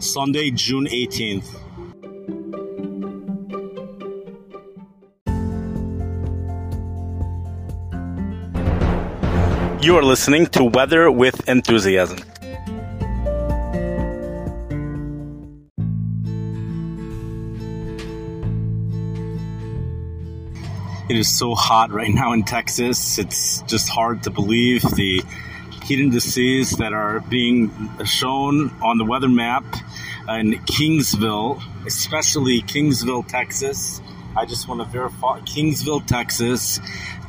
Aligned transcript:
Sunday, 0.00 0.50
June 0.50 0.86
18th. 0.86 1.44
You 9.84 9.96
are 9.96 10.02
listening 10.02 10.46
to 10.46 10.64
Weather 10.64 11.10
with 11.10 11.46
Enthusiasm. 11.46 12.18
It 21.10 21.16
is 21.16 21.28
so 21.28 21.54
hot 21.54 21.90
right 21.90 22.08
now 22.08 22.32
in 22.32 22.44
Texas. 22.44 23.18
It's 23.18 23.60
just 23.62 23.90
hard 23.90 24.22
to 24.22 24.30
believe 24.30 24.80
the 24.82 25.22
heat 25.90 25.98
indices 25.98 26.70
that 26.76 26.92
are 26.92 27.18
being 27.18 27.68
shown 28.04 28.70
on 28.80 28.96
the 28.96 29.04
weather 29.04 29.28
map 29.28 29.64
in 30.38 30.52
Kingsville, 30.64 31.60
especially 31.86 32.62
Kingsville, 32.62 33.26
Texas. 33.26 34.00
I 34.36 34.46
just 34.46 34.68
want 34.68 34.80
to 34.80 34.86
verify 34.86 35.40
Kingsville, 35.40 36.06
Texas. 36.06 36.78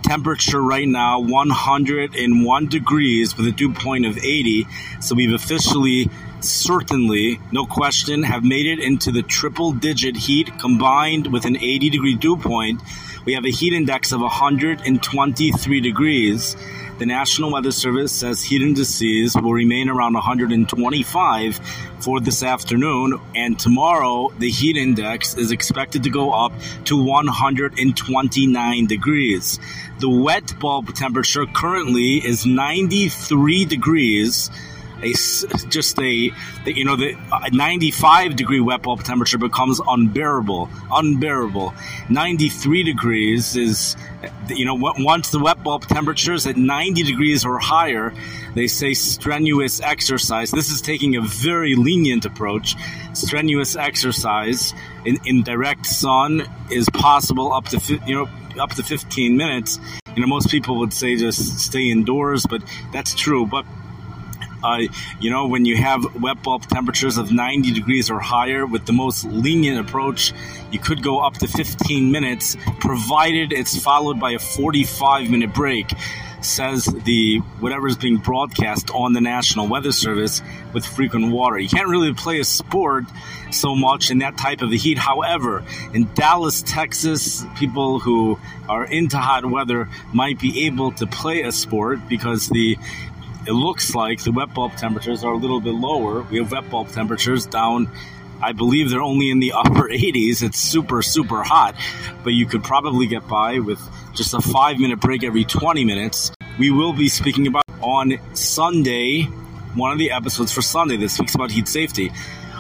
Temperature 0.03 0.61
right 0.61 0.87
now 0.87 1.19
101 1.19 2.67
degrees 2.67 3.35
with 3.35 3.47
a 3.47 3.51
dew 3.51 3.73
point 3.73 4.05
of 4.05 4.17
80. 4.17 4.67
So 4.99 5.15
we've 5.15 5.33
officially, 5.33 6.09
certainly, 6.41 7.39
no 7.51 7.65
question, 7.65 8.23
have 8.23 8.43
made 8.43 8.67
it 8.67 8.79
into 8.79 9.11
the 9.11 9.23
triple 9.23 9.71
digit 9.71 10.15
heat 10.15 10.59
combined 10.59 11.31
with 11.31 11.45
an 11.45 11.57
80 11.57 11.89
degree 11.89 12.15
dew 12.15 12.37
point. 12.37 12.81
We 13.25 13.33
have 13.33 13.45
a 13.45 13.51
heat 13.51 13.73
index 13.73 14.11
of 14.11 14.21
123 14.21 15.81
degrees. 15.81 16.55
The 17.01 17.07
National 17.07 17.51
Weather 17.51 17.71
Service 17.71 18.11
says 18.11 18.43
heat 18.43 18.61
indices 18.61 19.35
will 19.35 19.53
remain 19.53 19.89
around 19.89 20.13
125 20.13 21.59
for 21.99 22.19
this 22.19 22.43
afternoon, 22.43 23.19
and 23.33 23.57
tomorrow 23.57 24.31
the 24.37 24.51
heat 24.51 24.77
index 24.77 25.35
is 25.35 25.49
expected 25.49 26.03
to 26.03 26.11
go 26.11 26.31
up 26.31 26.53
to 26.85 27.03
129 27.03 28.85
degrees. 28.85 29.59
The 29.97 30.11
wet 30.11 30.53
bulb 30.59 30.93
temperature 30.93 31.47
currently 31.47 32.17
is 32.17 32.45
93 32.45 33.65
degrees 33.65 34.51
a 35.03 35.13
just 35.69 35.99
a 35.99 36.31
you 36.65 36.85
know 36.85 36.95
the 36.95 37.15
95 37.51 38.35
degree 38.35 38.59
wet 38.59 38.81
bulb 38.81 39.03
temperature 39.03 39.37
becomes 39.37 39.79
unbearable 39.87 40.69
unbearable. 40.91 41.73
93 42.09 42.83
degrees 42.83 43.55
is 43.55 43.95
you 44.47 44.65
know 44.65 44.75
once 44.75 45.29
the 45.31 45.39
wet 45.39 45.63
bulb 45.63 45.83
temperature 45.87 46.33
is 46.33 46.45
at 46.47 46.57
90 46.57 47.03
degrees 47.03 47.45
or 47.45 47.57
higher 47.59 48.13
they 48.53 48.67
say 48.67 48.93
strenuous 48.93 49.79
exercise. 49.81 50.51
This 50.51 50.69
is 50.69 50.81
taking 50.81 51.15
a 51.15 51.21
very 51.21 51.75
lenient 51.75 52.25
approach. 52.25 52.75
Strenuous 53.13 53.75
exercise 53.75 54.73
in, 55.05 55.19
in 55.25 55.43
direct 55.43 55.85
sun 55.85 56.43
is 56.69 56.89
possible 56.89 57.53
up 57.53 57.65
to 57.65 57.99
you 58.05 58.15
know 58.15 58.29
up 58.61 58.71
to 58.71 58.83
15 58.83 59.37
minutes. 59.37 59.79
You 60.15 60.21
know 60.21 60.27
most 60.27 60.49
people 60.49 60.77
would 60.79 60.93
say 60.93 61.15
just 61.15 61.59
stay 61.59 61.89
indoors 61.89 62.45
but 62.45 62.61
that's 62.91 63.15
true. 63.15 63.45
But 63.45 63.65
uh, 64.63 64.81
you 65.19 65.29
know, 65.29 65.47
when 65.47 65.65
you 65.65 65.77
have 65.77 66.21
wet 66.21 66.41
bulb 66.43 66.63
temperatures 66.63 67.17
of 67.17 67.31
90 67.31 67.73
degrees 67.73 68.09
or 68.09 68.19
higher 68.19 68.65
with 68.65 68.85
the 68.85 68.93
most 68.93 69.25
lenient 69.25 69.79
approach, 69.79 70.33
you 70.71 70.79
could 70.79 71.03
go 71.03 71.19
up 71.19 71.33
to 71.35 71.47
15 71.47 72.11
minutes, 72.11 72.57
provided 72.79 73.53
it's 73.53 73.81
followed 73.81 74.19
by 74.19 74.31
a 74.31 74.39
45 74.39 75.29
minute 75.29 75.53
break 75.53 75.91
says 76.43 76.85
the 76.85 77.37
whatever 77.59 77.87
is 77.87 77.95
being 77.95 78.17
broadcast 78.17 78.89
on 78.91 79.13
the 79.13 79.21
National 79.21 79.67
Weather 79.67 79.91
Service 79.91 80.41
with 80.73 80.85
frequent 80.85 81.31
water. 81.31 81.57
You 81.57 81.69
can't 81.69 81.87
really 81.87 82.13
play 82.13 82.39
a 82.39 82.43
sport 82.43 83.05
so 83.51 83.75
much 83.75 84.11
in 84.11 84.19
that 84.19 84.37
type 84.37 84.61
of 84.61 84.69
the 84.69 84.77
heat. 84.77 84.97
However, 84.97 85.63
in 85.93 86.11
Dallas, 86.13 86.61
Texas, 86.63 87.43
people 87.57 87.99
who 87.99 88.39
are 88.67 88.85
into 88.85 89.17
hot 89.17 89.45
weather 89.45 89.89
might 90.13 90.39
be 90.39 90.65
able 90.65 90.91
to 90.93 91.07
play 91.07 91.41
a 91.41 91.51
sport 91.51 91.99
because 92.07 92.47
the 92.49 92.77
it 93.47 93.53
looks 93.53 93.95
like 93.95 94.23
the 94.23 94.31
wet 94.31 94.53
bulb 94.53 94.75
temperatures 94.75 95.23
are 95.23 95.33
a 95.33 95.37
little 95.37 95.59
bit 95.59 95.73
lower. 95.73 96.21
We 96.23 96.37
have 96.37 96.51
wet 96.51 96.69
bulb 96.69 96.89
temperatures 96.89 97.45
down, 97.45 97.89
I 98.41 98.51
believe 98.53 98.89
they're 98.89 99.01
only 99.01 99.29
in 99.29 99.39
the 99.39 99.53
upper 99.55 99.89
80s. 99.89 100.43
It's 100.43 100.59
super, 100.59 101.01
super 101.01 101.43
hot, 101.43 101.75
but 102.23 102.33
you 102.33 102.45
could 102.45 102.63
probably 102.63 103.07
get 103.07 103.27
by 103.27 103.59
with 103.59 103.81
just 104.13 104.33
a 104.33 104.41
five 104.41 104.77
minute 104.77 104.99
break 104.99 105.23
every 105.23 105.43
20 105.43 105.85
minutes. 105.85 106.31
We 106.59 106.69
will 106.69 106.93
be 106.93 107.07
speaking 107.07 107.47
about 107.47 107.63
on 107.81 108.13
Sunday, 108.35 109.23
one 109.73 109.91
of 109.91 109.97
the 109.97 110.11
episodes 110.11 110.51
for 110.51 110.61
Sunday 110.61 110.97
that 110.97 111.09
speaks 111.09 111.33
about 111.33 111.51
heat 111.51 111.67
safety. 111.67 112.11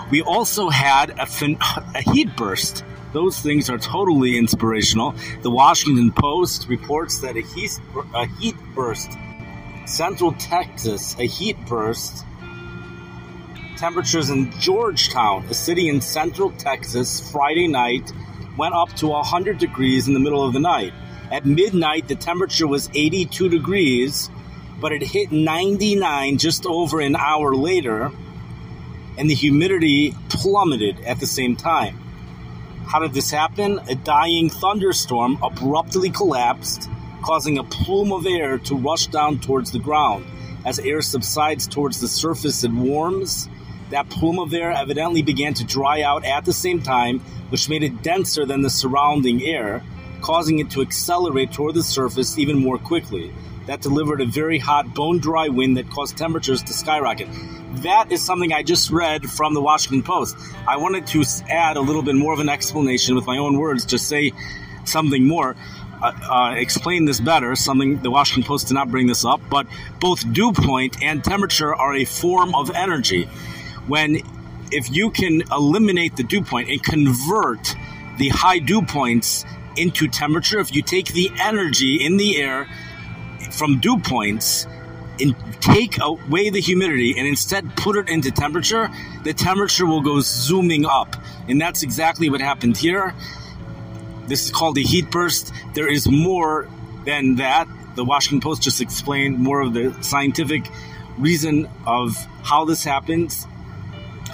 We 0.09 0.21
also 0.21 0.69
had 0.69 1.11
a, 1.19 1.25
fin- 1.25 1.57
a 1.95 2.01
heat 2.01 2.35
burst. 2.35 2.83
Those 3.13 3.39
things 3.39 3.69
are 3.69 3.77
totally 3.77 4.37
inspirational. 4.37 5.13
The 5.41 5.51
Washington 5.51 6.11
Post 6.11 6.69
reports 6.69 7.19
that 7.19 7.35
a 7.35 7.41
heat, 7.41 7.71
a 8.15 8.25
heat 8.25 8.55
burst 8.73 9.11
Central 9.85 10.33
Texas, 10.33 11.15
a 11.19 11.25
heat 11.25 11.57
burst. 11.65 12.23
Temperatures 13.77 14.29
in 14.29 14.51
Georgetown, 14.59 15.45
a 15.47 15.53
city 15.53 15.89
in 15.89 16.01
Central 16.01 16.51
Texas, 16.51 17.31
Friday 17.31 17.67
night 17.67 18.11
went 18.57 18.75
up 18.75 18.93
to 18.97 19.07
100 19.07 19.57
degrees 19.57 20.07
in 20.07 20.13
the 20.13 20.19
middle 20.19 20.45
of 20.45 20.53
the 20.53 20.59
night. 20.59 20.93
At 21.31 21.45
midnight, 21.45 22.07
the 22.07 22.15
temperature 22.15 22.67
was 22.67 22.89
82 22.93 23.49
degrees, 23.49 24.29
but 24.79 24.91
it 24.91 25.01
hit 25.01 25.31
99 25.31 26.37
just 26.37 26.65
over 26.65 27.01
an 27.01 27.15
hour 27.15 27.55
later, 27.55 28.11
and 29.17 29.29
the 29.29 29.33
humidity 29.33 30.15
plummeted 30.29 30.99
at 31.01 31.19
the 31.19 31.27
same 31.27 31.55
time. 31.55 31.97
How 32.85 32.99
did 32.99 33.13
this 33.13 33.31
happen? 33.31 33.79
A 33.89 33.95
dying 33.95 34.49
thunderstorm 34.49 35.39
abruptly 35.41 36.11
collapsed 36.11 36.87
causing 37.21 37.57
a 37.57 37.63
plume 37.63 38.11
of 38.11 38.25
air 38.25 38.57
to 38.57 38.75
rush 38.75 39.07
down 39.07 39.39
towards 39.39 39.71
the 39.71 39.79
ground. 39.79 40.25
As 40.65 40.79
air 40.79 41.01
subsides 41.01 41.67
towards 41.67 41.99
the 42.01 42.07
surface 42.07 42.63
and 42.63 42.83
warms, 42.83 43.49
that 43.89 44.09
plume 44.09 44.39
of 44.39 44.53
air 44.53 44.71
evidently 44.71 45.21
began 45.21 45.53
to 45.55 45.63
dry 45.63 46.01
out 46.01 46.23
at 46.23 46.45
the 46.45 46.53
same 46.53 46.81
time, 46.81 47.19
which 47.49 47.67
made 47.67 47.83
it 47.83 48.01
denser 48.03 48.45
than 48.45 48.61
the 48.61 48.69
surrounding 48.69 49.43
air, 49.43 49.83
causing 50.21 50.59
it 50.59 50.69
to 50.71 50.81
accelerate 50.81 51.51
toward 51.51 51.73
the 51.73 51.83
surface 51.83 52.37
even 52.37 52.59
more 52.59 52.77
quickly. 52.77 53.33
That 53.67 53.81
delivered 53.81 54.21
a 54.21 54.25
very 54.25 54.59
hot, 54.59 54.93
bone 54.93 55.19
dry 55.19 55.49
wind 55.49 55.77
that 55.77 55.89
caused 55.89 56.17
temperatures 56.17 56.63
to 56.63 56.73
skyrocket. 56.73 57.27
That 57.83 58.11
is 58.11 58.21
something 58.21 58.53
I 58.53 58.63
just 58.63 58.91
read 58.91 59.29
from 59.29 59.53
the 59.53 59.61
Washington 59.61 60.03
Post. 60.03 60.35
I 60.67 60.77
wanted 60.77 61.07
to 61.07 61.23
add 61.49 61.77
a 61.77 61.81
little 61.81 62.03
bit 62.03 62.15
more 62.15 62.33
of 62.33 62.39
an 62.39 62.49
explanation 62.49 63.15
with 63.15 63.25
my 63.25 63.37
own 63.37 63.57
words, 63.57 63.85
to 63.87 63.99
say 63.99 64.31
something 64.85 65.27
more. 65.27 65.55
Uh, 66.01 66.11
uh, 66.29 66.53
explain 66.57 67.05
this 67.05 67.19
better. 67.19 67.55
Something 67.55 68.01
the 68.01 68.09
Washington 68.09 68.47
Post 68.47 68.67
did 68.67 68.73
not 68.73 68.89
bring 68.89 69.07
this 69.07 69.23
up, 69.23 69.39
but 69.49 69.67
both 69.99 70.31
dew 70.33 70.51
point 70.51 71.01
and 71.03 71.23
temperature 71.23 71.75
are 71.75 71.93
a 71.93 72.05
form 72.05 72.55
of 72.55 72.71
energy. 72.71 73.25
When 73.87 74.21
if 74.71 74.89
you 74.89 75.11
can 75.11 75.43
eliminate 75.51 76.15
the 76.15 76.23
dew 76.23 76.41
point 76.41 76.69
and 76.69 76.81
convert 76.81 77.75
the 78.17 78.29
high 78.29 78.59
dew 78.59 78.81
points 78.81 79.45
into 79.75 80.07
temperature, 80.07 80.59
if 80.59 80.73
you 80.73 80.81
take 80.81 81.13
the 81.13 81.29
energy 81.39 82.03
in 82.03 82.17
the 82.17 82.37
air 82.37 82.67
from 83.51 83.79
dew 83.79 83.99
points 83.99 84.65
and 85.19 85.35
take 85.59 86.01
away 86.01 86.49
the 86.49 86.59
humidity 86.59 87.17
and 87.17 87.27
instead 87.27 87.75
put 87.75 87.95
it 87.95 88.09
into 88.09 88.31
temperature, 88.31 88.89
the 89.23 89.33
temperature 89.33 89.85
will 89.85 90.01
go 90.01 90.19
zooming 90.21 90.85
up. 90.85 91.15
And 91.47 91.61
that's 91.61 91.83
exactly 91.83 92.29
what 92.29 92.41
happened 92.41 92.77
here. 92.77 93.13
This 94.31 94.45
is 94.45 94.51
called 94.51 94.77
a 94.77 94.81
heat 94.81 95.11
burst. 95.11 95.51
There 95.73 95.91
is 95.91 96.09
more 96.09 96.69
than 97.03 97.35
that. 97.35 97.67
The 97.95 98.05
Washington 98.05 98.39
Post 98.39 98.61
just 98.61 98.79
explained 98.79 99.37
more 99.39 99.59
of 99.59 99.73
the 99.73 99.93
scientific 99.99 100.71
reason 101.17 101.67
of 101.85 102.15
how 102.41 102.63
this 102.63 102.81
happens. 102.85 103.45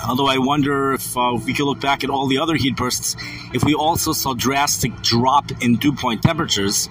Although 0.07 0.27
I 0.27 0.38
wonder 0.38 0.94
if, 0.94 1.18
uh, 1.18 1.33
if 1.33 1.45
we 1.45 1.56
could 1.56 1.66
look 1.66 1.80
back 1.80 2.04
at 2.04 2.12
all 2.12 2.27
the 2.27 2.38
other 2.38 2.54
heat 2.54 2.75
bursts, 2.75 3.16
if 3.56 3.63
we 3.63 3.74
also 3.74 4.13
saw 4.13 4.36
drastic 4.36 5.01
drop 5.01 5.50
in 5.63 5.77
dew 5.77 5.94
point 5.94 6.22
temperatures, 6.22 6.89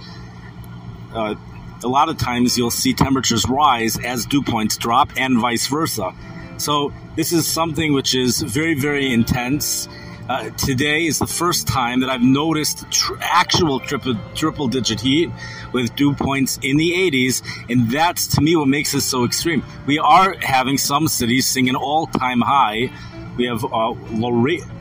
uh, 1.14 1.36
a 1.84 1.88
lot 1.88 2.08
of 2.08 2.18
times 2.18 2.58
you'll 2.58 2.72
see 2.72 2.92
temperatures 2.92 3.48
rise 3.48 3.96
as 4.04 4.26
dew 4.26 4.42
points 4.42 4.76
drop 4.76 5.10
and 5.16 5.38
vice 5.38 5.68
versa. 5.68 6.12
So 6.56 6.92
this 7.14 7.32
is 7.32 7.46
something 7.46 7.92
which 7.92 8.16
is 8.16 8.42
very, 8.42 8.74
very 8.74 9.12
intense. 9.12 9.88
Uh, 10.28 10.50
today 10.50 11.06
is 11.06 11.20
the 11.20 11.26
first 11.26 11.68
time 11.68 12.00
that 12.00 12.10
I've 12.10 12.20
noticed 12.20 12.90
tr- 12.90 13.14
actual 13.20 13.78
triple 13.78 14.16
triple 14.34 14.66
digit 14.66 15.00
heat 15.00 15.30
with 15.72 15.94
dew 15.94 16.14
points 16.14 16.58
in 16.62 16.76
the 16.76 16.90
80s, 16.90 17.42
and 17.70 17.88
that's 17.92 18.26
to 18.34 18.40
me 18.40 18.56
what 18.56 18.66
makes 18.66 18.90
this 18.90 19.04
so 19.04 19.24
extreme. 19.24 19.62
We 19.86 20.00
are 20.00 20.34
having 20.40 20.78
some 20.78 21.06
cities 21.06 21.46
seeing 21.46 21.68
an 21.68 21.76
all 21.76 22.08
time 22.08 22.40
high. 22.40 22.90
We 23.36 23.46
have 23.46 23.64
uh, 23.64 23.94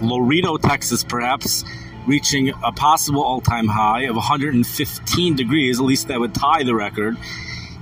Laredo, 0.01 0.57
Texas, 0.57 1.03
perhaps 1.03 1.63
reaching 2.07 2.50
a 2.63 2.71
possible 2.71 3.21
all 3.21 3.39
time 3.39 3.68
high 3.68 4.06
of 4.06 4.15
115 4.15 5.36
degrees. 5.36 5.80
At 5.80 5.86
least 5.86 6.07
that 6.07 6.19
would 6.19 6.33
tie 6.33 6.63
the 6.63 6.74
record. 6.74 7.18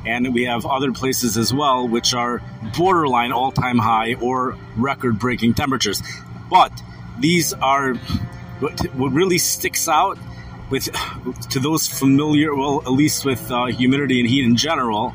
And 0.06 0.33
we 0.33 0.44
have 0.44 0.66
other 0.66 0.92
places 0.92 1.38
as 1.38 1.54
well, 1.54 1.88
which 1.88 2.13
are 2.13 2.42
borderline 2.77 3.31
all 3.31 3.54
time 3.54 3.77
high 3.77 4.16
or 4.16 4.57
record 4.75 5.18
breaking 5.18 5.54
temperatures. 5.54 6.04
But 6.50 6.74
these 7.19 7.54
are 7.54 7.95
what, 8.60 8.80
what 8.95 9.12
really 9.12 9.38
sticks 9.38 9.88
out 9.88 10.18
with 10.69 10.89
to 11.50 11.60
those 11.60 11.88
familiar, 11.88 12.56
well, 12.56 12.81
at 12.81 12.92
least 12.92 13.25
with 13.25 13.51
uh, 13.51 13.65
humidity 13.65 14.19
and 14.19 14.30
heat 14.30 14.45
in 14.45 14.56
general. 14.56 15.13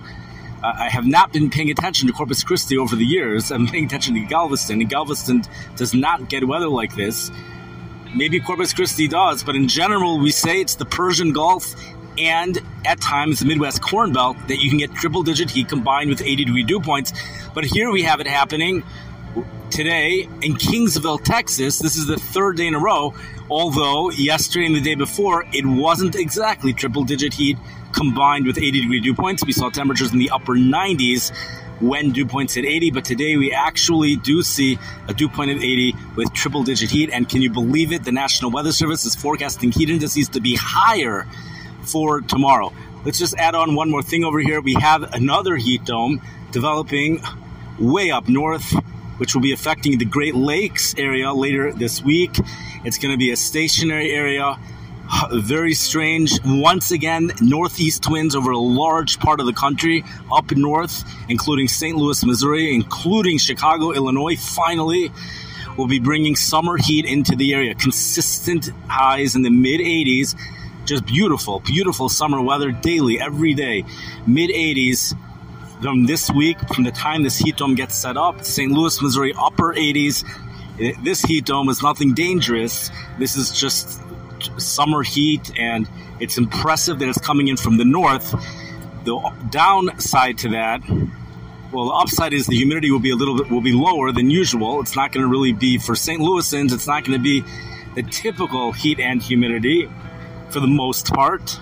Uh, 0.63 0.73
I 0.77 0.89
have 0.89 1.07
not 1.07 1.33
been 1.33 1.51
paying 1.51 1.71
attention 1.71 2.09
to 2.09 2.13
Corpus 2.13 2.43
Christi 2.43 2.79
over 2.79 2.97
the 2.97 3.05
years. 3.05 3.53
I'm 3.53 3.69
paying 3.69 3.85
attention 3.85 4.15
to 4.15 4.21
Galveston, 4.21 4.81
and 4.81 4.91
Galveston 4.91 5.45
does 5.77 5.95
not 5.95 6.29
get 6.29 6.47
weather 6.47 6.69
like 6.69 6.97
this. 6.97 7.31
Maybe 8.15 8.41
Corpus 8.41 8.73
Christi 8.73 9.07
does, 9.07 9.45
but 9.45 9.55
in 9.55 9.69
general, 9.69 10.19
we 10.19 10.31
say 10.31 10.61
it's 10.61 10.75
the 10.75 10.85
Persian 10.85 11.33
Gulf 11.33 11.75
and 12.19 12.59
at 12.85 13.01
times 13.01 13.39
the 13.39 13.47
Midwest 13.47 13.81
Corn 13.83 14.13
Belt 14.13 14.37
that 14.49 14.59
you 14.59 14.69
can 14.69 14.79
get 14.79 14.93
triple 14.95 15.23
digit 15.23 15.51
heat 15.51 15.69
combined 15.69 16.11
with 16.11 16.21
80 16.23 16.47
degree 16.47 16.65
dew 16.65 16.81
points. 16.81 17.13
But 17.55 17.65
here 17.65 17.91
we 17.91 18.03
have 18.03 18.21
it 18.21 18.27
happening 18.27 18.83
today 19.71 20.29
in 20.43 20.55
Kingsville, 20.55 21.23
Texas. 21.23 21.79
This 21.79 21.97
is 21.97 22.07
the 22.07 22.17
third 22.17 22.57
day 22.57 22.67
in 22.67 22.75
a 22.75 22.79
row, 22.79 23.15
although 23.51 24.11
yesterday 24.11 24.67
and 24.67 24.75
the 24.75 24.81
day 24.81 24.95
before 24.95 25.45
it 25.53 25.67
wasn't 25.67 26.17
exactly 26.17 26.73
triple 26.73 27.05
digit 27.05 27.35
heat 27.35 27.59
combined 27.93 28.47
with 28.47 28.59
80 28.59 28.81
degree 28.81 29.01
dew 29.01 29.15
points. 29.15 29.45
We 29.45 29.53
saw 29.53 29.71
temperatures 29.71 30.13
in 30.13 30.19
the 30.19 30.31
upper 30.31 30.55
90s 30.55 31.33
when 31.81 32.11
dew 32.11 32.27
points 32.27 32.55
hit 32.55 32.65
80, 32.65 32.91
but 32.91 33.05
today 33.05 33.37
we 33.37 33.53
actually 33.53 34.17
do 34.17 34.43
see 34.43 34.79
a 35.07 35.15
dew 35.15 35.29
point 35.29 35.51
of 35.51 35.59
80 35.59 35.95
with 36.17 36.33
triple 36.33 36.65
digit 36.65 36.91
heat. 36.91 37.11
And 37.13 37.29
can 37.29 37.43
you 37.43 37.51
believe 37.51 37.93
it? 37.93 38.05
The 38.05 38.13
National 38.13 38.51
Weather 38.51 38.73
Service 38.73 39.05
is 39.05 39.15
forecasting 39.15 39.73
heat 39.73 39.91
indices 39.91 40.29
to 40.31 40.41
be 40.41 40.57
higher 40.57 41.27
for 41.83 42.21
tomorrow. 42.21 42.73
Let's 43.05 43.19
just 43.19 43.37
add 43.37 43.55
on 43.55 43.75
one 43.75 43.91
more 43.91 44.03
thing 44.03 44.25
over 44.25 44.41
here. 44.41 44.61
We 44.61 44.75
have 44.75 45.15
another 45.15 45.57
heat 45.57 45.85
dome 45.85 46.21
developing 46.51 47.23
way 47.79 48.11
up 48.11 48.29
north, 48.29 48.75
which 49.19 49.35
will 49.35 49.43
be 49.43 49.53
affecting 49.53 49.99
the 49.99 50.05
Great 50.05 50.35
Lakes 50.35 50.95
area 50.97 51.33
later 51.33 51.73
this 51.73 52.03
week. 52.03 52.37
It's 52.85 52.99
going 52.99 53.13
to 53.13 53.19
be 53.19 53.31
a 53.31 53.37
stationary 53.37 54.11
area 54.11 54.59
very 55.33 55.75
strange. 55.75 56.33
Once 56.45 56.91
again, 56.91 57.33
northeast 57.41 58.09
winds 58.11 58.35
over 58.35 58.51
a 58.51 58.59
large 58.59 59.19
part 59.19 59.41
of 59.41 59.47
the 59.47 59.53
country 59.53 60.05
up 60.33 60.51
north, 60.53 61.05
including 61.29 61.69
St. 61.69 61.97
Louis, 61.97 62.25
Missouri, 62.25 62.75
including 62.75 63.39
Chicago, 63.39 63.93
Illinois. 63.93 64.37
Finally, 64.37 65.11
will 65.77 65.87
be 65.87 65.99
bringing 65.99 66.37
summer 66.37 66.77
heat 66.77 67.05
into 67.05 67.37
the 67.37 67.55
area. 67.55 67.75
Consistent 67.75 68.71
highs 68.89 69.35
in 69.35 69.43
the 69.43 69.51
mid 69.51 69.81
80s. 69.81 70.39
Just 70.85 71.05
beautiful, 71.05 71.61
beautiful 71.61 72.09
summer 72.09 72.41
weather 72.41 72.73
daily, 72.73 73.21
every 73.21 73.55
day. 73.55 73.85
Mid 74.27 74.51
80s 74.51 75.15
from 75.81 76.07
this 76.07 76.31
week, 76.31 76.59
from 76.75 76.85
the 76.85 76.91
time 76.91 77.23
this 77.23 77.39
heat 77.39 77.57
dome 77.57 77.75
gets 77.75 77.95
set 77.95 78.17
up. 78.17 78.45
St. 78.45 78.71
Louis, 78.73 79.01
Missouri, 79.01 79.33
upper 79.39 79.75
80s. 79.75 80.25
This 81.03 81.23
heat 81.23 81.45
dome 81.45 81.69
is 81.69 81.83
nothing 81.83 82.15
dangerous. 82.15 82.91
This 83.19 83.37
is 83.37 83.51
just 83.51 84.01
summer 84.59 85.03
heat, 85.03 85.51
and 85.59 85.89
it's 86.21 86.39
impressive 86.39 86.99
that 87.01 87.09
it's 87.09 87.19
coming 87.19 87.49
in 87.49 87.57
from 87.57 87.77
the 87.77 87.85
north. 87.85 88.35
The 89.05 89.19
downside 89.51 90.39
to 90.39 90.51
that, 90.51 90.83
well, 91.73 91.87
the 91.87 91.93
upside 91.93 92.33
is 92.33 92.47
the 92.47 92.57
humidity 92.57 92.91
will 92.91 92.99
be 92.99 93.11
a 93.11 93.17
little 93.17 93.37
bit 93.37 93.51
will 93.51 93.61
be 93.61 93.73
lower 93.73 94.11
than 94.13 94.31
usual. 94.31 94.81
It's 94.81 94.97
not 94.97 95.13
going 95.13 95.23
to 95.23 95.29
really 95.29 95.53
be 95.53 95.79
for 95.79 95.95
St. 95.95 96.21
Louisans. 96.21 96.73
It's 96.73 96.87
not 96.87 97.05
going 97.05 97.19
to 97.19 97.23
be 97.23 97.45
the 97.95 98.03
typical 98.03 98.73
heat 98.73 99.01
and 99.01 99.23
humidity 99.23 99.89
for 100.51 100.61
the 100.61 100.67
most 100.67 101.13
part. 101.13 101.59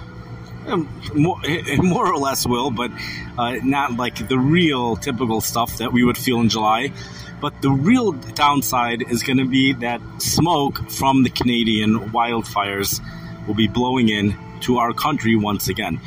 Um, 0.66 0.88
more, 1.14 1.40
eh, 1.44 1.62
eh, 1.64 1.76
more 1.76 2.12
or 2.12 2.18
less 2.18 2.44
will, 2.44 2.72
but 2.72 2.90
uh, 3.38 3.56
not 3.62 3.96
like 3.96 4.28
the 4.28 4.38
real 4.38 4.96
typical 4.96 5.40
stuff 5.40 5.78
that 5.78 5.92
we 5.92 6.02
would 6.02 6.18
feel 6.18 6.40
in 6.40 6.48
July. 6.48 6.92
But 7.40 7.62
the 7.62 7.70
real 7.70 8.12
downside 8.12 9.02
is 9.08 9.22
going 9.22 9.38
to 9.38 9.46
be 9.46 9.74
that 9.74 10.00
smoke 10.18 10.90
from 10.90 11.22
the 11.22 11.30
Canadian 11.30 12.10
wildfires 12.10 13.00
will 13.46 13.54
be 13.54 13.68
blowing 13.68 14.08
in 14.08 14.36
to 14.62 14.78
our 14.78 14.92
country 14.92 15.36
once 15.36 15.68
again. 15.68 16.00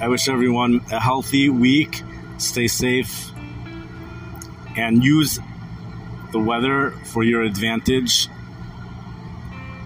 I 0.00 0.08
wish 0.08 0.28
everyone 0.28 0.80
a 0.90 0.98
healthy 0.98 1.50
week, 1.50 2.02
stay 2.38 2.68
safe, 2.68 3.30
and 4.76 5.04
use 5.04 5.38
the 6.32 6.38
weather 6.38 6.92
for 7.04 7.22
your 7.22 7.42
advantage 7.42 8.28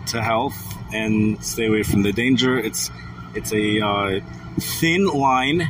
to 0.06 0.23
health 0.23 0.74
and 0.92 1.42
stay 1.44 1.66
away 1.66 1.82
from 1.82 2.02
the 2.02 2.12
danger. 2.12 2.58
It's 2.58 2.90
it's 3.34 3.52
a 3.52 3.81
uh, 3.81 4.20
thin 4.60 5.06
line 5.06 5.69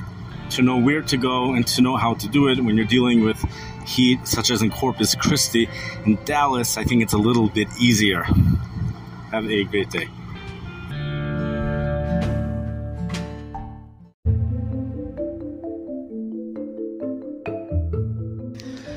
to 0.51 0.63
know 0.63 0.79
where 0.79 1.03
to 1.03 1.17
go 1.17 1.55
and 1.55 1.67
to 1.67 1.83
know 1.83 1.97
how 1.97 2.15
to 2.15 2.29
do 2.29 2.49
it 2.49 2.61
when 2.61 2.77
you're 2.77 2.87
dealing 2.87 3.25
with 3.25 3.43
heat, 3.87 4.27
such 4.27 4.51
as 4.51 4.63
in 4.63 4.71
Corpus 4.71 5.15
Christi. 5.15 5.69
In 6.05 6.23
Dallas, 6.25 6.77
I 6.77 6.85
think 6.85 7.03
it's 7.03 7.13
a 7.13 7.19
little 7.19 7.49
bit 7.49 7.69
easier. 7.81 8.25
Have 9.31 9.51
a 9.51 9.65
great 9.65 9.91
day. 9.91 10.09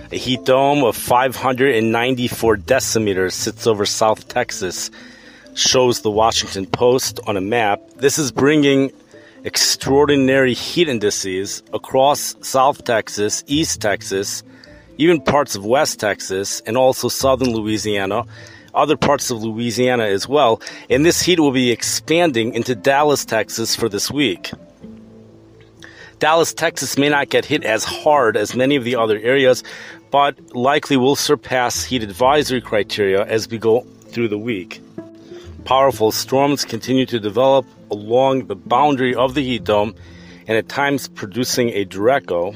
A 0.09 0.15
heat 0.15 0.45
dome 0.45 0.83
of 0.83 0.95
594 0.95 2.57
decimeters 2.57 3.33
sits 3.33 3.67
over 3.67 3.85
South 3.85 4.27
Texas, 4.27 4.89
shows 5.57 6.01
the 6.01 6.12
Washington 6.12 6.68
Post 6.68 7.19
on 7.25 7.36
a 7.36 7.42
map. 7.42 7.81
This 7.95 8.19
is 8.19 8.31
bringing 8.31 8.92
extraordinary 9.44 10.54
heat 10.54 10.88
indices 10.88 11.63
across 11.74 12.36
South 12.42 12.83
Texas, 12.83 13.44
East 13.48 13.81
Texas, 13.81 14.44
even 14.98 15.19
parts 15.19 15.56
of 15.56 15.65
West 15.65 16.00
Texas, 16.00 16.62
and 16.62 16.77
also 16.77 17.07
southern 17.07 17.54
Louisiana, 17.54 18.24
other 18.75 18.95
parts 18.95 19.31
of 19.31 19.44
Louisiana 19.44 20.04
as 20.04 20.27
well. 20.27 20.62
And 20.92 21.04
this 21.04 21.21
heat 21.21 21.39
will 21.39 21.51
be 21.51 21.71
expanding 21.71 22.53
into 22.53 22.75
Dallas, 22.75 23.25
Texas 23.25 23.75
for 23.75 23.89
this 23.89 24.12
week. 24.12 24.51
Dallas, 26.19 26.53
Texas 26.53 26.98
may 26.98 27.10
not 27.10 27.30
get 27.30 27.45
hit 27.45 27.63
as 27.63 27.83
hard 27.83 28.38
as 28.38 28.56
many 28.56 28.75
of 28.75 28.83
the 28.83 28.95
other 28.95 29.18
areas, 29.18 29.63
but 30.12 30.56
likely 30.56 30.98
will 30.98 31.15
surpass 31.15 31.83
heat 31.83 32.03
advisory 32.03 32.62
criteria 32.62 33.24
as 33.25 33.50
we 33.50 33.57
go 33.57 33.81
through 34.10 34.27
the 34.27 34.38
week. 34.38 34.81
Powerful 35.67 36.13
storms 36.13 36.63
continue 36.63 37.05
to 37.07 37.19
develop 37.19 37.65
along 37.91 38.47
the 38.47 38.55
boundary 38.55 39.13
of 39.13 39.33
the 39.33 39.43
heat 39.43 39.65
dome 39.65 39.95
and 40.47 40.57
at 40.57 40.69
times 40.69 41.09
producing 41.09 41.71
a 41.71 41.83
derecho, 41.83 42.55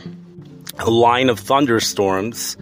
a 0.79 0.89
line 0.89 1.27
of 1.27 1.37
thunderstorms 1.37 2.55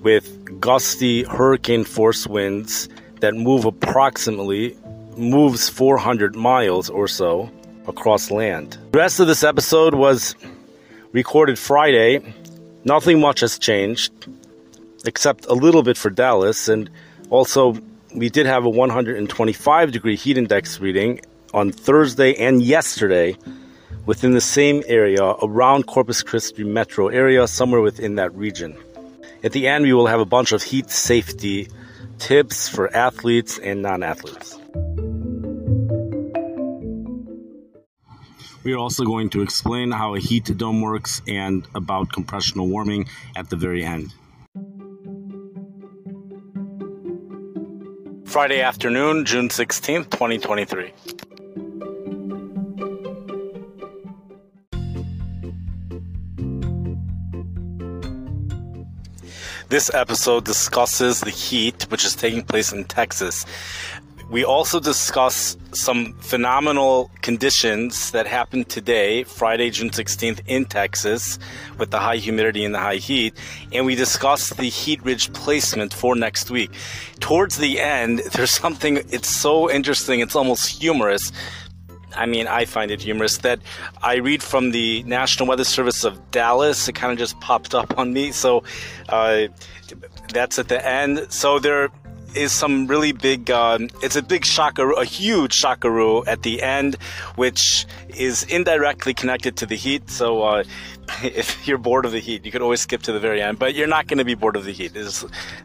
with 0.00 0.60
gusty 0.60 1.22
hurricane 1.22 1.84
force 1.84 2.26
winds 2.26 2.88
that 3.20 3.36
move 3.36 3.64
approximately 3.64 4.76
moves 5.16 5.68
400 5.68 6.34
miles 6.34 6.90
or 6.90 7.06
so 7.06 7.48
across 7.86 8.32
land. 8.32 8.76
The 8.90 8.98
rest 8.98 9.20
of 9.20 9.28
this 9.28 9.44
episode 9.44 9.94
was 9.94 10.34
recorded 11.12 11.60
Friday. 11.60 12.34
Nothing 12.82 13.20
much 13.20 13.38
has 13.38 13.56
changed 13.56 14.12
except 15.04 15.46
a 15.46 15.54
little 15.54 15.84
bit 15.84 15.96
for 15.96 16.10
Dallas 16.10 16.66
and 16.66 16.90
also 17.30 17.80
we 18.16 18.30
did 18.30 18.46
have 18.46 18.64
a 18.64 18.70
125 18.70 19.92
degree 19.92 20.16
heat 20.16 20.38
index 20.38 20.80
reading 20.80 21.20
on 21.52 21.70
Thursday 21.70 22.34
and 22.34 22.62
yesterday 22.62 23.36
within 24.06 24.32
the 24.32 24.40
same 24.40 24.82
area 24.86 25.22
around 25.42 25.86
Corpus 25.86 26.22
Christi 26.22 26.64
metro 26.64 27.08
area, 27.08 27.46
somewhere 27.46 27.82
within 27.82 28.14
that 28.14 28.34
region. 28.34 28.74
At 29.44 29.52
the 29.52 29.68
end, 29.68 29.84
we 29.84 29.92
will 29.92 30.06
have 30.06 30.20
a 30.20 30.24
bunch 30.24 30.52
of 30.52 30.62
heat 30.62 30.88
safety 30.90 31.68
tips 32.18 32.68
for 32.68 32.94
athletes 32.96 33.58
and 33.58 33.82
non 33.82 34.02
athletes. 34.02 34.58
We 38.64 38.72
are 38.72 38.78
also 38.78 39.04
going 39.04 39.30
to 39.30 39.42
explain 39.42 39.92
how 39.92 40.14
a 40.14 40.18
heat 40.18 40.50
dome 40.56 40.80
works 40.80 41.20
and 41.28 41.68
about 41.74 42.12
compressional 42.12 42.66
warming 42.66 43.08
at 43.36 43.50
the 43.50 43.56
very 43.56 43.84
end. 43.84 44.12
Friday 48.36 48.60
afternoon, 48.60 49.24
June 49.24 49.48
16th, 49.48 50.10
2023. 50.10 50.92
This 59.70 59.90
episode 59.94 60.44
discusses 60.44 61.20
the 61.20 61.30
heat 61.30 61.84
which 61.88 62.04
is 62.04 62.14
taking 62.14 62.42
place 62.42 62.72
in 62.74 62.84
Texas. 62.84 63.46
We 64.28 64.44
also 64.44 64.80
discuss 64.80 65.56
some 65.72 66.12
phenomenal 66.14 67.12
conditions 67.22 68.10
that 68.10 68.26
happened 68.26 68.68
today, 68.68 69.22
Friday, 69.22 69.70
June 69.70 69.90
16th, 69.90 70.40
in 70.48 70.64
Texas, 70.64 71.38
with 71.78 71.92
the 71.92 72.00
high 72.00 72.16
humidity 72.16 72.64
and 72.64 72.74
the 72.74 72.80
high 72.80 72.96
heat. 72.96 73.34
And 73.70 73.86
we 73.86 73.94
discuss 73.94 74.50
the 74.50 74.64
heat 74.64 75.00
ridge 75.04 75.32
placement 75.32 75.94
for 75.94 76.16
next 76.16 76.50
week. 76.50 76.72
Towards 77.20 77.58
the 77.58 77.80
end, 77.80 78.18
there's 78.32 78.50
something, 78.50 78.96
it's 79.10 79.30
so 79.30 79.70
interesting, 79.70 80.18
it's 80.18 80.34
almost 80.34 80.80
humorous. 80.80 81.30
I 82.16 82.26
mean, 82.26 82.48
I 82.48 82.64
find 82.64 82.90
it 82.90 83.00
humorous 83.02 83.38
that 83.38 83.60
I 84.02 84.16
read 84.16 84.42
from 84.42 84.72
the 84.72 85.04
National 85.04 85.48
Weather 85.48 85.64
Service 85.64 86.02
of 86.02 86.32
Dallas. 86.32 86.88
It 86.88 86.94
kind 86.94 87.12
of 87.12 87.18
just 87.18 87.38
popped 87.40 87.76
up 87.76 87.96
on 87.96 88.12
me. 88.12 88.32
So 88.32 88.64
uh, 89.08 89.48
that's 90.32 90.58
at 90.58 90.66
the 90.66 90.84
end. 90.84 91.26
So 91.28 91.60
there 91.60 91.90
is 92.36 92.52
some 92.52 92.86
really 92.86 93.12
big, 93.12 93.50
um, 93.50 93.88
it's 94.02 94.16
a 94.16 94.22
big 94.22 94.44
shockaroo, 94.44 94.94
a 94.94 95.04
huge 95.04 95.54
shockaroo 95.54 96.24
at 96.26 96.42
the 96.42 96.62
end, 96.62 96.96
which 97.36 97.86
is 98.08 98.42
indirectly 98.44 99.14
connected 99.14 99.56
to 99.58 99.66
the 99.66 99.76
heat. 99.76 100.08
So 100.10 100.42
uh, 100.42 100.64
if 101.22 101.66
you're 101.66 101.78
bored 101.78 102.04
of 102.04 102.12
the 102.12 102.20
heat, 102.20 102.44
you 102.44 102.52
could 102.52 102.62
always 102.62 102.80
skip 102.80 103.02
to 103.02 103.12
the 103.12 103.20
very 103.20 103.42
end, 103.42 103.58
but 103.58 103.74
you're 103.74 103.86
not 103.86 104.06
going 104.06 104.18
to 104.18 104.24
be 104.24 104.34
bored 104.34 104.56
of 104.56 104.64
the 104.64 104.72
heat. 104.72 104.92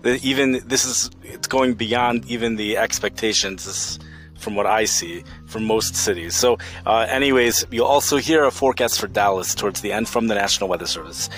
Even 0.05 0.61
this 0.65 0.85
is 0.85 1.09
it's 1.23 1.47
going 1.47 1.73
beyond 1.73 2.25
even 2.25 2.55
the 2.55 2.77
expectations. 2.77 3.65
This, 3.65 3.99
from 4.41 4.55
what 4.55 4.65
I 4.65 4.85
see 4.85 5.23
from 5.45 5.65
most 5.65 5.95
cities. 5.95 6.35
So, 6.35 6.57
uh, 6.87 7.05
anyways, 7.07 7.65
you'll 7.69 7.85
also 7.85 8.17
hear 8.17 8.43
a 8.43 8.51
forecast 8.51 8.99
for 8.99 9.07
Dallas 9.07 9.53
towards 9.53 9.81
the 9.81 9.91
end 9.91 10.09
from 10.09 10.27
the 10.27 10.35
National 10.35 10.67
Weather 10.67 10.87
Service. 10.87 11.29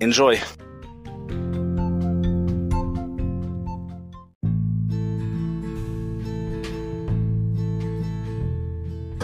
Enjoy. 0.00 0.40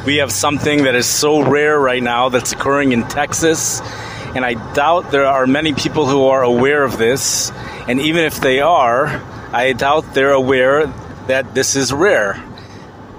We 0.07 0.17
have 0.17 0.31
something 0.31 0.85
that 0.85 0.95
is 0.95 1.07
so 1.07 1.43
rare 1.43 1.81
right 1.81 2.03
now 2.03 2.29
that's 2.29 2.53
occurring 2.53 2.93
in 2.93 3.09
Texas, 3.09 3.81
and 4.35 4.45
I 4.45 4.53
doubt 4.75 5.11
there 5.11 5.25
are 5.25 5.47
many 5.47 5.73
people 5.73 6.07
who 6.07 6.27
are 6.27 6.43
aware 6.43 6.85
of 6.85 6.99
this. 6.99 7.51
And 7.89 7.99
even 8.01 8.23
if 8.23 8.39
they 8.39 8.61
are, 8.61 9.07
I 9.51 9.73
doubt 9.73 10.13
they're 10.13 10.33
aware 10.33 10.89
that 11.27 11.55
this 11.55 11.75
is 11.75 11.91
rare. 11.91 12.43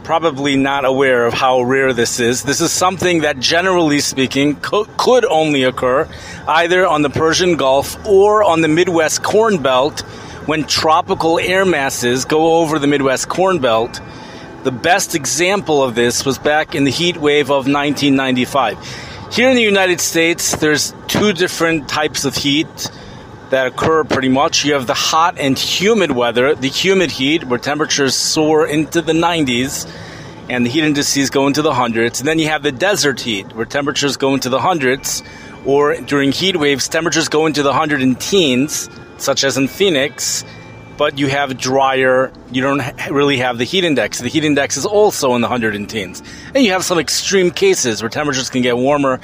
Probably 0.03 0.57
not 0.57 0.85
aware 0.85 1.25
of 1.25 1.33
how 1.33 1.63
rare 1.63 1.91
this 1.91 2.19
is. 2.19 2.43
This 2.43 2.61
is 2.61 2.71
something 2.71 3.21
that, 3.21 3.39
generally 3.39 3.99
speaking, 3.99 4.55
co- 4.57 4.85
could 4.95 5.25
only 5.25 5.63
occur 5.63 6.07
either 6.47 6.85
on 6.85 7.01
the 7.01 7.09
Persian 7.09 7.55
Gulf 7.55 7.97
or 8.05 8.43
on 8.43 8.61
the 8.61 8.67
Midwest 8.67 9.23
Corn 9.23 9.59
Belt 9.59 10.01
when 10.45 10.65
tropical 10.65 11.39
air 11.39 11.65
masses 11.65 12.25
go 12.25 12.57
over 12.57 12.77
the 12.77 12.85
Midwest 12.85 13.27
Corn 13.27 13.57
Belt 13.57 13.99
the 14.65 14.71
best 14.71 15.13
example 15.13 15.83
of 15.83 15.93
this 15.93 16.25
was 16.25 16.39
back 16.39 16.73
in 16.73 16.85
the 16.85 16.91
heat 16.91 17.17
wave 17.17 17.51
of 17.51 17.67
1995. 17.67 19.31
Here 19.31 19.47
in 19.47 19.55
the 19.55 19.61
United 19.61 20.01
States, 20.01 20.55
there's 20.55 20.91
two 21.07 21.33
different 21.33 21.87
types 21.87 22.25
of 22.25 22.35
heat 22.35 22.89
that 23.51 23.67
occur 23.67 24.03
pretty 24.03 24.27
much. 24.27 24.65
You 24.65 24.73
have 24.73 24.87
the 24.87 24.95
hot 24.95 25.37
and 25.37 25.57
humid 25.57 26.09
weather, 26.09 26.55
the 26.55 26.67
humid 26.67 27.11
heat, 27.11 27.43
where 27.43 27.59
temperatures 27.59 28.15
soar 28.15 28.65
into 28.65 29.03
the 29.03 29.13
90s 29.13 29.87
and 30.49 30.65
the 30.65 30.71
heat 30.71 30.83
indices 30.83 31.29
go 31.29 31.45
into 31.45 31.61
the 31.61 31.73
hundreds. 31.73 32.19
And 32.19 32.27
then 32.27 32.39
you 32.39 32.47
have 32.47 32.63
the 32.63 32.71
desert 32.71 33.21
heat, 33.21 33.55
where 33.55 33.67
temperatures 33.67 34.17
go 34.17 34.33
into 34.33 34.49
the 34.49 34.59
hundreds, 34.59 35.21
or 35.63 35.95
during 35.95 36.31
heat 36.31 36.57
waves, 36.57 36.87
temperatures 36.87 37.29
go 37.29 37.45
into 37.45 37.61
the 37.61 37.73
hundred 37.73 38.01
and 38.01 38.19
teens, 38.19 38.89
such 39.17 39.43
as 39.43 39.57
in 39.57 39.67
Phoenix 39.67 40.43
but 40.97 41.17
you 41.19 41.27
have 41.27 41.57
drier, 41.57 42.31
you 42.51 42.61
don't 42.61 42.81
really 43.09 43.37
have 43.37 43.57
the 43.57 43.63
heat 43.63 43.83
index. 43.83 44.19
The 44.19 44.27
heat 44.27 44.45
index 44.45 44.77
is 44.77 44.85
also 44.85 45.35
in 45.35 45.41
the 45.41 45.47
100 45.47 45.89
teens. 45.89 46.23
And 46.53 46.63
you 46.63 46.71
have 46.71 46.83
some 46.83 46.99
extreme 46.99 47.51
cases 47.51 48.01
where 48.01 48.09
temperatures 48.09 48.49
can 48.49 48.61
get 48.61 48.77
warmer. 48.77 49.19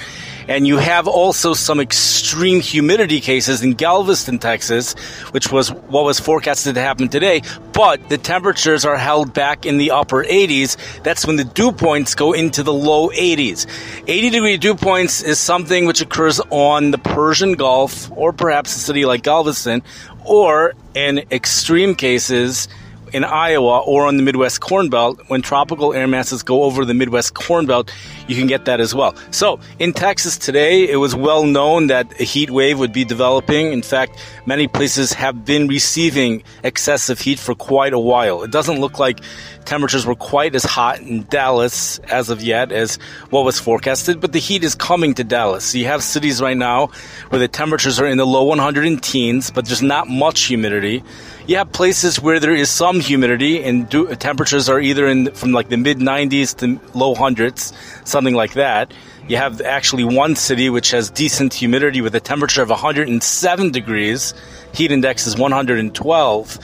And 0.47 0.67
you 0.67 0.77
have 0.77 1.07
also 1.07 1.53
some 1.53 1.79
extreme 1.79 2.59
humidity 2.59 3.21
cases 3.21 3.63
in 3.63 3.75
Galveston, 3.75 4.39
Texas, 4.39 4.93
which 5.31 5.51
was 5.51 5.71
what 5.71 6.03
was 6.03 6.19
forecasted 6.19 6.75
to 6.75 6.81
happen 6.81 7.07
today. 7.07 7.41
But 7.73 8.09
the 8.09 8.17
temperatures 8.17 8.83
are 8.83 8.97
held 8.97 9.33
back 9.33 9.65
in 9.65 9.77
the 9.77 9.91
upper 9.91 10.23
80s. 10.23 10.77
That's 11.03 11.25
when 11.25 11.37
the 11.37 11.43
dew 11.45 11.71
points 11.71 12.15
go 12.15 12.33
into 12.33 12.63
the 12.63 12.73
low 12.73 13.09
80s. 13.09 13.65
80 14.07 14.29
degree 14.29 14.57
dew 14.57 14.75
points 14.75 15.23
is 15.23 15.39
something 15.39 15.85
which 15.85 16.01
occurs 16.01 16.41
on 16.49 16.91
the 16.91 16.97
Persian 16.97 17.53
Gulf 17.53 18.11
or 18.11 18.33
perhaps 18.33 18.75
a 18.75 18.79
city 18.79 19.05
like 19.05 19.23
Galveston 19.23 19.83
or 20.25 20.73
in 20.93 21.19
extreme 21.31 21.95
cases 21.95 22.67
in 23.13 23.23
Iowa 23.23 23.79
or 23.79 24.07
on 24.07 24.17
the 24.17 24.23
Midwest 24.23 24.61
Corn 24.61 24.89
Belt, 24.89 25.21
when 25.27 25.41
tropical 25.41 25.93
air 25.93 26.07
masses 26.07 26.43
go 26.43 26.63
over 26.63 26.85
the 26.85 26.93
Midwest 26.93 27.33
Corn 27.33 27.65
Belt, 27.65 27.93
you 28.27 28.35
can 28.35 28.47
get 28.47 28.65
that 28.65 28.79
as 28.79 28.95
well. 28.95 29.15
So 29.31 29.59
in 29.79 29.93
Texas 29.93 30.37
today, 30.37 30.89
it 30.89 30.97
was 30.97 31.15
well 31.15 31.45
known 31.45 31.87
that 31.87 32.19
a 32.19 32.23
heat 32.23 32.49
wave 32.49 32.79
would 32.79 32.93
be 32.93 33.03
developing. 33.03 33.71
In 33.71 33.81
fact, 33.81 34.17
many 34.45 34.67
places 34.67 35.13
have 35.13 35.45
been 35.45 35.67
receiving 35.67 36.43
excessive 36.63 37.19
heat 37.19 37.39
for 37.39 37.55
quite 37.55 37.93
a 37.93 37.99
while. 37.99 38.43
It 38.43 38.51
doesn't 38.51 38.79
look 38.79 38.99
like 38.99 39.19
temperatures 39.65 40.05
were 40.05 40.15
quite 40.15 40.55
as 40.55 40.63
hot 40.63 40.99
in 40.99 41.23
Dallas 41.23 41.99
as 41.99 42.29
of 42.29 42.41
yet 42.41 42.71
as 42.71 42.95
what 43.29 43.45
was 43.45 43.59
forecasted, 43.59 44.19
but 44.19 44.33
the 44.33 44.39
heat 44.39 44.63
is 44.63 44.75
coming 44.75 45.13
to 45.15 45.23
Dallas. 45.23 45.65
So 45.65 45.77
you 45.77 45.85
have 45.85 46.03
cities 46.03 46.41
right 46.41 46.57
now 46.57 46.87
where 47.29 47.39
the 47.39 47.47
temperatures 47.47 47.99
are 47.99 48.07
in 48.07 48.17
the 48.17 48.25
low 48.25 48.43
100 48.43 49.01
teens, 49.03 49.51
but 49.51 49.65
there's 49.65 49.81
not 49.81 50.07
much 50.07 50.43
humidity. 50.43 51.03
You 51.51 51.57
have 51.57 51.73
places 51.73 52.17
where 52.17 52.39
there 52.39 52.55
is 52.55 52.69
some 52.69 53.01
humidity 53.01 53.61
and 53.61 53.89
do, 53.89 54.07
temperatures 54.15 54.69
are 54.69 54.79
either 54.79 55.05
in 55.05 55.31
from 55.31 55.51
like 55.51 55.67
the 55.67 55.75
mid 55.75 55.97
90s 55.97 56.55
to 56.59 56.79
low 56.97 57.13
hundreds, 57.13 57.73
something 58.05 58.33
like 58.33 58.53
that. 58.53 58.93
You 59.27 59.35
have 59.35 59.59
actually 59.59 60.05
one 60.05 60.37
city 60.37 60.69
which 60.69 60.91
has 60.91 61.09
decent 61.09 61.53
humidity 61.53 61.99
with 61.99 62.15
a 62.15 62.21
temperature 62.21 62.61
of 62.61 62.69
107 62.69 63.71
degrees. 63.71 64.33
Heat 64.73 64.93
index 64.93 65.27
is 65.27 65.37
112 65.37 66.59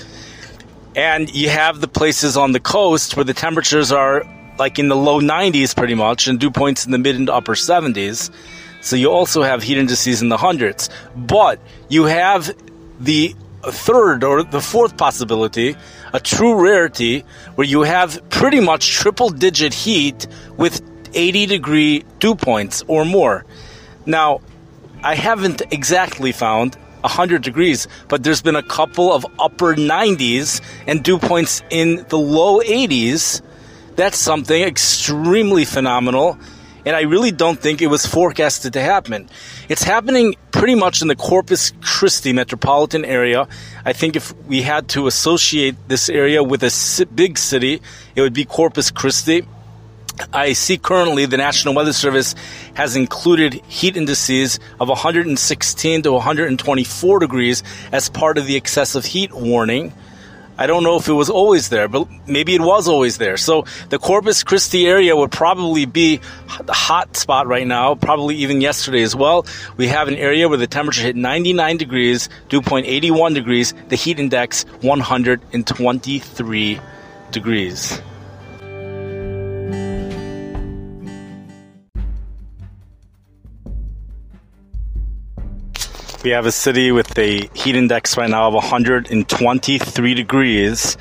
and 0.95 1.35
you 1.35 1.49
have 1.49 1.81
the 1.81 1.89
places 1.89 2.37
on 2.37 2.53
the 2.53 2.61
coast 2.61 3.17
where 3.17 3.25
the 3.25 3.33
temperatures 3.33 3.91
are 3.91 4.23
like 4.57 4.79
in 4.79 4.87
the 4.87 4.95
low 4.95 5.19
90s 5.19 5.75
pretty 5.75 5.95
much 5.95 6.27
and 6.27 6.39
dew 6.39 6.49
points 6.49 6.85
in 6.85 6.93
the 6.93 6.97
mid 6.97 7.17
and 7.17 7.29
upper 7.29 7.55
70s. 7.55 8.31
So 8.79 8.95
you 8.95 9.11
also 9.11 9.43
have 9.43 9.63
heat 9.63 9.79
indices 9.79 10.21
in 10.21 10.29
the 10.29 10.37
hundreds. 10.37 10.89
But 11.13 11.59
you 11.89 12.05
have 12.05 12.55
the 13.01 13.35
third 13.63 14.23
or 14.23 14.43
the 14.43 14.61
fourth 14.61 14.97
possibility, 14.97 15.75
a 16.13 16.19
true 16.19 16.61
rarity, 16.61 17.21
where 17.55 17.67
you 17.67 17.81
have 17.81 18.21
pretty 18.29 18.59
much 18.59 18.91
triple 18.91 19.29
digit 19.29 19.73
heat 19.73 20.27
with 20.57 20.81
80 21.13 21.45
degree 21.47 22.05
dew 22.19 22.35
points 22.35 22.83
or 22.87 23.05
more. 23.05 23.45
Now, 24.05 24.41
I 25.03 25.15
haven't 25.15 25.61
exactly 25.71 26.31
found 26.31 26.75
100 27.01 27.41
degrees, 27.41 27.87
but 28.07 28.23
there's 28.23 28.41
been 28.41 28.55
a 28.55 28.63
couple 28.63 29.13
of 29.13 29.25
upper 29.39 29.75
90s 29.75 30.61
and 30.87 31.03
dew 31.03 31.19
points 31.19 31.61
in 31.69 32.05
the 32.09 32.17
low 32.17 32.59
80s. 32.61 33.41
That's 33.95 34.17
something 34.17 34.61
extremely 34.61 35.65
phenomenal, 35.65 36.37
and 36.85 36.95
I 36.95 37.01
really 37.01 37.31
don't 37.31 37.59
think 37.59 37.81
it 37.81 37.87
was 37.87 38.05
forecasted 38.05 38.73
to 38.73 38.81
happen. 38.81 39.29
It's 39.69 39.83
happening 39.83 40.35
pretty 40.51 40.75
much 40.75 41.01
in 41.01 41.09
the 41.09 41.15
Corpus 41.15 41.73
Christi 41.81 42.31
metropolitan 42.31 43.03
area. 43.03 43.49
I 43.83 43.91
think 43.91 44.15
if 44.15 44.33
we 44.45 44.61
had 44.61 44.87
to 44.89 45.07
associate 45.07 45.75
this 45.89 46.07
area 46.07 46.41
with 46.41 46.63
a 46.63 47.05
big 47.13 47.37
city, 47.37 47.81
it 48.15 48.21
would 48.21 48.31
be 48.31 48.45
Corpus 48.45 48.91
Christi. 48.91 49.45
I 50.31 50.53
see 50.53 50.77
currently 50.77 51.25
the 51.25 51.35
National 51.35 51.73
Weather 51.73 51.91
Service 51.91 52.33
has 52.75 52.95
included 52.95 53.55
heat 53.67 53.97
indices 53.97 54.57
of 54.79 54.87
116 54.87 56.01
to 56.01 56.13
124 56.13 57.19
degrees 57.19 57.61
as 57.91 58.07
part 58.07 58.37
of 58.37 58.47
the 58.47 58.55
excessive 58.55 59.03
heat 59.03 59.33
warning. 59.33 59.93
I 60.57 60.65
don't 60.65 60.83
know 60.83 60.97
if 60.97 61.07
it 61.07 61.13
was 61.13 61.29
always 61.29 61.69
there, 61.69 61.87
but 61.87 62.07
maybe 62.27 62.55
it 62.55 62.61
was 62.61 62.87
always 62.87 63.17
there. 63.19 63.37
So 63.37 63.65
the 63.89 63.99
Corpus 63.99 64.43
Christi 64.43 64.87
area 64.87 65.15
would 65.15 65.31
probably 65.31 65.85
be 65.85 66.19
the 66.63 66.73
hot 66.73 67.15
spot 67.15 67.45
right 67.47 67.67
now, 67.67 67.93
probably 67.95 68.35
even 68.37 68.59
yesterday 68.61 69.03
as 69.03 69.15
well. 69.15 69.45
We 69.77 69.87
have 69.87 70.07
an 70.07 70.15
area 70.15 70.49
where 70.49 70.57
the 70.57 70.65
temperature 70.65 71.03
hit 71.03 71.15
99 71.15 71.77
degrees, 71.77 72.29
dew 72.49 72.61
point 72.61 72.87
81 72.87 73.35
degrees, 73.35 73.73
the 73.89 73.95
heat 73.95 74.19
index 74.19 74.63
123 74.81 76.79
degrees. 77.31 78.01
We 86.27 86.33
have 86.33 86.45
a 86.45 86.51
city 86.51 86.91
with 86.91 87.17
a 87.17 87.47
heat 87.53 87.77
index 87.77 88.17
right 88.17 88.29
now 88.29 88.49
of 88.49 88.53
123 88.53 90.13
degrees. 90.13 90.97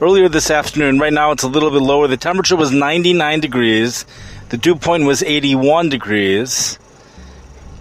Earlier 0.00 0.28
this 0.28 0.52
afternoon, 0.52 1.00
right 1.00 1.12
now 1.12 1.32
it's 1.32 1.42
a 1.42 1.48
little 1.48 1.72
bit 1.72 1.82
lower. 1.82 2.06
The 2.06 2.16
temperature 2.16 2.54
was 2.54 2.70
99 2.70 3.40
degrees. 3.40 4.06
The 4.50 4.56
dew 4.56 4.76
point 4.76 5.02
was 5.02 5.24
81 5.24 5.88
degrees. 5.88 6.78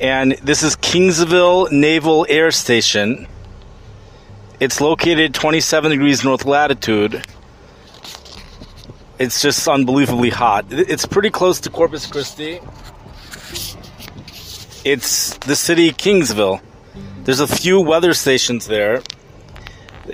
And 0.01 0.31
this 0.41 0.63
is 0.63 0.75
Kingsville 0.75 1.71
Naval 1.71 2.25
Air 2.29 2.49
Station. 2.49 3.27
It's 4.59 4.81
located 4.81 5.35
27 5.35 5.91
degrees 5.91 6.23
north 6.23 6.45
latitude. 6.45 7.23
It's 9.19 9.39
just 9.39 9.67
unbelievably 9.67 10.31
hot. 10.31 10.65
It's 10.71 11.05
pretty 11.05 11.29
close 11.29 11.59
to 11.59 11.69
Corpus 11.69 12.07
Christi. 12.07 12.59
It's 14.83 15.37
the 15.37 15.55
city 15.55 15.91
Kingsville. 15.91 16.59
There's 17.27 17.41
a 17.41 17.45
few 17.45 17.81
weather 17.81 18.13
stations 18.13 18.67
there. 18.67 19.03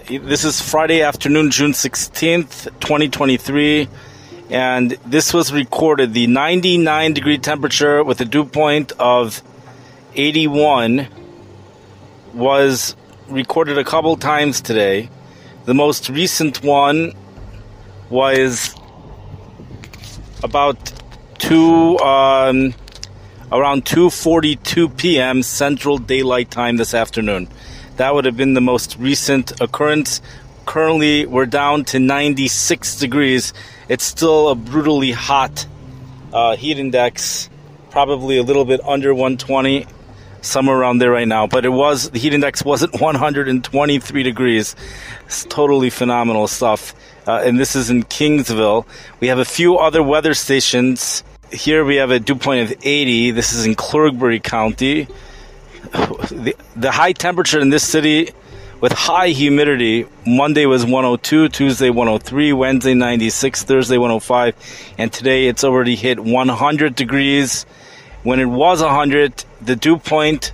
This 0.09 0.43
is 0.43 0.59
Friday 0.59 1.03
afternoon, 1.03 1.51
June 1.51 1.73
16th, 1.73 2.63
2023, 2.79 3.87
and 4.49 4.97
this 5.05 5.31
was 5.31 5.53
recorded 5.53 6.15
the 6.15 6.25
99 6.25 7.13
degree 7.13 7.37
temperature 7.37 8.03
with 8.03 8.19
a 8.21 8.25
dew 8.25 8.45
point 8.45 8.93
of 8.93 9.43
81 10.15 11.07
was 12.33 12.95
recorded 13.29 13.77
a 13.77 13.83
couple 13.83 14.17
times 14.17 14.59
today. 14.59 15.07
The 15.65 15.75
most 15.75 16.09
recent 16.09 16.63
one 16.63 17.13
was 18.09 18.73
about 20.41 20.91
two 21.37 21.99
um, 21.99 22.73
around 23.53 23.85
2:42 23.85 24.97
p.m. 24.97 25.43
Central 25.43 25.99
Daylight 25.99 26.49
Time 26.49 26.77
this 26.77 26.93
afternoon. 26.95 27.47
That 27.97 28.15
would 28.15 28.25
have 28.25 28.35
been 28.35 28.55
the 28.55 28.61
most 28.61 28.97
recent 28.97 29.61
occurrence. 29.61 30.21
Currently, 30.65 31.27
we're 31.27 31.45
down 31.45 31.85
to 31.85 31.99
96 31.99 32.97
degrees. 32.97 33.53
It's 33.87 34.03
still 34.03 34.49
a 34.49 34.55
brutally 34.55 35.11
hot 35.11 35.67
uh, 36.33 36.55
heat 36.55 36.79
index, 36.79 37.49
probably 37.91 38.37
a 38.37 38.43
little 38.43 38.65
bit 38.65 38.81
under 38.83 39.13
120, 39.13 39.85
somewhere 40.41 40.77
around 40.77 40.97
there 40.97 41.11
right 41.11 41.27
now. 41.27 41.45
But 41.45 41.63
it 41.63 41.69
was 41.69 42.09
the 42.09 42.17
heat 42.17 42.33
index 42.33 42.65
wasn't 42.65 42.93
123 42.99 44.23
degrees. 44.23 44.75
It's 45.25 45.45
totally 45.45 45.91
phenomenal 45.91 46.47
stuff. 46.47 46.95
Uh, 47.27 47.43
and 47.45 47.59
this 47.59 47.75
is 47.75 47.91
in 47.91 48.03
Kingsville. 48.03 48.87
We 49.19 49.27
have 49.27 49.37
a 49.37 49.45
few 49.45 49.77
other 49.77 50.01
weather 50.01 50.33
stations. 50.33 51.23
Here 51.53 51.85
we 51.85 51.97
have 51.97 52.09
a 52.09 52.19
dew 52.19 52.33
point 52.33 52.71
of 52.71 52.77
80. 52.81 53.29
This 53.29 53.53
is 53.53 53.67
in 53.67 53.75
Kleberg 53.75 54.41
County. 54.41 55.07
The, 55.91 56.55
the 56.75 56.91
high 56.91 57.11
temperature 57.11 57.59
in 57.59 57.69
this 57.69 57.87
city 57.87 58.31
with 58.81 58.91
high 58.91 59.27
humidity. 59.27 60.07
Monday 60.25 60.65
was 60.65 60.83
102, 60.83 61.49
Tuesday 61.49 61.91
103, 61.91 62.53
Wednesday 62.53 62.95
96, 62.95 63.63
Thursday 63.65 63.99
105, 63.99 64.55
and 64.97 65.13
today 65.13 65.45
it's 65.45 65.63
already 65.63 65.95
hit 65.95 66.19
100 66.19 66.95
degrees. 66.95 67.67
When 68.23 68.39
it 68.39 68.47
was 68.47 68.81
100, 68.81 69.45
the 69.61 69.75
dew 69.75 69.97
point, 69.97 70.53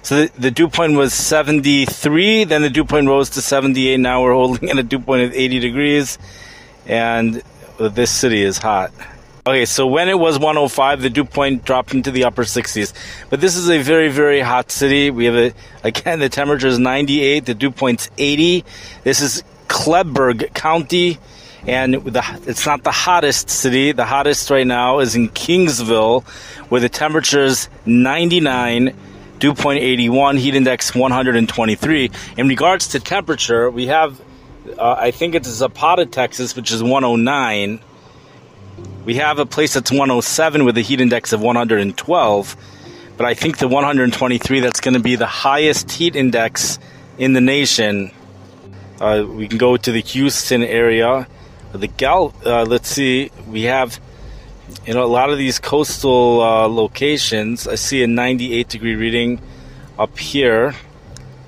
so 0.00 0.22
the, 0.22 0.32
the 0.40 0.50
dew 0.50 0.68
point 0.68 0.94
was 0.94 1.12
73, 1.12 2.44
then 2.44 2.62
the 2.62 2.70
dew 2.70 2.86
point 2.86 3.08
rose 3.08 3.28
to 3.30 3.42
78. 3.42 3.98
Now 3.98 4.22
we're 4.22 4.32
holding 4.42 4.70
at 4.70 4.78
a 4.78 4.82
dew 4.82 5.00
point 5.00 5.22
of 5.22 5.34
80 5.34 5.60
degrees, 5.60 6.18
and 6.86 7.42
this 7.78 8.10
city 8.10 8.42
is 8.42 8.56
hot. 8.56 8.90
Okay, 9.46 9.64
so 9.64 9.86
when 9.86 10.10
it 10.10 10.18
was 10.18 10.38
105, 10.38 11.00
the 11.00 11.08
dew 11.08 11.24
point 11.24 11.64
dropped 11.64 11.94
into 11.94 12.10
the 12.10 12.24
upper 12.24 12.42
60s. 12.42 12.92
But 13.30 13.40
this 13.40 13.56
is 13.56 13.70
a 13.70 13.78
very, 13.78 14.10
very 14.10 14.40
hot 14.40 14.70
city. 14.70 15.10
We 15.10 15.24
have 15.24 15.34
a, 15.34 15.54
again, 15.82 16.20
the 16.20 16.28
temperature 16.28 16.66
is 16.66 16.78
98, 16.78 17.46
the 17.46 17.54
dew 17.54 17.70
point's 17.70 18.10
80. 18.18 18.66
This 19.02 19.22
is 19.22 19.42
Kleberg 19.66 20.52
County, 20.52 21.16
and 21.66 21.94
the, 21.94 22.42
it's 22.46 22.66
not 22.66 22.84
the 22.84 22.90
hottest 22.90 23.48
city. 23.48 23.92
The 23.92 24.04
hottest 24.04 24.50
right 24.50 24.66
now 24.66 24.98
is 24.98 25.16
in 25.16 25.30
Kingsville, 25.30 26.22
where 26.68 26.82
the 26.82 26.90
temperature 26.90 27.42
is 27.42 27.70
99, 27.86 28.94
dew 29.38 29.54
point 29.54 29.82
81, 29.82 30.36
heat 30.36 30.54
index 30.54 30.94
123. 30.94 32.10
In 32.36 32.46
regards 32.46 32.88
to 32.88 33.00
temperature, 33.00 33.70
we 33.70 33.86
have, 33.86 34.20
uh, 34.78 34.96
I 34.98 35.12
think 35.12 35.34
it's 35.34 35.48
Zapata, 35.48 36.04
Texas, 36.04 36.54
which 36.54 36.70
is 36.70 36.82
109 36.82 37.80
we 39.04 39.14
have 39.14 39.38
a 39.38 39.46
place 39.46 39.74
that's 39.74 39.90
107 39.90 40.64
with 40.64 40.76
a 40.76 40.82
heat 40.82 41.00
index 41.00 41.32
of 41.32 41.40
112, 41.40 42.56
but 43.16 43.26
I 43.26 43.34
think 43.34 43.58
the 43.58 43.68
123 43.68 44.60
that's 44.60 44.80
going 44.80 44.94
to 44.94 45.00
be 45.00 45.16
the 45.16 45.26
highest 45.26 45.90
heat 45.90 46.16
index 46.16 46.78
in 47.16 47.32
the 47.32 47.40
nation. 47.40 48.10
Uh, 49.00 49.24
we 49.26 49.48
can 49.48 49.56
go 49.56 49.76
to 49.76 49.92
the 49.92 50.00
Houston 50.00 50.62
area. 50.62 51.26
The 51.72 51.86
Gal, 51.86 52.34
uh, 52.44 52.64
let's 52.64 52.88
see, 52.88 53.30
we 53.48 53.62
have 53.62 53.98
you 54.86 54.94
know 54.94 55.04
a 55.04 55.06
lot 55.06 55.30
of 55.30 55.38
these 55.38 55.58
coastal 55.58 56.42
uh, 56.42 56.68
locations. 56.68 57.66
I 57.66 57.76
see 57.76 58.02
a 58.02 58.06
98 58.06 58.68
degree 58.68 58.96
reading 58.96 59.40
up 59.98 60.18
here 60.18 60.74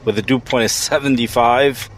with 0.05 0.19
a 0.19 0.23
dew 0.23 0.39
point 0.39 0.65
of 0.65 0.71
75. 0.71 1.91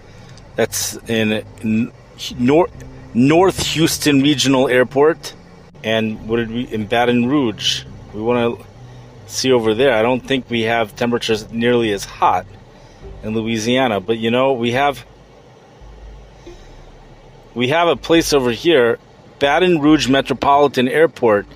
That's 0.57 0.96
in, 1.09 1.44
in 1.62 1.92
North 2.38 2.72
North 3.14 3.66
Houston 3.68 4.20
Regional 4.22 4.68
Airport 4.68 5.35
and 5.85 6.27
what 6.27 6.37
did 6.37 6.51
we 6.51 6.62
in 6.62 6.87
Baton 6.87 7.29
Rouge? 7.29 7.85
We 8.14 8.23
want 8.23 8.59
to 8.59 8.66
see 9.31 9.53
over 9.53 9.75
there. 9.75 9.92
I 9.92 10.03
don't 10.03 10.27
think 10.27 10.49
we 10.49 10.62
have 10.62 10.97
temperatures 10.97 11.53
nearly 11.53 11.92
as 11.92 12.05
hot 12.07 12.47
in 13.23 13.35
Louisiana, 13.35 14.01
but 14.01 14.18
you 14.18 14.31
know 14.31 14.55
we 14.55 14.73
have 14.73 15.05
we 17.55 17.68
have 17.68 17.87
a 17.87 17.97
place 17.97 18.33
over 18.33 18.51
here. 18.51 18.99
Baton 19.38 19.81
Rouge 19.81 20.09
Metropolitan 20.09 20.88
Airport 20.88 21.47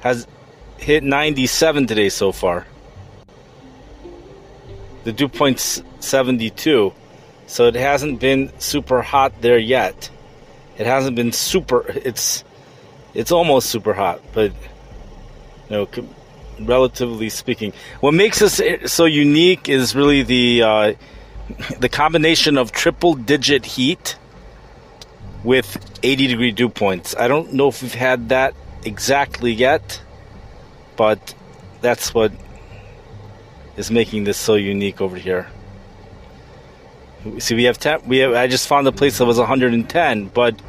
has 0.00 0.26
hit 0.76 1.04
97 1.04 1.86
today 1.86 2.08
so 2.08 2.32
far. 2.32 2.66
The 5.04 5.12
dew 5.12 5.28
point's 5.28 5.82
72, 6.00 6.92
so 7.46 7.66
it 7.66 7.76
hasn't 7.76 8.18
been 8.18 8.52
super 8.58 9.02
hot 9.02 9.40
there 9.40 9.58
yet. 9.58 10.10
It 10.76 10.86
hasn't 10.86 11.14
been 11.14 11.32
super. 11.32 11.84
It's 11.88 12.44
it's 13.18 13.32
almost 13.32 13.68
super 13.68 13.94
hot, 13.94 14.20
but 14.32 14.52
you 15.68 15.70
know, 15.70 15.88
relatively 16.60 17.28
speaking, 17.28 17.72
what 17.98 18.14
makes 18.14 18.40
us 18.40 18.62
so 18.86 19.06
unique 19.06 19.68
is 19.68 19.96
really 19.96 20.22
the 20.22 20.62
uh, 20.62 20.94
the 21.80 21.88
combination 21.88 22.56
of 22.56 22.70
triple 22.70 23.14
digit 23.14 23.64
heat 23.66 24.16
with 25.42 25.98
80 26.04 26.28
degree 26.28 26.52
dew 26.52 26.68
points. 26.68 27.16
I 27.16 27.26
don't 27.26 27.54
know 27.54 27.66
if 27.66 27.82
we've 27.82 27.92
had 27.92 28.28
that 28.28 28.54
exactly 28.84 29.52
yet, 29.52 30.00
but 30.96 31.34
that's 31.80 32.14
what 32.14 32.30
is 33.76 33.90
making 33.90 34.24
this 34.24 34.36
so 34.36 34.54
unique 34.54 35.00
over 35.00 35.16
here. 35.16 35.48
See, 37.38 37.56
we 37.56 37.64
have 37.64 37.78
ten, 37.80 38.00
we 38.06 38.18
have. 38.18 38.34
I 38.34 38.46
just 38.46 38.68
found 38.68 38.86
a 38.86 38.92
place 38.92 39.18
that 39.18 39.26
was 39.26 39.38
110, 39.38 40.28
but 40.28 40.62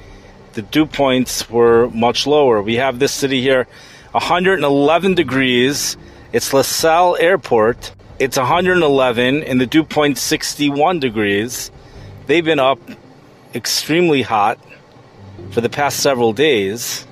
the 0.54 0.62
dew 0.62 0.86
points 0.86 1.50
were 1.50 1.90
much 1.90 2.26
lower. 2.26 2.62
We 2.62 2.76
have 2.76 3.00
this 3.00 3.12
city 3.12 3.42
here, 3.42 3.68
111 4.12 5.16
degrees. 5.16 5.98
It's 6.34 6.54
LaSalle 6.54 7.18
Airport. 7.20 7.94
It's 8.20 8.38
111, 8.38 9.44
and 9.44 9.62
the 9.62 9.66
dew 9.66 9.84
point 9.84 10.18
61 10.18 11.00
degrees. 11.00 11.72
They've 12.28 12.44
been 12.44 12.60
up 12.60 12.80
extremely 13.56 14.22
hot 14.22 14.60
for 15.52 15.62
the 15.62 15.70
past 15.70 16.02
several 16.02 16.34
days, 16.34 17.08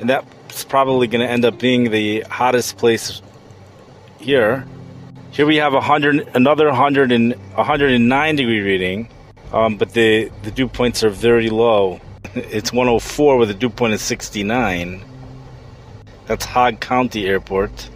and 0.00 0.10
that's 0.10 0.64
probably 0.64 1.06
going 1.06 1.24
to 1.24 1.30
end 1.30 1.44
up 1.44 1.58
being 1.58 1.90
the 1.90 2.22
hottest 2.22 2.76
place 2.76 3.22
here. 4.18 4.66
Here 5.30 5.46
we 5.46 5.56
have 5.56 5.74
100, 5.74 6.30
another 6.34 6.66
100 6.66 7.12
and 7.12 7.34
109 7.54 8.36
degree 8.36 8.60
reading, 8.60 9.08
um, 9.52 9.76
but 9.76 9.92
the 9.92 10.30
the 10.42 10.50
dew 10.50 10.66
points 10.66 11.04
are 11.04 11.10
very 11.10 11.50
low. 11.50 12.00
It's 12.36 12.70
104 12.70 13.38
with 13.38 13.50
a 13.50 13.54
dew 13.54 13.70
point 13.70 13.94
of 13.94 14.00
69. 14.00 15.02
That's 16.26 16.44
Hogg 16.44 16.80
County 16.80 17.26
Airport. 17.26 17.88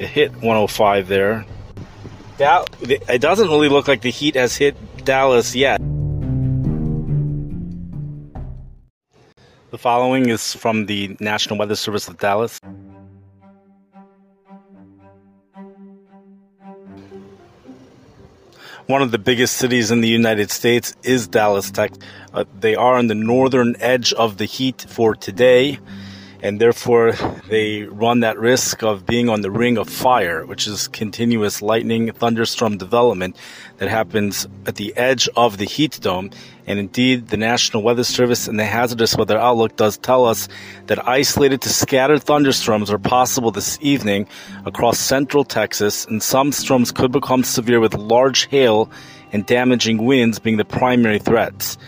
It 0.00 0.08
hit 0.08 0.32
105 0.32 1.06
there. 1.06 1.46
That, 2.38 2.68
it 2.80 3.20
doesn't 3.20 3.46
really 3.46 3.68
look 3.68 3.86
like 3.86 4.00
the 4.00 4.10
heat 4.10 4.34
has 4.34 4.56
hit 4.56 4.76
Dallas 5.04 5.54
yet. 5.54 5.80
The 9.70 9.78
following 9.78 10.28
is 10.28 10.52
from 10.54 10.86
the 10.86 11.16
National 11.20 11.58
Weather 11.58 11.76
Service 11.76 12.08
of 12.08 12.18
Dallas. 12.18 12.58
One 18.92 19.00
of 19.00 19.10
the 19.10 19.18
biggest 19.18 19.56
cities 19.56 19.90
in 19.90 20.02
the 20.02 20.08
United 20.08 20.50
States 20.50 20.94
is 21.02 21.26
Dallas, 21.26 21.70
Texas. 21.70 22.04
Uh, 22.34 22.44
they 22.60 22.74
are 22.74 22.98
on 22.98 23.06
the 23.06 23.14
northern 23.14 23.74
edge 23.80 24.12
of 24.12 24.36
the 24.36 24.44
heat 24.44 24.84
for 24.86 25.14
today, 25.14 25.78
and 26.42 26.60
therefore 26.60 27.12
they 27.48 27.84
run 27.84 28.20
that 28.20 28.36
risk 28.36 28.82
of 28.82 29.06
being 29.06 29.28
on 29.28 29.42
the 29.42 29.50
ring 29.50 29.78
of 29.78 29.88
fire, 29.88 30.44
which 30.44 30.66
is 30.66 30.88
continuous 30.88 31.62
lightning 31.62 32.10
thunderstorm 32.10 32.76
development 32.76 33.36
that 33.78 33.88
happens 33.88 34.48
at 34.66 34.74
the 34.74 34.94
edge 34.96 35.28
of 35.36 35.58
the 35.58 35.64
heat 35.64 36.00
dome. 36.00 36.30
And 36.66 36.80
indeed, 36.80 37.28
the 37.28 37.36
National 37.36 37.84
Weather 37.84 38.02
Service 38.02 38.48
and 38.48 38.58
the 38.58 38.64
Hazardous 38.64 39.16
Weather 39.16 39.38
Outlook 39.38 39.76
does 39.76 39.96
tell 39.98 40.24
us 40.26 40.48
that 40.86 41.08
isolated 41.08 41.62
to 41.62 41.68
scattered 41.68 42.22
thunderstorms 42.24 42.90
are 42.90 42.98
possible 42.98 43.52
this 43.52 43.78
evening 43.80 44.26
across 44.66 44.98
central 44.98 45.44
Texas, 45.44 46.04
and 46.06 46.22
some 46.22 46.50
storms 46.50 46.90
could 46.90 47.12
become 47.12 47.44
severe 47.44 47.78
with 47.78 47.94
large 47.94 48.46
hail 48.48 48.90
and 49.32 49.46
damaging 49.46 50.04
winds 50.04 50.40
being 50.40 50.56
the 50.56 50.64
primary 50.64 51.20
threats. 51.20 51.78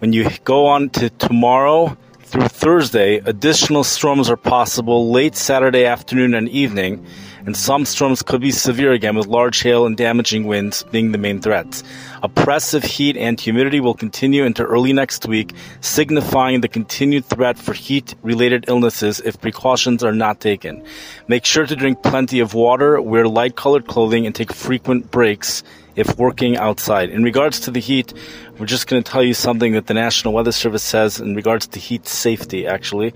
When 0.00 0.12
you 0.12 0.28
go 0.44 0.66
on 0.66 0.90
to 0.90 1.08
tomorrow 1.08 1.96
through 2.26 2.48
Thursday, 2.48 3.16
additional 3.18 3.84
storms 3.84 4.28
are 4.28 4.36
possible 4.36 5.10
late 5.10 5.36
Saturday 5.36 5.84
afternoon 5.84 6.34
and 6.34 6.48
evening 6.48 7.06
and 7.46 7.56
some 7.56 7.84
storms 7.84 8.22
could 8.22 8.40
be 8.40 8.50
severe 8.50 8.92
again 8.92 9.14
with 9.14 9.28
large 9.28 9.62
hail 9.62 9.86
and 9.86 9.96
damaging 9.96 10.46
winds 10.46 10.82
being 10.90 11.12
the 11.12 11.18
main 11.18 11.40
threats. 11.40 11.84
Oppressive 12.24 12.82
heat 12.82 13.16
and 13.16 13.40
humidity 13.40 13.78
will 13.78 13.94
continue 13.94 14.44
into 14.44 14.64
early 14.64 14.92
next 14.92 15.26
week, 15.26 15.54
signifying 15.80 16.60
the 16.60 16.68
continued 16.68 17.24
threat 17.24 17.56
for 17.56 17.72
heat 17.72 18.16
related 18.22 18.64
illnesses 18.68 19.20
if 19.20 19.40
precautions 19.40 20.02
are 20.02 20.12
not 20.12 20.40
taken. 20.40 20.84
Make 21.28 21.44
sure 21.44 21.66
to 21.66 21.76
drink 21.76 22.02
plenty 22.02 22.40
of 22.40 22.52
water, 22.52 23.00
wear 23.00 23.28
light 23.28 23.54
colored 23.54 23.86
clothing, 23.86 24.26
and 24.26 24.34
take 24.34 24.52
frequent 24.52 25.12
breaks 25.12 25.62
if 25.96 26.16
working 26.18 26.56
outside. 26.56 27.10
In 27.10 27.24
regards 27.24 27.58
to 27.60 27.70
the 27.70 27.80
heat, 27.80 28.12
we're 28.58 28.66
just 28.66 28.86
going 28.86 29.02
to 29.02 29.10
tell 29.10 29.22
you 29.22 29.34
something 29.34 29.72
that 29.72 29.86
the 29.86 29.94
National 29.94 30.34
Weather 30.34 30.52
Service 30.52 30.82
says 30.82 31.18
in 31.18 31.34
regards 31.34 31.66
to 31.68 31.80
heat 31.80 32.06
safety, 32.06 32.66
actually. 32.66 33.14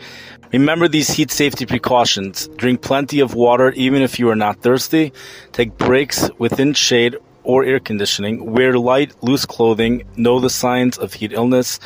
Remember 0.52 0.88
these 0.88 1.10
heat 1.10 1.30
safety 1.30 1.66
precautions. 1.66 2.48
Drink 2.56 2.82
plenty 2.82 3.20
of 3.20 3.34
water 3.34 3.70
even 3.72 4.02
if 4.02 4.18
you 4.18 4.28
are 4.30 4.36
not 4.36 4.62
thirsty. 4.62 5.12
Take 5.52 5.78
breaks 5.78 6.28
within 6.38 6.74
shade 6.74 7.16
or 7.44 7.64
air 7.64 7.78
conditioning. 7.78 8.50
Wear 8.50 8.76
light, 8.76 9.14
loose 9.22 9.46
clothing. 9.46 10.02
Know 10.16 10.40
the 10.40 10.50
signs 10.50 10.98
of 10.98 11.12
heat 11.12 11.32
illness. 11.32 11.78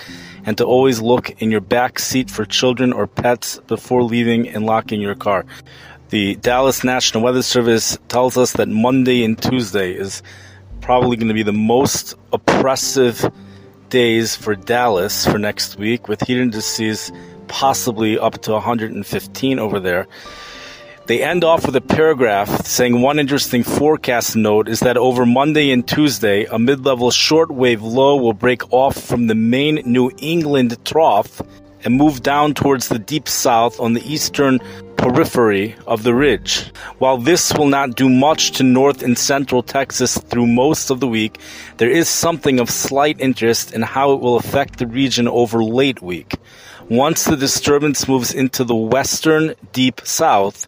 And 0.46 0.56
to 0.58 0.64
always 0.64 1.00
look 1.00 1.42
in 1.42 1.50
your 1.50 1.60
back 1.60 1.98
seat 1.98 2.30
for 2.30 2.44
children 2.44 2.92
or 2.92 3.06
pets 3.06 3.58
before 3.66 4.02
leaving 4.02 4.48
and 4.48 4.64
locking 4.64 5.00
your 5.00 5.14
car. 5.14 5.44
The 6.10 6.36
Dallas 6.36 6.84
National 6.84 7.24
Weather 7.24 7.42
Service 7.42 7.98
tells 8.08 8.36
us 8.36 8.52
that 8.52 8.68
Monday 8.68 9.24
and 9.24 9.40
Tuesday 9.40 9.92
is 9.92 10.22
probably 10.84 11.16
going 11.16 11.28
to 11.28 11.34
be 11.34 11.42
the 11.42 11.50
most 11.50 12.14
oppressive 12.30 13.32
days 13.88 14.36
for 14.36 14.54
Dallas 14.54 15.24
for 15.24 15.38
next 15.38 15.78
week, 15.78 16.08
with 16.08 16.20
heat 16.20 16.36
indices 16.36 17.10
possibly 17.48 18.18
up 18.18 18.42
to 18.42 18.52
115 18.52 19.58
over 19.58 19.80
there. 19.80 20.06
They 21.06 21.22
end 21.22 21.42
off 21.42 21.64
with 21.64 21.74
a 21.76 21.80
paragraph 21.80 22.66
saying 22.66 23.00
one 23.00 23.18
interesting 23.18 23.62
forecast 23.62 24.36
note 24.36 24.68
is 24.68 24.80
that 24.80 24.98
over 24.98 25.24
Monday 25.24 25.70
and 25.70 25.88
Tuesday, 25.88 26.44
a 26.44 26.58
mid 26.58 26.84
level 26.84 27.10
shortwave 27.10 27.80
low 27.80 28.16
will 28.16 28.34
break 28.34 28.70
off 28.70 28.96
from 28.96 29.26
the 29.26 29.34
main 29.34 29.76
New 29.86 30.10
England 30.18 30.76
trough 30.84 31.40
and 31.84 31.94
move 31.94 32.22
down 32.22 32.54
towards 32.54 32.88
the 32.88 32.98
deep 32.98 33.28
south 33.28 33.78
on 33.78 33.92
the 33.92 34.12
eastern 34.12 34.58
periphery 34.96 35.76
of 35.86 36.02
the 36.02 36.14
ridge. 36.14 36.72
While 36.98 37.18
this 37.18 37.52
will 37.52 37.66
not 37.66 37.94
do 37.94 38.08
much 38.08 38.52
to 38.52 38.62
north 38.62 39.02
and 39.02 39.18
central 39.18 39.62
Texas 39.62 40.16
through 40.16 40.46
most 40.46 40.90
of 40.90 41.00
the 41.00 41.08
week, 41.08 41.38
there 41.76 41.90
is 41.90 42.08
something 42.08 42.58
of 42.58 42.70
slight 42.70 43.20
interest 43.20 43.72
in 43.74 43.82
how 43.82 44.12
it 44.12 44.20
will 44.20 44.36
affect 44.36 44.78
the 44.78 44.86
region 44.86 45.28
over 45.28 45.62
late 45.62 46.00
week. 46.00 46.34
Once 46.88 47.24
the 47.24 47.36
disturbance 47.36 48.08
moves 48.08 48.32
into 48.32 48.64
the 48.64 48.74
western 48.74 49.54
deep 49.72 50.00
south, 50.04 50.66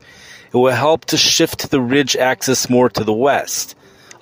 it 0.52 0.56
will 0.56 0.72
help 0.72 1.04
to 1.06 1.16
shift 1.16 1.70
the 1.70 1.80
ridge 1.80 2.16
axis 2.16 2.70
more 2.70 2.88
to 2.88 3.04
the 3.04 3.12
west 3.12 3.74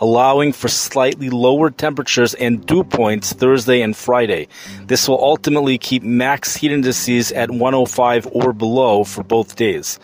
allowing 0.05 0.53
for 0.53 0.69
slightly 0.69 1.31
lower 1.31 1.71
temperatures 1.71 2.35
and 2.35 2.67
dew 2.67 2.85
points 2.85 3.33
Thursday 3.33 3.81
and 3.81 3.97
Friday. 3.97 4.47
This 4.87 5.09
will 5.09 5.19
ultimately 5.25 5.79
keep 5.79 6.03
max 6.03 6.55
heat 6.55 6.73
indices 6.73 7.33
at 7.33 7.51
105 7.51 8.29
or 8.33 8.53
below 8.53 9.05
for 9.05 9.25
both 9.25 9.57
days. 9.57 9.99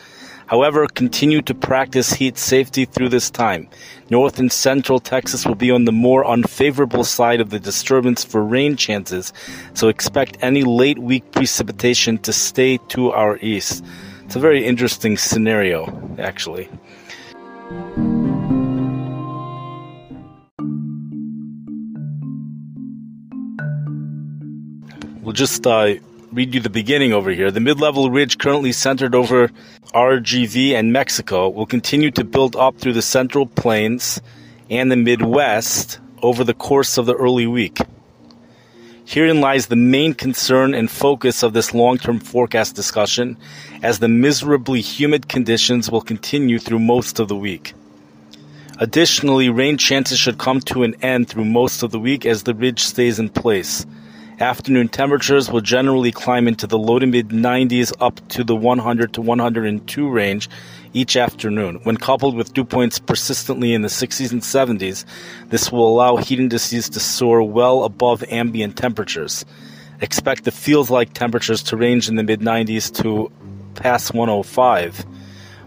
However, 0.46 0.86
continue 0.86 1.42
to 1.42 1.54
practice 1.54 2.14
heat 2.14 2.38
safety 2.38 2.86
through 2.86 3.10
this 3.10 3.28
time. 3.28 3.68
North 4.08 4.38
and 4.38 4.50
central 4.50 5.00
Texas 5.00 5.44
will 5.44 5.54
be 5.54 5.70
on 5.70 5.84
the 5.84 5.92
more 5.92 6.26
unfavorable 6.26 7.04
side 7.04 7.42
of 7.42 7.50
the 7.50 7.60
disturbance 7.60 8.24
for 8.24 8.42
rain 8.42 8.76
chances, 8.76 9.34
so 9.74 9.88
expect 9.88 10.38
any 10.40 10.62
late 10.64 10.98
week 10.98 11.30
precipitation 11.30 12.16
to 12.20 12.32
stay 12.32 12.78
to 12.88 13.12
our 13.12 13.36
east. 13.42 13.84
It's 14.24 14.36
a 14.36 14.40
very 14.40 14.64
interesting 14.64 15.18
scenario, 15.18 15.84
actually. 16.18 16.70
We'll 25.30 25.36
just 25.36 25.64
uh, 25.64 25.94
read 26.32 26.56
you 26.56 26.60
the 26.60 26.68
beginning 26.68 27.12
over 27.12 27.30
here. 27.30 27.52
The 27.52 27.60
mid-level 27.60 28.10
ridge 28.10 28.36
currently 28.38 28.72
centered 28.72 29.14
over 29.14 29.46
RGV 29.94 30.72
and 30.72 30.92
Mexico 30.92 31.48
will 31.48 31.66
continue 31.66 32.10
to 32.10 32.24
build 32.24 32.56
up 32.56 32.78
through 32.78 32.94
the 32.94 33.00
central 33.00 33.46
plains 33.46 34.20
and 34.68 34.90
the 34.90 34.96
Midwest 34.96 36.00
over 36.20 36.42
the 36.42 36.52
course 36.52 36.98
of 36.98 37.06
the 37.06 37.14
early 37.14 37.46
week. 37.46 37.78
Herein 39.04 39.40
lies 39.40 39.68
the 39.68 39.76
main 39.76 40.14
concern 40.14 40.74
and 40.74 40.90
focus 40.90 41.44
of 41.44 41.52
this 41.52 41.72
long-term 41.72 42.18
forecast 42.18 42.74
discussion 42.74 43.36
as 43.84 44.00
the 44.00 44.08
miserably 44.08 44.80
humid 44.80 45.28
conditions 45.28 45.92
will 45.92 46.00
continue 46.00 46.58
through 46.58 46.80
most 46.80 47.20
of 47.20 47.28
the 47.28 47.36
week. 47.36 47.74
Additionally, 48.78 49.48
rain 49.48 49.78
chances 49.78 50.18
should 50.18 50.38
come 50.38 50.58
to 50.62 50.82
an 50.82 50.96
end 51.02 51.28
through 51.28 51.44
most 51.44 51.84
of 51.84 51.92
the 51.92 52.00
week 52.00 52.26
as 52.26 52.42
the 52.42 52.54
ridge 52.54 52.82
stays 52.82 53.20
in 53.20 53.28
place. 53.28 53.86
Afternoon 54.40 54.88
temperatures 54.88 55.50
will 55.50 55.60
generally 55.60 56.10
climb 56.10 56.48
into 56.48 56.66
the 56.66 56.78
low 56.78 56.98
to 56.98 57.06
mid 57.06 57.28
90s 57.28 57.92
up 58.00 58.26
to 58.28 58.42
the 58.42 58.56
100 58.56 59.12
to 59.12 59.20
102 59.20 60.08
range 60.08 60.48
each 60.94 61.14
afternoon. 61.14 61.78
When 61.82 61.98
coupled 61.98 62.34
with 62.34 62.54
dew 62.54 62.64
points 62.64 62.98
persistently 62.98 63.74
in 63.74 63.82
the 63.82 63.88
60s 63.88 64.32
and 64.32 64.40
70s, 64.40 65.04
this 65.50 65.70
will 65.70 65.86
allow 65.86 66.16
heat 66.16 66.40
indices 66.40 66.88
to 66.88 67.00
soar 67.00 67.42
well 67.42 67.84
above 67.84 68.24
ambient 68.30 68.78
temperatures. 68.78 69.44
Expect 70.00 70.44
the 70.44 70.52
feels 70.52 70.88
like 70.88 71.12
temperatures 71.12 71.62
to 71.64 71.76
range 71.76 72.08
in 72.08 72.14
the 72.14 72.22
mid 72.22 72.40
90s 72.40 72.90
to 73.02 73.30
past 73.74 74.14
105. 74.14 75.04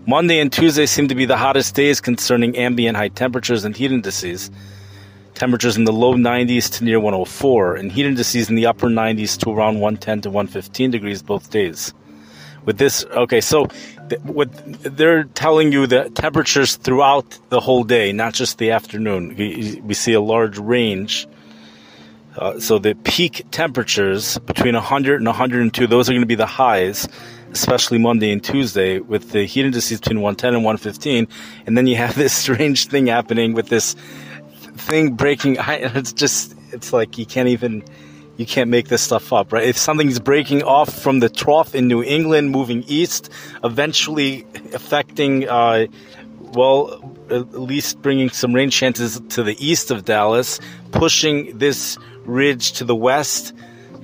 Monday 0.07 0.39
and 0.39 0.51
Tuesday 0.51 0.87
seem 0.87 1.07
to 1.09 1.15
be 1.15 1.25
the 1.25 1.37
hottest 1.37 1.75
days 1.75 2.01
concerning 2.01 2.57
ambient 2.57 2.97
high 2.97 3.09
temperatures 3.09 3.65
and 3.65 3.77
heat 3.77 3.91
indices 3.91 4.49
temperatures 5.35 5.77
in 5.77 5.85
the 5.85 5.93
low 5.93 6.13
90s 6.13 6.71
to 6.77 6.83
near 6.83 6.99
104, 6.99 7.75
and 7.75 7.91
heat 7.91 8.05
indices 8.05 8.49
in 8.49 8.55
the 8.55 8.65
upper 8.65 8.87
90s 8.87 9.37
to 9.39 9.49
around 9.49 9.79
110 9.79 10.21
to 10.21 10.29
115 10.29 10.91
degrees 10.91 11.21
both 11.21 11.49
days. 11.49 11.93
With 12.65 12.77
this, 12.77 13.03
okay, 13.05 13.41
so 13.41 13.67
th- 14.09 14.21
what 14.21 14.49
they're 14.81 15.25
telling 15.25 15.71
you 15.71 15.85
the 15.85 16.09
temperatures 16.11 16.77
throughout 16.77 17.37
the 17.49 17.59
whole 17.59 17.83
day, 17.83 18.11
not 18.13 18.33
just 18.33 18.57
the 18.57 18.71
afternoon. 18.71 19.35
We, 19.35 19.81
we 19.83 19.93
see 19.93 20.13
a 20.13 20.21
large 20.21 20.57
range. 20.57 21.27
Uh, 22.37 22.59
so 22.59 22.79
the 22.79 22.95
peak 22.95 23.45
temperatures 23.51 24.37
between 24.39 24.75
100 24.75 25.17
and 25.17 25.27
102, 25.27 25.87
those 25.87 26.09
are 26.09 26.13
going 26.13 26.21
to 26.21 26.27
be 26.27 26.35
the 26.35 26.45
highs, 26.45 27.07
especially 27.51 27.97
Monday 27.97 28.31
and 28.31 28.43
Tuesday, 28.43 28.99
with 28.99 29.31
the 29.31 29.45
heat 29.45 29.65
indices 29.65 29.99
between 29.99 30.21
110 30.21 30.55
and 30.55 30.63
115. 30.63 31.27
And 31.67 31.77
then 31.77 31.85
you 31.85 31.95
have 31.97 32.15
this 32.23 32.33
strange 32.33 32.87
thing 32.87 33.07
happening 33.07 33.53
with 33.53 33.67
this 33.67 33.95
thing 34.75 35.13
breaking. 35.13 35.57
It's 35.59 36.13
just, 36.13 36.55
it's 36.71 36.93
like 36.93 37.17
you 37.17 37.25
can't 37.25 37.49
even, 37.49 37.83
you 38.37 38.45
can't 38.45 38.69
make 38.69 38.87
this 38.87 39.01
stuff 39.01 39.31
up, 39.31 39.53
right? 39.53 39.63
If 39.63 39.77
something's 39.77 40.19
breaking 40.19 40.63
off 40.63 40.93
from 40.93 41.19
the 41.19 41.29
trough 41.29 41.75
in 41.75 41.87
New 41.87 42.03
England, 42.03 42.51
moving 42.51 42.83
east, 42.87 43.29
eventually 43.63 44.45
affecting, 44.73 45.47
uh, 45.47 45.87
well, 46.39 47.15
at 47.29 47.59
least 47.59 48.01
bringing 48.01 48.29
some 48.29 48.53
rain 48.53 48.69
chances 48.69 49.19
to 49.29 49.43
the 49.43 49.55
east 49.65 49.91
of 49.91 50.05
Dallas, 50.05 50.59
pushing 50.91 51.57
this 51.57 51.97
ridge 52.25 52.73
to 52.73 52.85
the 52.85 52.95
west 52.95 53.53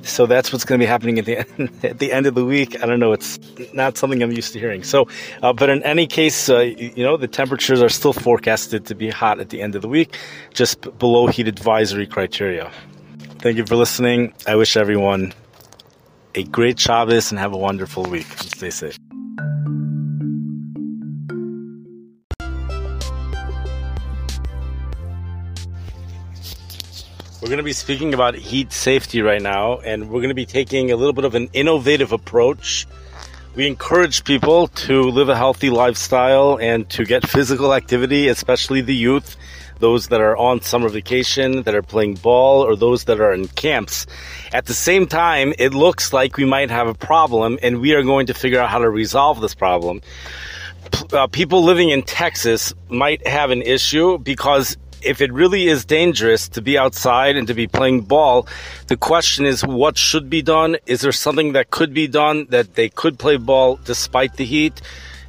so 0.03 0.25
that's 0.25 0.51
what's 0.51 0.65
going 0.65 0.79
to 0.79 0.83
be 0.83 0.87
happening 0.87 1.19
at 1.19 1.25
the 1.25 1.39
end, 1.39 1.71
at 1.83 1.99
the 1.99 2.11
end 2.11 2.25
of 2.25 2.35
the 2.35 2.45
week. 2.45 2.81
I 2.81 2.85
don't 2.85 2.99
know. 2.99 3.13
It's 3.13 3.39
not 3.73 3.97
something 3.97 4.21
I'm 4.21 4.31
used 4.31 4.53
to 4.53 4.59
hearing. 4.59 4.83
So, 4.83 5.07
uh, 5.41 5.53
but 5.53 5.69
in 5.69 5.83
any 5.83 6.07
case, 6.07 6.49
uh, 6.49 6.59
you 6.59 7.03
know, 7.03 7.17
the 7.17 7.27
temperatures 7.27 7.81
are 7.81 7.89
still 7.89 8.13
forecasted 8.13 8.85
to 8.87 8.95
be 8.95 9.09
hot 9.09 9.39
at 9.39 9.49
the 9.49 9.61
end 9.61 9.75
of 9.75 9.81
the 9.81 9.89
week, 9.89 10.17
just 10.53 10.81
below 10.99 11.27
heat 11.27 11.47
advisory 11.47 12.07
criteria. 12.07 12.71
Thank 13.39 13.57
you 13.57 13.65
for 13.65 13.75
listening. 13.75 14.33
I 14.47 14.55
wish 14.55 14.75
everyone 14.75 15.33
a 16.35 16.43
great 16.43 16.79
Shabbos 16.79 17.31
and 17.31 17.39
have 17.39 17.53
a 17.53 17.57
wonderful 17.57 18.03
week. 18.03 18.27
Stay 18.37 18.69
safe. 18.69 19.08
We're 27.41 27.47
going 27.47 27.59
to 27.59 27.63
be 27.63 27.71
speaking 27.71 28.13
about 28.13 28.35
heat 28.35 28.73
safety 28.73 29.21
right 29.21 29.41
now, 29.41 29.79
and 29.79 30.09
we're 30.09 30.19
going 30.19 30.27
to 30.27 30.35
be 30.35 30.45
taking 30.45 30.91
a 30.91 30.97
little 30.97 31.13
bit 31.13 31.23
of 31.23 31.35
an 31.35 31.49
innovative 31.53 32.11
approach. 32.11 32.85
We 33.55 33.65
encourage 33.65 34.25
people 34.25 34.67
to 34.67 35.03
live 35.03 35.29
a 35.29 35.37
healthy 35.37 35.69
lifestyle 35.69 36.57
and 36.59 36.89
to 36.89 37.05
get 37.05 37.25
physical 37.25 37.73
activity, 37.73 38.27
especially 38.27 38.81
the 38.81 38.93
youth, 38.93 39.37
those 39.79 40.09
that 40.09 40.19
are 40.19 40.35
on 40.35 40.59
summer 40.59 40.89
vacation, 40.89 41.63
that 41.63 41.73
are 41.73 41.81
playing 41.81 42.15
ball, 42.15 42.61
or 42.61 42.75
those 42.75 43.05
that 43.05 43.21
are 43.21 43.31
in 43.31 43.47
camps. 43.47 44.05
At 44.51 44.65
the 44.65 44.73
same 44.73 45.07
time, 45.07 45.53
it 45.57 45.73
looks 45.73 46.11
like 46.11 46.35
we 46.35 46.43
might 46.43 46.69
have 46.69 46.89
a 46.89 46.93
problem, 46.93 47.57
and 47.63 47.79
we 47.79 47.93
are 47.93 48.03
going 48.03 48.27
to 48.27 48.33
figure 48.33 48.59
out 48.59 48.69
how 48.69 48.79
to 48.79 48.89
resolve 48.89 49.39
this 49.39 49.55
problem. 49.55 50.01
Uh, 51.13 51.27
people 51.27 51.63
living 51.63 51.89
in 51.89 52.03
Texas 52.03 52.73
might 52.89 53.25
have 53.25 53.51
an 53.51 53.61
issue 53.61 54.17
because 54.17 54.75
if 55.01 55.21
it 55.21 55.31
really 55.31 55.67
is 55.67 55.85
dangerous 55.85 56.47
to 56.49 56.61
be 56.61 56.77
outside 56.77 57.35
and 57.35 57.47
to 57.47 57.53
be 57.53 57.67
playing 57.67 58.01
ball, 58.01 58.47
the 58.87 58.97
question 58.97 59.45
is 59.45 59.65
what 59.65 59.97
should 59.97 60.29
be 60.29 60.41
done? 60.41 60.77
Is 60.85 61.01
there 61.01 61.11
something 61.11 61.53
that 61.53 61.71
could 61.71 61.93
be 61.93 62.07
done 62.07 62.47
that 62.49 62.75
they 62.75 62.89
could 62.89 63.19
play 63.19 63.37
ball 63.37 63.79
despite 63.83 64.35
the 64.35 64.45
heat? 64.45 64.81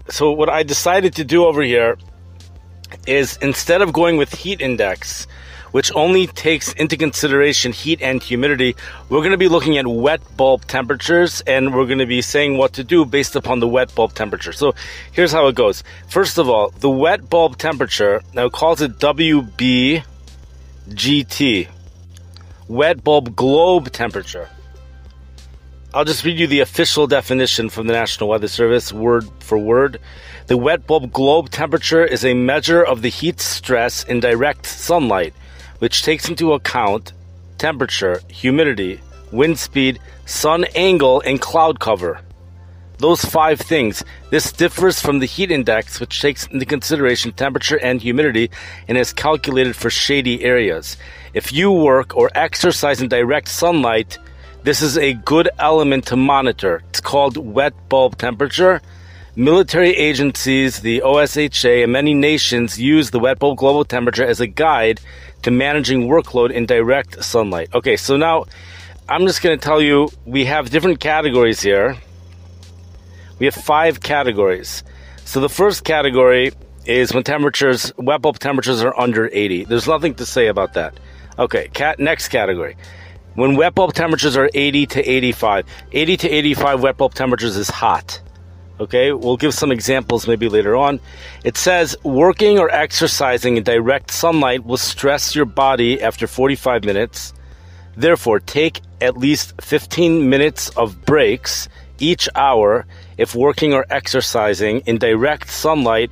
So 0.09 0.33
what 0.33 0.49
I 0.49 0.63
decided 0.63 1.15
to 1.17 1.25
do 1.25 1.45
over 1.45 1.63
here 1.63 1.97
is 3.07 3.39
instead 3.41 3.83
of 3.83 3.93
going 3.93 4.17
with 4.17 4.35
heat 4.35 4.61
index, 4.61 5.27
which 5.73 5.93
only 5.95 6.27
takes 6.27 6.73
into 6.75 6.97
consideration 6.97 7.73
heat 7.73 8.01
and 8.03 8.23
humidity, 8.23 8.77
we're 9.09 9.21
going 9.21 9.31
to 9.31 9.39
be 9.39 9.49
looking 9.49 9.79
at 9.79 9.87
wet 9.87 10.21
bulb 10.37 10.67
temperatures 10.67 11.41
and 11.47 11.75
we're 11.75 11.87
going 11.87 11.99
to 11.99 12.07
be 12.07 12.23
saying 12.23 12.57
what 12.57 12.73
to 12.75 12.85
do 12.85 13.05
based 13.05 13.37
upon 13.37 13.61
the 13.61 13.69
wet 13.69 13.95
bulb 13.95 14.15
temperature. 14.15 14.53
So 14.53 14.75
here's 15.13 15.33
how 15.33 15.47
it 15.49 15.55
goes. 15.55 15.83
First 16.09 16.39
of 16.39 16.49
all, 16.49 16.71
the 16.71 16.91
wet 16.91 17.29
bulb 17.31 17.59
temperature, 17.59 18.23
now 18.35 18.47
it 18.47 18.53
calls 18.53 18.81
it 18.81 18.99
WBGT, 18.99 20.03
wet 22.69 23.05
bulb 23.05 23.37
globe 23.37 23.93
temperature. 23.93 24.49
I'll 25.93 26.05
just 26.05 26.25
read 26.25 26.39
you 26.39 26.47
the 26.47 26.61
official 26.61 27.09
definition 27.09 27.69
from 27.69 27.89
the 27.89 27.93
National 27.93 28.29
Weather 28.29 28.47
Service, 28.47 28.93
word 28.93 29.29
for 29.41 29.59
word. 29.59 29.99
The 30.47 30.57
wet 30.57 30.87
bulb 30.87 31.13
globe 31.13 31.51
temperature 31.51 32.05
is 32.05 32.25
a 32.25 32.33
measure 32.33 32.81
of 32.81 33.03
the 33.03 33.09
heat 33.09 33.41
stress 33.41 34.05
in 34.05 34.21
direct 34.21 34.67
sunlight 34.67 35.35
which 35.81 36.03
takes 36.05 36.29
into 36.29 36.53
account 36.53 37.13
temperature, 37.59 38.23
humidity, 38.29 39.01
wind 39.33 39.59
speed, 39.59 39.99
sun 40.25 40.65
angle, 40.75 41.21
and 41.27 41.41
cloud 41.41 41.81
cover. 41.81 42.21
Those 42.99 43.25
five 43.25 43.59
things. 43.59 44.05
This 44.31 44.53
differs 44.53 45.01
from 45.01 45.21
the 45.21 45.27
heat 45.27 45.51
index, 45.51 46.01
which 46.01 46.21
takes 46.21 46.47
into 46.47 46.67
consideration 46.67 47.33
temperature 47.33 47.79
and 47.81 48.01
humidity 48.01 48.51
and 48.89 48.99
is 48.99 49.13
calculated 49.13 49.75
for 49.75 49.89
shady 49.89 50.45
areas. 50.45 50.99
If 51.33 51.53
you 51.53 51.73
work 51.73 52.15
or 52.15 52.31
exercise 52.35 53.01
in 53.01 53.09
direct 53.09 53.49
sunlight, 53.49 54.19
this 54.65 54.83
is 54.83 54.99
a 54.99 55.15
good 55.15 55.49
element 55.59 56.07
to 56.09 56.17
monitor. 56.17 56.83
It's 56.91 57.01
called 57.01 57.39
wet 57.39 57.73
bulb 57.89 58.19
temperature. 58.19 58.83
Military 59.35 59.97
agencies, 59.97 60.81
the 60.81 61.01
OSHA, 61.01 61.85
and 61.85 61.93
many 61.93 62.13
nations 62.13 62.79
use 62.79 63.11
the 63.11 63.19
wet 63.19 63.39
bulb 63.39 63.57
global 63.57 63.87
temperature 63.87 64.27
as 64.27 64.41
a 64.41 64.47
guide 64.47 65.01
to 65.43 65.51
managing 65.51 66.09
workload 66.09 66.51
in 66.51 66.67
direct 66.67 67.23
sunlight. 67.25 67.75
Okay, 67.75 67.97
so 67.97 68.17
now 68.17 68.47
I'm 69.09 69.27
just 69.27 69.43
going 69.43 69.59
to 69.59 69.65
tell 69.65 69.81
you 69.81 70.09
we 70.25 70.45
have 70.45 70.71
different 70.71 71.01
categories 71.01 71.61
here. 71.61 71.97
We 73.39 73.47
have 73.47 73.55
five 73.55 74.01
categories. 74.01 74.85
So 75.25 75.41
the 75.41 75.49
first 75.49 75.85
category 75.85 76.53
is 76.85 77.15
when 77.15 77.25
temperatures, 77.25 77.93
wet 77.97 78.23
bulb 78.23 78.39
temperatures 78.39 78.83
are 78.83 78.99
under 78.99 79.31
80. 79.33 79.65
There's 79.65 79.87
nothing 79.87 80.15
to 80.17 80.27
say 80.27 80.49
about 80.49 80.75
that. 80.75 80.99
Okay, 81.39 81.69
cat, 81.69 81.99
next 81.99 82.29
category. 82.29 82.77
When 83.35 83.57
wet 83.57 83.75
bulb 83.75 83.95
temperatures 83.95 84.37
are 84.37 84.51
80 84.53 84.87
to 84.87 85.09
85, 85.09 85.67
80 85.93 86.17
to 86.19 86.29
85 86.29 86.83
wet 86.83 86.97
bulb 86.97 87.15
temperatures 87.15 87.57
is 87.57 87.71
hot. 87.71 88.21
Okay, 88.81 89.13
we'll 89.13 89.37
give 89.37 89.53
some 89.53 89.71
examples 89.71 90.27
maybe 90.27 90.49
later 90.49 90.75
on. 90.75 91.01
It 91.45 91.59
says 91.59 91.95
working 92.03 92.59
or 92.59 92.71
exercising 92.71 93.59
in 93.59 93.63
direct 93.63 94.11
sunlight 94.11 94.65
will 94.65 94.79
stress 94.79 95.37
your 95.37 95.45
body 95.45 96.01
after 96.01 96.27
45 96.27 96.85
minutes. 96.85 97.35
Therefore, 97.95 98.41
take 98.41 98.81
at 99.03 99.19
least 99.19 99.61
15 99.61 100.31
minutes 100.31 100.71
of 100.71 101.05
breaks 101.05 101.69
each 101.99 102.27
hour 102.35 102.87
if 103.19 103.35
working 103.35 103.75
or 103.75 103.85
exercising 103.91 104.81
in 104.87 104.97
direct 104.97 105.51
sunlight 105.51 106.11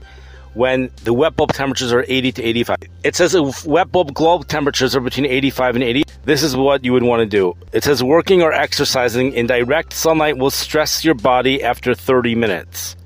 when 0.54 0.90
the 1.04 1.12
wet 1.12 1.36
bulb 1.36 1.52
temperatures 1.52 1.92
are 1.92 2.04
80 2.08 2.32
to 2.32 2.42
85. 2.42 2.76
It 3.04 3.16
says 3.16 3.34
if 3.34 3.66
wet 3.66 3.92
bulb 3.92 4.14
globe 4.14 4.48
temperatures 4.48 4.96
are 4.96 5.00
between 5.00 5.26
85 5.26 5.76
and 5.76 5.84
80, 5.84 6.02
this 6.24 6.42
is 6.42 6.56
what 6.56 6.84
you 6.84 6.92
would 6.92 7.02
want 7.02 7.20
to 7.20 7.26
do. 7.26 7.56
It 7.72 7.84
says 7.84 8.02
working 8.02 8.42
or 8.42 8.52
exercising 8.52 9.32
in 9.32 9.46
direct 9.46 9.92
sunlight 9.92 10.36
will 10.38 10.50
stress 10.50 11.04
your 11.04 11.14
body 11.14 11.62
after 11.62 11.94
30 11.94 12.34
minutes. 12.34 12.96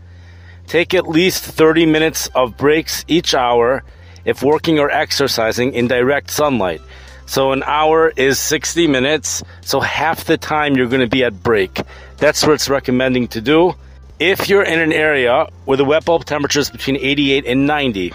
Take 0.67 0.95
at 0.95 1.09
least 1.09 1.45
30 1.45 1.87
minutes 1.87 2.29
of 2.35 2.57
breaks 2.57 3.05
each 3.09 3.35
hour 3.35 3.85
if 4.25 4.43
working 4.43 4.79
or 4.79 4.91
exercising 4.91 5.75
in 5.75 5.89
direct 5.89 6.31
sunlight. 6.31 6.81
So 7.27 7.53
an 7.53 7.63
hour 7.65 8.13
is 8.17 8.39
60 8.39 8.87
minutes, 8.89 9.43
so 9.63 9.81
half 9.81 10.25
the 10.25 10.37
time 10.37 10.77
you're 10.77 10.89
going 10.89 11.01
to 11.01 11.07
be 11.07 11.25
at 11.25 11.43
break. 11.43 11.81
That's 12.19 12.45
what 12.45 12.53
it's 12.53 12.69
recommending 12.69 13.29
to 13.29 13.41
do 13.41 13.75
if 14.23 14.49
you're 14.49 14.63
in 14.63 14.79
an 14.79 14.93
area 14.93 15.49
where 15.65 15.77
the 15.77 15.85
wet 15.85 16.05
bulb 16.05 16.25
temperature 16.25 16.61
is 16.61 16.71
between 16.71 16.97
88 16.97 17.45
and 17.45 17.67
90. 17.67 18.15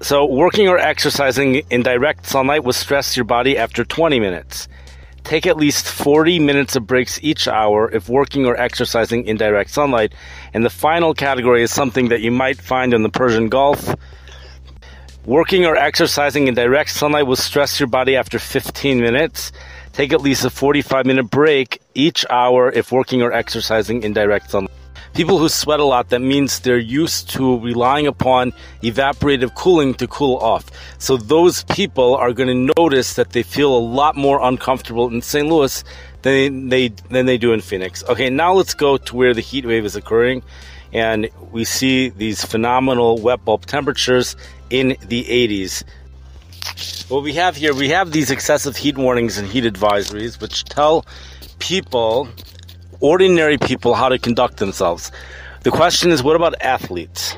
So, 0.00 0.24
working 0.24 0.68
or 0.68 0.78
exercising 0.78 1.56
in 1.68 1.82
direct 1.82 2.26
sunlight 2.26 2.62
will 2.62 2.72
stress 2.72 3.16
your 3.16 3.24
body 3.24 3.58
after 3.58 3.84
20 3.84 4.20
minutes. 4.20 4.68
Take 5.24 5.48
at 5.48 5.56
least 5.56 5.88
40 5.88 6.38
minutes 6.38 6.76
of 6.76 6.86
breaks 6.86 7.18
each 7.24 7.48
hour 7.48 7.90
if 7.90 8.08
working 8.08 8.46
or 8.46 8.56
exercising 8.56 9.24
in 9.26 9.36
direct 9.36 9.70
sunlight. 9.70 10.14
And 10.54 10.64
the 10.64 10.70
final 10.70 11.12
category 11.12 11.64
is 11.64 11.72
something 11.72 12.10
that 12.10 12.20
you 12.20 12.30
might 12.30 12.60
find 12.60 12.94
in 12.94 13.02
the 13.02 13.08
Persian 13.08 13.48
Gulf. 13.48 13.96
Working 15.24 15.66
or 15.66 15.76
exercising 15.76 16.46
in 16.46 16.54
direct 16.54 16.90
sunlight 16.90 17.26
will 17.26 17.34
stress 17.34 17.80
your 17.80 17.88
body 17.88 18.14
after 18.14 18.38
15 18.38 19.00
minutes. 19.00 19.50
Take 19.92 20.12
at 20.12 20.20
least 20.20 20.44
a 20.44 20.50
45 20.50 21.04
minute 21.04 21.30
break 21.30 21.82
each 21.94 22.24
hour 22.30 22.70
if 22.70 22.92
working 22.92 23.22
or 23.22 23.32
exercising 23.32 24.04
in 24.04 24.12
direct 24.12 24.52
sunlight 24.52 24.81
people 25.14 25.38
who 25.38 25.48
sweat 25.48 25.80
a 25.80 25.84
lot, 25.84 26.08
that 26.10 26.20
means 26.20 26.60
they're 26.60 26.78
used 26.78 27.30
to 27.30 27.58
relying 27.60 28.06
upon 28.06 28.52
evaporative 28.82 29.54
cooling 29.54 29.94
to 29.94 30.06
cool 30.06 30.36
off. 30.38 30.70
So 30.98 31.16
those 31.16 31.64
people 31.64 32.14
are 32.14 32.32
going 32.32 32.48
to 32.48 32.74
notice 32.76 33.14
that 33.14 33.30
they 33.30 33.42
feel 33.42 33.76
a 33.76 33.78
lot 33.78 34.16
more 34.16 34.40
uncomfortable 34.42 35.08
in 35.08 35.22
St. 35.22 35.46
Louis 35.48 35.84
than 36.22 36.68
they 36.68 36.88
than 36.88 37.26
they 37.26 37.38
do 37.38 37.52
in 37.52 37.60
Phoenix. 37.60 38.04
Okay, 38.04 38.30
now 38.30 38.52
let's 38.52 38.74
go 38.74 38.96
to 38.96 39.16
where 39.16 39.34
the 39.34 39.40
heat 39.40 39.66
wave 39.66 39.84
is 39.84 39.96
occurring, 39.96 40.42
and 40.92 41.28
we 41.50 41.64
see 41.64 42.10
these 42.10 42.44
phenomenal 42.44 43.18
wet 43.18 43.44
bulb 43.44 43.66
temperatures 43.66 44.36
in 44.70 44.96
the 45.06 45.24
80s. 45.24 45.84
What 47.08 47.22
we 47.22 47.34
have 47.34 47.56
here, 47.56 47.74
we 47.74 47.88
have 47.88 48.12
these 48.12 48.30
excessive 48.30 48.76
heat 48.76 48.96
warnings 48.96 49.36
and 49.36 49.48
heat 49.48 49.64
advisories, 49.64 50.40
which 50.40 50.64
tell 50.64 51.04
people 51.58 52.28
ordinary 53.02 53.58
people 53.58 53.94
how 53.94 54.08
to 54.08 54.18
conduct 54.18 54.56
themselves. 54.56 55.12
The 55.64 55.70
question 55.70 56.10
is, 56.10 56.22
what 56.22 56.36
about 56.36 56.54
athletes? 56.62 57.36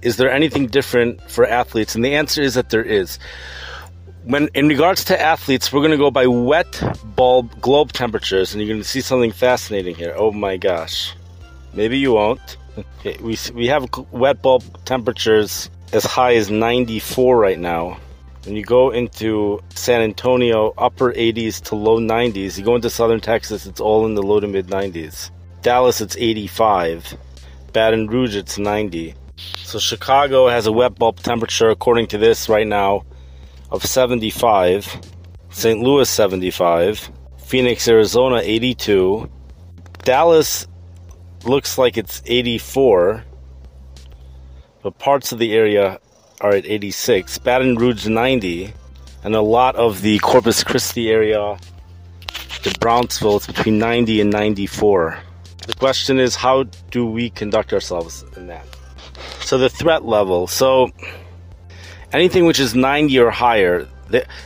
Is 0.00 0.16
there 0.16 0.30
anything 0.30 0.68
different 0.68 1.20
for 1.28 1.44
athletes? 1.44 1.96
And 1.96 2.04
the 2.04 2.14
answer 2.14 2.40
is 2.40 2.54
that 2.54 2.70
there 2.70 2.84
is. 2.84 3.18
When 4.24 4.48
in 4.54 4.68
regards 4.68 5.04
to 5.04 5.20
athletes, 5.20 5.72
we're 5.72 5.80
going 5.80 5.92
to 5.92 5.96
go 5.96 6.10
by 6.10 6.26
wet 6.26 6.80
bulb 7.16 7.60
globe 7.60 7.92
temperatures, 7.92 8.52
and 8.52 8.62
you're 8.62 8.68
going 8.68 8.82
to 8.82 8.88
see 8.88 9.00
something 9.00 9.32
fascinating 9.32 9.94
here. 9.94 10.14
Oh 10.16 10.30
my 10.30 10.56
gosh! 10.56 11.14
Maybe 11.72 11.98
you 11.98 12.12
won't. 12.12 12.58
Okay, 12.76 13.16
we 13.22 13.38
we 13.54 13.66
have 13.68 13.88
wet 14.12 14.42
bulb 14.42 14.62
temperatures 14.84 15.70
as 15.92 16.04
high 16.04 16.34
as 16.34 16.50
94 16.50 17.38
right 17.38 17.58
now. 17.58 17.98
When 18.48 18.56
you 18.56 18.64
go 18.64 18.88
into 18.92 19.60
San 19.74 20.00
Antonio, 20.00 20.72
upper 20.78 21.12
80s 21.12 21.60
to 21.64 21.74
low 21.74 21.98
90s. 22.00 22.56
You 22.56 22.64
go 22.64 22.76
into 22.76 22.88
southern 22.88 23.20
Texas, 23.20 23.66
it's 23.66 23.78
all 23.78 24.06
in 24.06 24.14
the 24.14 24.22
low 24.22 24.40
to 24.40 24.48
mid 24.48 24.68
90s. 24.68 25.30
Dallas, 25.60 26.00
it's 26.00 26.16
85. 26.16 27.14
Baton 27.74 28.06
Rouge, 28.06 28.36
it's 28.36 28.56
90. 28.56 29.14
So 29.36 29.78
Chicago 29.78 30.48
has 30.48 30.66
a 30.66 30.72
wet 30.72 30.98
bulb 30.98 31.18
temperature, 31.18 31.68
according 31.68 32.06
to 32.06 32.16
this 32.16 32.48
right 32.48 32.66
now, 32.66 33.04
of 33.70 33.84
75. 33.84 34.98
St. 35.50 35.80
Louis, 35.80 36.08
75. 36.08 37.10
Phoenix, 37.36 37.86
Arizona, 37.86 38.40
82. 38.42 39.30
Dallas 40.04 40.66
looks 41.44 41.76
like 41.76 41.98
it's 41.98 42.22
84. 42.24 43.24
But 44.82 44.98
parts 44.98 45.32
of 45.32 45.38
the 45.38 45.52
area 45.52 46.00
are 46.40 46.50
at 46.50 46.66
86, 46.66 47.38
Baton 47.38 47.76
Rouge 47.76 48.06
90, 48.06 48.72
and 49.24 49.34
a 49.34 49.40
lot 49.40 49.76
of 49.76 50.02
the 50.02 50.18
Corpus 50.20 50.62
Christi 50.62 51.10
area, 51.10 51.58
the 52.62 52.76
Brownsville, 52.80 53.36
it's 53.36 53.46
between 53.46 53.78
90 53.78 54.20
and 54.20 54.30
94. 54.30 55.18
The 55.66 55.74
question 55.74 56.18
is, 56.18 56.34
how 56.34 56.64
do 56.90 57.06
we 57.06 57.30
conduct 57.30 57.72
ourselves 57.72 58.24
in 58.36 58.46
that? 58.46 58.66
So 59.40 59.58
the 59.58 59.68
threat 59.68 60.04
level. 60.04 60.46
So 60.46 60.90
anything 62.12 62.46
which 62.46 62.60
is 62.60 62.74
90 62.74 63.18
or 63.18 63.30
higher. 63.30 63.88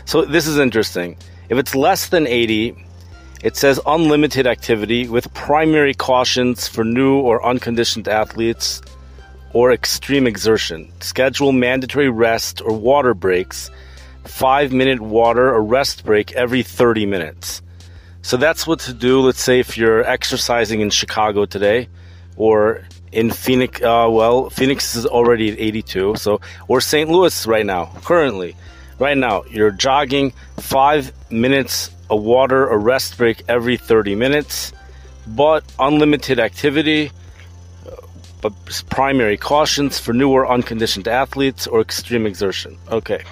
So 0.05 0.25
this 0.25 0.47
is 0.47 0.59
interesting. 0.59 1.17
If 1.49 1.59
it's 1.59 1.75
less 1.75 2.09
than 2.09 2.27
80, 2.27 2.75
it 3.43 3.57
says 3.57 3.81
unlimited 3.87 4.47
activity 4.47 5.09
with 5.09 5.33
primary 5.35 5.95
cautions 5.95 6.69
for 6.69 6.85
new 6.85 7.19
or 7.19 7.45
unconditioned 7.45 8.09
athletes 8.09 8.81
or 9.53 9.73
extreme 9.73 10.27
exertion. 10.27 10.91
Schedule 11.01 11.53
mandatory 11.53 12.09
rest 12.09 12.61
or 12.63 12.73
water 12.73 13.15
breaks, 13.15 13.71
five 14.25 14.73
minute 14.73 15.01
water 15.01 15.53
or 15.53 15.63
rest 15.63 16.05
break 16.05 16.33
every 16.33 16.63
30 16.63 17.07
minutes. 17.07 17.63
So 18.23 18.37
that's 18.37 18.67
what 18.67 18.81
to 18.81 18.93
do. 18.93 19.21
Let's 19.21 19.43
say 19.43 19.61
if 19.61 19.77
you're 19.77 20.05
exercising 20.05 20.81
in 20.81 20.91
Chicago 20.91 21.45
today 21.45 21.89
or 22.37 22.85
in 23.11 23.31
Phoenix, 23.31 23.83
uh, 23.83 24.09
well, 24.11 24.49
Phoenix 24.49 24.95
is 24.95 25.05
already 25.07 25.51
at 25.51 25.59
82. 25.59 26.17
So, 26.17 26.41
or 26.69 26.81
St. 26.81 27.11
Louis 27.11 27.47
right 27.47 27.67
now, 27.67 27.87
currently, 28.05 28.57
right 28.99 29.19
now, 29.19 29.43
you're 29.51 29.73
jogging 29.73 30.33
five 30.59 31.13
minutes 31.31 31.91
a 32.09 32.17
water 32.17 32.69
or 32.69 32.79
rest 32.79 33.19
break 33.19 33.43
every 33.49 33.77
30 33.77 34.15
minutes, 34.15 34.73
but 35.27 35.65
unlimited 35.79 36.39
activity 36.39 37.11
but 38.43 38.53
primary 38.91 39.39
cautions 39.39 39.99
for 39.99 40.13
newer 40.13 40.47
unconditioned 40.47 41.09
athletes 41.09 41.67
or 41.67 41.81
extreme 41.81 42.27
exertion. 42.27 42.77
Okay. 42.91 43.23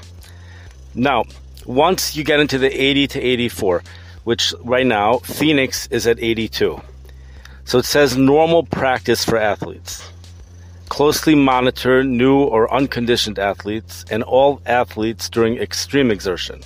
Now, 0.95 1.25
once 1.67 2.17
you 2.17 2.25
get 2.25 2.41
into 2.41 2.59
the 2.59 2.71
80 2.71 3.09
to 3.09 3.21
84, 3.21 3.83
which 4.25 4.55
right 4.65 4.87
now 4.87 5.19
Phoenix 5.19 5.87
is 5.89 6.07
at 6.07 6.19
82. 6.21 6.81
So 7.65 7.79
it 7.79 7.85
says 7.85 8.17
normal 8.17 8.65
practice 8.65 9.25
for 9.25 9.37
athletes. 9.37 10.09
Closely 10.89 11.35
monitor 11.35 12.03
new 12.03 12.43
or 12.43 12.73
unconditioned 12.73 13.39
athletes 13.39 14.05
and 14.11 14.23
all 14.23 14.61
athletes 14.67 15.29
during 15.29 15.57
extreme 15.59 16.11
exertion. 16.11 16.61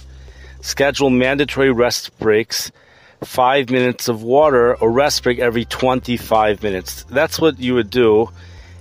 Schedule 0.61 1.11
mandatory 1.11 1.71
rest 1.71 2.19
breaks, 2.19 2.73
five 3.25 3.71
minutes 3.71 4.09
of 4.09 4.23
water 4.23 4.75
or 4.77 4.91
rest 4.91 5.23
break 5.23 5.39
every 5.39 5.65
25 5.65 6.63
minutes. 6.63 7.05
That's 7.05 7.41
what 7.41 7.59
you 7.59 7.75
would 7.75 7.91
do 7.91 8.31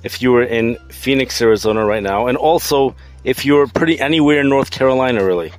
if 0.03 0.21
you 0.21 0.31
were 0.31 0.43
in 0.43 0.77
Phoenix, 0.89 1.41
Arizona 1.41 1.85
right 1.85 2.03
now. 2.03 2.27
And 2.27 2.37
also 2.37 2.95
if 3.23 3.45
you're 3.45 3.67
pretty 3.67 3.99
anywhere 3.99 4.41
in 4.41 4.49
North 4.49 4.71
Carolina, 4.71 5.23
really. 5.23 5.53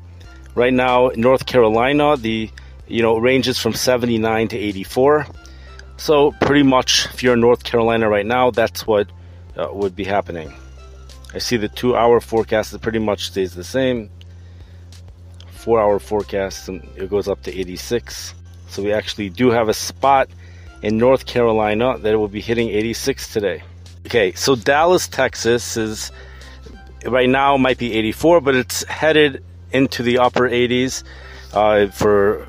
Right 0.54 0.72
now, 0.72 1.10
North 1.16 1.46
Carolina, 1.46 2.16
the 2.16 2.50
you 2.86 3.02
know 3.02 3.16
ranges 3.16 3.58
from 3.58 3.74
79 3.74 4.48
to 4.48 4.56
84. 4.56 5.26
So 5.96 6.32
pretty 6.40 6.62
much, 6.62 7.06
if 7.06 7.22
you're 7.22 7.34
in 7.34 7.40
North 7.40 7.64
Carolina 7.64 8.08
right 8.08 8.26
now, 8.26 8.50
that's 8.50 8.86
what 8.86 9.08
uh, 9.56 9.68
would 9.72 9.96
be 9.96 10.04
happening. 10.04 10.52
I 11.32 11.38
see 11.38 11.56
the 11.56 11.68
two-hour 11.68 12.20
forecast 12.20 12.74
it 12.74 12.82
pretty 12.82 12.98
much 12.98 13.26
stays 13.26 13.54
the 13.54 13.64
same. 13.64 14.10
Four-hour 15.50 15.98
forecast 15.98 16.68
and 16.68 16.86
it 16.96 17.10
goes 17.10 17.26
up 17.26 17.42
to 17.44 17.58
86. 17.58 18.34
So 18.74 18.82
we 18.82 18.92
actually 18.92 19.30
do 19.30 19.50
have 19.50 19.68
a 19.68 19.74
spot 19.74 20.28
in 20.82 20.98
North 20.98 21.26
Carolina 21.26 21.96
that 21.98 22.18
will 22.18 22.26
be 22.26 22.40
hitting 22.40 22.70
86 22.70 23.32
today. 23.32 23.62
Okay, 24.06 24.32
so 24.32 24.56
Dallas, 24.56 25.06
Texas 25.06 25.76
is 25.76 26.10
right 27.06 27.28
now 27.28 27.56
might 27.56 27.78
be 27.78 27.92
84, 27.92 28.40
but 28.40 28.56
it's 28.56 28.82
headed 28.84 29.44
into 29.70 30.02
the 30.02 30.18
upper 30.18 30.50
80s 30.50 31.04
uh, 31.52 31.86
for 31.86 32.48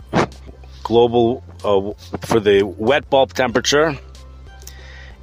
global 0.83 1.43
uh, 1.63 1.93
for 2.25 2.39
the 2.39 2.63
wet 2.63 3.07
bulb 3.11 3.33
temperature. 3.33 3.95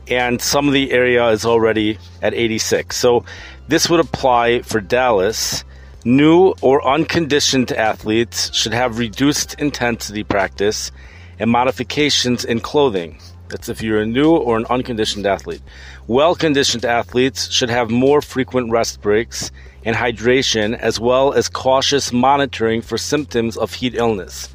And 0.07 0.41
some 0.41 0.69
of 0.69 0.73
the 0.73 0.93
area 0.93 1.27
is 1.31 1.45
already 1.45 1.99
at 2.23 2.33
86 2.33 2.95
so 2.95 3.25
this 3.69 3.89
would 3.89 4.01
apply 4.01 4.63
for 4.63 4.81
dallas 4.81 5.65
new 6.05 6.55
or 6.61 6.87
unconditioned 6.87 7.73
athletes 7.73 8.55
should 8.55 8.73
have 8.73 8.99
reduced 8.99 9.55
intensity 9.61 10.25
practice 10.25 10.91
and 11.39 11.51
modifications 11.51 12.45
in 12.45 12.61
clothing 12.61 13.19
that's 13.49 13.69
if 13.69 13.83
you're 13.83 14.01
a 14.01 14.07
new 14.07 14.35
or 14.35 14.57
an 14.57 14.67
unconditioned 14.71 15.27
athlete 15.27 15.63
well 16.07 16.35
conditioned 16.35 16.85
athletes 16.85 17.51
should 17.51 17.71
have 17.71 17.91
more 17.91 18.21
frequent 18.23 18.71
rest 18.71 19.01
breaks 19.01 19.51
and 19.85 19.97
hydration, 19.97 20.79
as 20.79 21.01
well 21.01 21.33
as 21.33 21.49
cautious 21.49 22.13
monitoring 22.13 22.83
for 22.83 22.97
symptoms 22.99 23.57
of 23.57 23.75
heat 23.75 23.95
illness. 23.95 24.55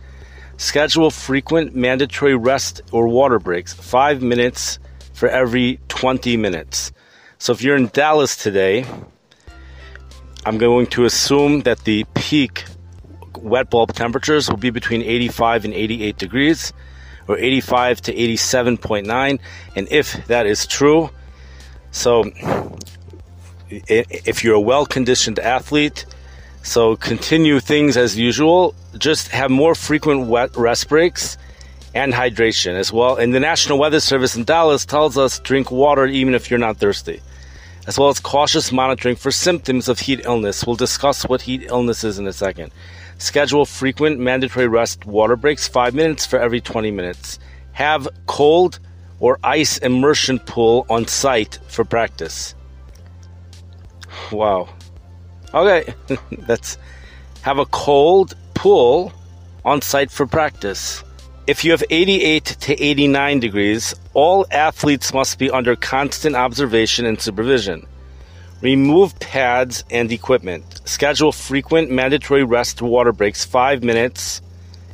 Schedule 0.57 1.11
frequent 1.11 1.75
mandatory 1.75 2.35
rest 2.35 2.81
or 2.91 3.07
water 3.07 3.39
breaks, 3.39 3.73
five 3.73 4.21
minutes 4.21 4.79
for 5.13 5.29
every 5.29 5.79
20 5.89 6.37
minutes. 6.37 6.91
So 7.37 7.53
if 7.53 7.61
you're 7.61 7.75
in 7.75 7.87
Dallas 7.87 8.35
today, 8.35 8.85
I'm 10.47 10.57
going 10.57 10.87
to 10.87 11.03
assume 11.03 11.63
that 11.63 11.79
the 11.79 12.05
peak 12.13 12.63
wet 13.35 13.69
bulb 13.69 13.93
temperatures 13.93 14.49
will 14.49 14.55
be 14.55 14.69
between 14.69 15.01
85 15.01 15.65
and 15.65 15.73
88 15.73 16.17
degrees 16.17 16.71
or 17.27 17.37
85 17.37 18.01
to 18.03 18.15
87.9. 18.15 19.39
And 19.75 19.87
if 19.91 20.25
that 20.27 20.45
is 20.45 20.65
true, 20.65 21.09
so 21.91 22.31
if 23.69 24.45
you're 24.45 24.55
a 24.55 24.61
well 24.61 24.85
conditioned 24.85 25.37
athlete, 25.37 26.05
so 26.63 26.95
continue 26.95 27.59
things 27.59 27.97
as 27.97 28.17
usual. 28.17 28.73
Just 28.97 29.27
have 29.27 29.51
more 29.51 29.75
frequent 29.75 30.27
wet 30.27 30.55
rest 30.55 30.87
breaks 30.87 31.37
and 31.93 32.13
hydration 32.13 32.75
as 32.75 32.93
well. 32.93 33.17
And 33.17 33.33
the 33.33 33.41
National 33.41 33.79
Weather 33.79 33.99
Service 33.99 34.37
in 34.37 34.45
Dallas 34.45 34.85
tells 34.85 35.17
us 35.17 35.39
drink 35.39 35.71
water 35.71 36.05
even 36.05 36.33
if 36.33 36.49
you're 36.49 36.57
not 36.57 36.77
thirsty, 36.77 37.21
as 37.87 37.97
well 37.97 38.09
as 38.09 38.19
cautious 38.19 38.71
monitoring 38.71 39.15
for 39.15 39.31
symptoms 39.31 39.87
of 39.87 39.99
heat 39.99 40.19
illness. 40.25 40.65
We'll 40.65 40.75
discuss 40.75 41.23
what 41.23 41.41
heat 41.41 41.63
illness 41.63 42.03
is 42.03 42.19
in 42.19 42.27
a 42.27 42.33
second. 42.33 42.73
Schedule 43.17 43.65
frequent 43.65 44.19
mandatory 44.19 44.67
rest 44.67 45.05
water 45.05 45.37
breaks, 45.37 45.67
five 45.67 45.95
minutes 45.95 46.25
for 46.25 46.37
every 46.37 46.59
20 46.59 46.91
minutes. 46.91 47.39
Have 47.71 48.07
cold 48.27 48.79
or 49.19 49.39
ice 49.43 49.77
immersion 49.77 50.37
pool 50.39 50.85
on 50.89 51.07
site 51.07 51.59
for 51.69 51.85
practice. 51.85 52.53
Wow. 54.31 54.69
Okay, 55.53 55.93
let's 56.47 56.77
have 57.41 57.57
a 57.57 57.65
cold 57.67 58.35
pool 58.53 59.13
on 59.63 59.81
site 59.81 60.11
for 60.11 60.27
practice. 60.27 61.03
If 61.47 61.63
you 61.63 61.71
have 61.71 61.83
88 61.89 62.43
to 62.43 62.83
89 62.83 63.39
degrees, 63.39 63.95
all 64.13 64.45
athletes 64.51 65.13
must 65.13 65.39
be 65.39 65.49
under 65.49 65.77
constant 65.77 66.35
observation 66.35 67.05
and 67.05 67.21
supervision. 67.21 67.87
Remove 68.59 69.17
pads 69.21 69.85
and 69.89 70.11
equipment. 70.11 70.81
Schedule 70.83 71.31
frequent 71.31 71.89
mandatory 71.89 72.43
rest 72.43 72.81
water 72.81 73.13
breaks, 73.13 73.45
5 73.45 73.81
minutes 73.81 74.41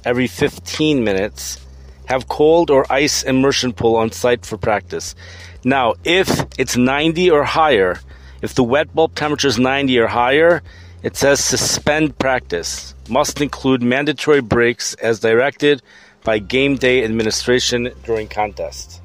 every 0.05 0.27
15 0.27 1.03
minutes. 1.03 1.59
Have 2.05 2.27
cold 2.27 2.69
or 2.69 2.85
ice 2.91 3.23
immersion 3.23 3.73
pool 3.73 3.95
on 3.95 4.11
site 4.11 4.45
for 4.45 4.57
practice. 4.57 5.15
Now, 5.63 5.95
if 6.03 6.45
it's 6.59 6.77
90 6.77 7.31
or 7.31 7.45
higher, 7.45 7.99
if 8.43 8.53
the 8.53 8.63
wet 8.63 8.93
bulb 8.93 9.15
temperature 9.15 9.47
is 9.47 9.57
90 9.57 9.97
or 9.97 10.07
higher, 10.07 10.61
it 11.01 11.17
says 11.17 11.43
suspend 11.43 12.19
practice. 12.19 12.93
Must 13.09 13.41
include 13.41 13.81
mandatory 13.81 14.41
breaks 14.41 14.93
as 14.95 15.19
directed 15.19 15.81
by 16.23 16.39
game 16.39 16.75
day 16.75 17.03
administration 17.03 17.91
during 18.03 18.27
contest. 18.27 19.01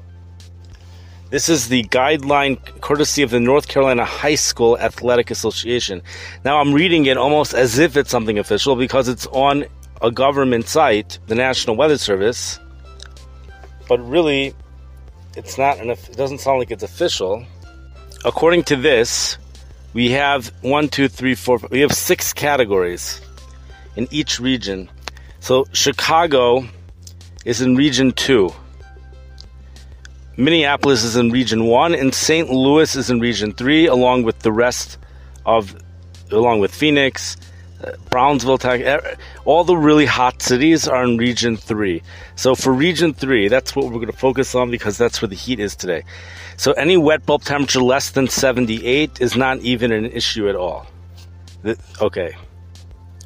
This 1.29 1.47
is 1.47 1.67
the 1.67 1.83
guideline 1.83 2.57
courtesy 2.81 3.21
of 3.21 3.29
the 3.29 3.39
North 3.39 3.67
Carolina 3.67 4.03
High 4.03 4.35
School 4.35 4.77
Athletic 4.79 5.29
Association. 5.29 6.01
Now 6.43 6.59
I'm 6.59 6.73
reading 6.73 7.05
it 7.05 7.17
almost 7.17 7.53
as 7.53 7.77
if 7.77 7.95
it's 7.95 8.09
something 8.09 8.39
official 8.39 8.75
because 8.75 9.07
it's 9.07 9.27
on 9.27 9.65
a 10.01 10.11
government 10.11 10.67
site, 10.67 11.19
the 11.27 11.35
National 11.35 11.75
Weather 11.75 11.97
Service. 11.97 12.59
But 13.87 13.99
really, 13.99 14.55
it's 15.35 15.57
not. 15.57 15.77
An, 15.77 15.89
it 15.91 16.15
doesn't 16.15 16.39
sound 16.39 16.59
like 16.59 16.71
it's 16.71 16.83
official 16.83 17.45
according 18.25 18.63
to 18.63 18.75
this, 18.75 19.37
we 19.93 20.11
have 20.11 20.51
one, 20.61 20.89
two, 20.89 21.07
three, 21.07 21.35
four. 21.35 21.59
We 21.69 21.81
have 21.81 21.93
six 21.93 22.33
categories 22.33 23.21
in 23.95 24.07
each 24.11 24.39
region. 24.39 24.89
So 25.39 25.65
Chicago 25.71 26.65
is 27.45 27.61
in 27.61 27.75
region 27.75 28.11
two. 28.11 28.53
Minneapolis 30.37 31.03
is 31.03 31.15
in 31.15 31.31
region 31.31 31.65
one, 31.65 31.93
and 31.93 32.13
St. 32.13 32.49
Louis 32.49 32.95
is 32.95 33.09
in 33.09 33.19
region 33.19 33.53
three, 33.53 33.87
along 33.87 34.23
with 34.23 34.39
the 34.39 34.51
rest 34.51 34.97
of, 35.45 35.75
along 36.31 36.59
with 36.59 36.73
Phoenix, 36.73 37.35
uh, 37.83 37.91
Brownsville, 38.09 38.57
Texas, 38.57 39.17
all 39.45 39.63
the 39.63 39.75
really 39.75 40.05
hot 40.05 40.41
cities 40.41 40.87
are 40.87 41.03
in 41.03 41.17
Region 41.17 41.55
3. 41.55 42.01
So 42.35 42.53
for 42.53 42.73
Region 42.73 43.13
3, 43.13 43.47
that's 43.47 43.73
what 43.73 43.85
we're 43.85 43.93
going 43.93 44.07
to 44.07 44.13
focus 44.13 44.53
on 44.53 44.69
because 44.69 44.97
that's 44.97 45.21
where 45.21 45.29
the 45.29 45.35
heat 45.35 45.61
is 45.61 45.77
today. 45.77 46.03
So 46.57 46.73
any 46.73 46.97
wet 46.97 47.25
bulb 47.25 47.43
temperature 47.43 47.81
less 47.81 48.11
than 48.11 48.27
78 48.27 49.21
is 49.21 49.37
not 49.37 49.59
even 49.59 49.93
an 49.93 50.05
issue 50.07 50.49
at 50.49 50.57
all. 50.57 50.87
Okay. 52.01 52.35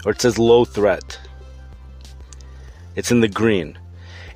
Or 0.05 0.11
it 0.11 0.21
says 0.21 0.37
low 0.37 0.65
threat. 0.65 1.19
It's 2.95 3.09
in 3.09 3.21
the 3.21 3.27
green. 3.27 3.79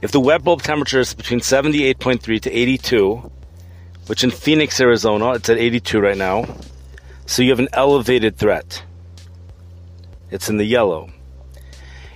If 0.02 0.12
the 0.12 0.20
wet 0.20 0.44
bulb 0.44 0.62
temperature 0.62 1.00
is 1.00 1.14
between 1.14 1.40
78.3 1.40 2.42
to 2.42 2.52
82, 2.52 3.32
which 4.08 4.24
in 4.24 4.32
Phoenix, 4.32 4.80
Arizona, 4.80 5.34
it's 5.34 5.50
at 5.50 5.58
82 5.58 6.00
right 6.00 6.18
now, 6.18 6.46
so 7.26 7.42
you 7.42 7.50
have 7.50 7.60
an 7.60 7.70
elevated 7.74 8.38
threat. 8.38 8.84
It's 10.30 10.50
in 10.50 10.58
the 10.58 10.66
yellow. 10.66 11.10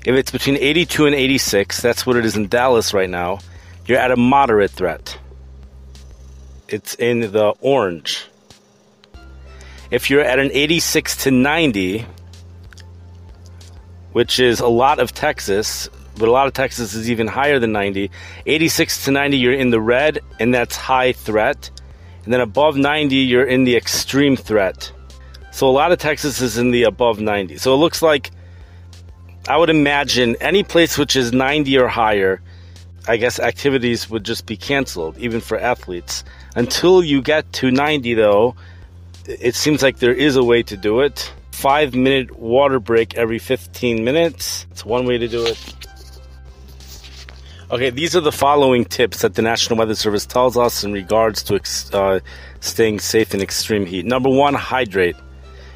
If 0.05 0.15
it's 0.15 0.31
between 0.31 0.57
82 0.57 1.05
and 1.05 1.15
86, 1.15 1.81
that's 1.81 2.05
what 2.05 2.17
it 2.17 2.25
is 2.25 2.35
in 2.35 2.47
Dallas 2.47 2.93
right 2.93 3.09
now, 3.09 3.39
you're 3.85 3.99
at 3.99 4.11
a 4.11 4.15
moderate 4.15 4.71
threat. 4.71 5.17
It's 6.67 6.95
in 6.95 7.31
the 7.31 7.53
orange. 7.61 8.27
If 9.89 10.09
you're 10.09 10.21
at 10.21 10.39
an 10.39 10.49
86 10.53 11.23
to 11.23 11.31
90, 11.31 12.05
which 14.13 14.39
is 14.39 14.59
a 14.59 14.67
lot 14.67 14.99
of 14.99 15.13
Texas, 15.13 15.89
but 16.17 16.27
a 16.27 16.31
lot 16.31 16.47
of 16.47 16.53
Texas 16.53 16.93
is 16.93 17.09
even 17.09 17.27
higher 17.27 17.59
than 17.59 17.71
90. 17.71 18.11
86 18.45 19.05
to 19.05 19.11
90, 19.11 19.37
you're 19.37 19.53
in 19.53 19.69
the 19.69 19.81
red, 19.81 20.19
and 20.39 20.53
that's 20.53 20.75
high 20.75 21.13
threat. 21.13 21.69
And 22.23 22.33
then 22.33 22.41
above 22.41 22.75
90, 22.75 23.15
you're 23.15 23.45
in 23.45 23.63
the 23.63 23.75
extreme 23.75 24.35
threat. 24.35 24.91
So 25.51 25.67
a 25.67 25.71
lot 25.71 25.91
of 25.91 25.99
Texas 25.99 26.41
is 26.41 26.57
in 26.57 26.71
the 26.71 26.83
above 26.83 27.19
90. 27.19 27.57
So 27.57 27.73
it 27.73 27.77
looks 27.77 28.01
like 28.01 28.31
I 29.47 29.57
would 29.57 29.69
imagine 29.69 30.35
any 30.39 30.63
place 30.63 30.97
which 30.97 31.15
is 31.15 31.33
90 31.33 31.77
or 31.77 31.87
higher, 31.87 32.41
I 33.07 33.17
guess 33.17 33.39
activities 33.39 34.09
would 34.09 34.23
just 34.23 34.45
be 34.45 34.55
canceled, 34.55 35.17
even 35.17 35.41
for 35.41 35.59
athletes. 35.59 36.23
Until 36.55 37.03
you 37.03 37.21
get 37.21 37.51
to 37.53 37.71
90, 37.71 38.13
though, 38.13 38.55
it 39.25 39.55
seems 39.55 39.81
like 39.81 39.97
there 39.97 40.13
is 40.13 40.35
a 40.35 40.43
way 40.43 40.61
to 40.63 40.77
do 40.77 40.99
it. 41.01 41.33
Five 41.51 41.95
minute 41.95 42.37
water 42.37 42.79
break 42.79 43.15
every 43.15 43.39
15 43.39 44.03
minutes. 44.03 44.67
It's 44.71 44.85
one 44.85 45.05
way 45.05 45.17
to 45.17 45.27
do 45.27 45.45
it. 45.45 45.57
Okay, 47.71 47.89
these 47.89 48.17
are 48.17 48.21
the 48.21 48.33
following 48.33 48.83
tips 48.83 49.21
that 49.21 49.35
the 49.35 49.41
National 49.41 49.79
Weather 49.79 49.95
Service 49.95 50.25
tells 50.25 50.57
us 50.57 50.83
in 50.83 50.91
regards 50.91 51.41
to 51.43 51.61
uh, 51.97 52.19
staying 52.59 52.99
safe 52.99 53.33
in 53.33 53.39
extreme 53.39 53.85
heat. 53.85 54.05
Number 54.05 54.29
one, 54.29 54.55
hydrate. 54.55 55.15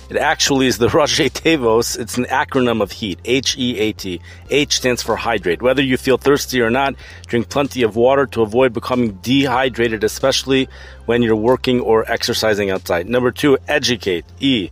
It 0.09 0.17
actually 0.17 0.67
is 0.67 0.77
the 0.77 0.87
Rashi 0.89 1.31
Tevos. 1.31 1.97
It's 1.97 2.17
an 2.17 2.25
acronym 2.25 2.81
of 2.81 2.91
HEAT. 2.91 3.19
H-E-A-T. 3.23 4.19
H 4.49 4.75
stands 4.75 5.01
for 5.01 5.15
hydrate. 5.15 5.61
Whether 5.61 5.81
you 5.81 5.95
feel 5.95 6.17
thirsty 6.17 6.59
or 6.59 6.69
not, 6.69 6.95
drink 7.27 7.47
plenty 7.47 7.81
of 7.83 7.95
water 7.95 8.25
to 8.25 8.41
avoid 8.41 8.73
becoming 8.73 9.13
dehydrated, 9.21 10.03
especially 10.03 10.67
when 11.05 11.21
you're 11.21 11.37
working 11.37 11.79
or 11.79 12.11
exercising 12.11 12.71
outside. 12.71 13.07
Number 13.07 13.31
two, 13.31 13.57
educate. 13.69 14.25
E. 14.41 14.69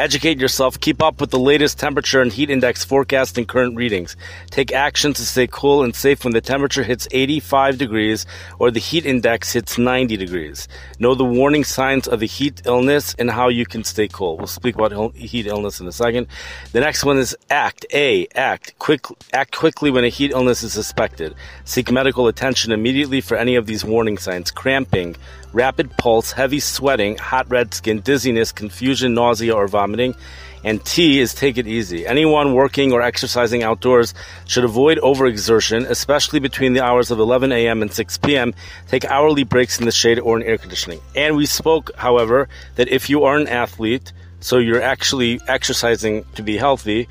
Educate 0.00 0.40
yourself. 0.40 0.80
Keep 0.80 1.02
up 1.02 1.20
with 1.20 1.28
the 1.28 1.38
latest 1.38 1.78
temperature 1.78 2.22
and 2.22 2.32
heat 2.32 2.48
index 2.48 2.82
forecast 2.82 3.36
and 3.36 3.46
current 3.46 3.76
readings. 3.76 4.16
Take 4.50 4.72
action 4.72 5.12
to 5.12 5.26
stay 5.26 5.46
cool 5.46 5.82
and 5.82 5.94
safe 5.94 6.24
when 6.24 6.32
the 6.32 6.40
temperature 6.40 6.82
hits 6.82 7.06
85 7.10 7.76
degrees 7.76 8.24
or 8.58 8.70
the 8.70 8.80
heat 8.80 9.04
index 9.04 9.52
hits 9.52 9.76
90 9.76 10.16
degrees. 10.16 10.68
Know 10.98 11.14
the 11.14 11.26
warning 11.26 11.64
signs 11.64 12.08
of 12.08 12.20
the 12.20 12.26
heat 12.26 12.62
illness 12.64 13.14
and 13.18 13.30
how 13.30 13.48
you 13.48 13.66
can 13.66 13.84
stay 13.84 14.08
cool. 14.08 14.38
We'll 14.38 14.46
speak 14.46 14.74
about 14.76 15.14
heat 15.14 15.46
illness 15.46 15.80
in 15.80 15.86
a 15.86 15.92
second. 15.92 16.28
The 16.72 16.80
next 16.80 17.04
one 17.04 17.18
is 17.18 17.36
act. 17.50 17.84
A. 17.92 18.26
Act. 18.34 18.78
Quick. 18.78 19.04
Act 19.34 19.54
quickly 19.54 19.90
when 19.90 20.04
a 20.04 20.08
heat 20.08 20.30
illness 20.30 20.62
is 20.62 20.72
suspected. 20.72 21.34
Seek 21.66 21.92
medical 21.92 22.26
attention 22.26 22.72
immediately 22.72 23.20
for 23.20 23.36
any 23.36 23.54
of 23.54 23.66
these 23.66 23.84
warning 23.84 24.16
signs. 24.16 24.50
Cramping 24.50 25.16
rapid 25.52 25.90
pulse, 25.96 26.32
heavy 26.32 26.60
sweating, 26.60 27.16
hot 27.16 27.48
red 27.50 27.74
skin, 27.74 28.00
dizziness, 28.00 28.52
confusion, 28.52 29.14
nausea, 29.14 29.54
or 29.54 29.68
vomiting. 29.68 30.14
And 30.62 30.84
T 30.84 31.20
is 31.20 31.32
take 31.32 31.56
it 31.56 31.66
easy. 31.66 32.06
Anyone 32.06 32.52
working 32.52 32.92
or 32.92 33.00
exercising 33.00 33.62
outdoors 33.62 34.12
should 34.46 34.64
avoid 34.64 34.98
overexertion, 34.98 35.88
especially 35.88 36.38
between 36.38 36.74
the 36.74 36.84
hours 36.84 37.10
of 37.10 37.18
11 37.18 37.50
a.m. 37.50 37.80
and 37.80 37.90
6 37.92 38.18
p.m. 38.18 38.54
Take 38.88 39.06
hourly 39.06 39.44
breaks 39.44 39.78
in 39.78 39.86
the 39.86 39.92
shade 39.92 40.18
or 40.18 40.38
in 40.38 40.46
air 40.46 40.58
conditioning. 40.58 41.00
And 41.16 41.36
we 41.36 41.46
spoke, 41.46 41.90
however, 41.96 42.48
that 42.76 42.88
if 42.88 43.08
you 43.08 43.24
are 43.24 43.38
an 43.38 43.48
athlete, 43.48 44.12
so 44.40 44.58
you're 44.58 44.82
actually 44.82 45.40
exercising 45.48 46.24
to 46.34 46.42
be 46.42 46.58
healthy, 46.58 47.08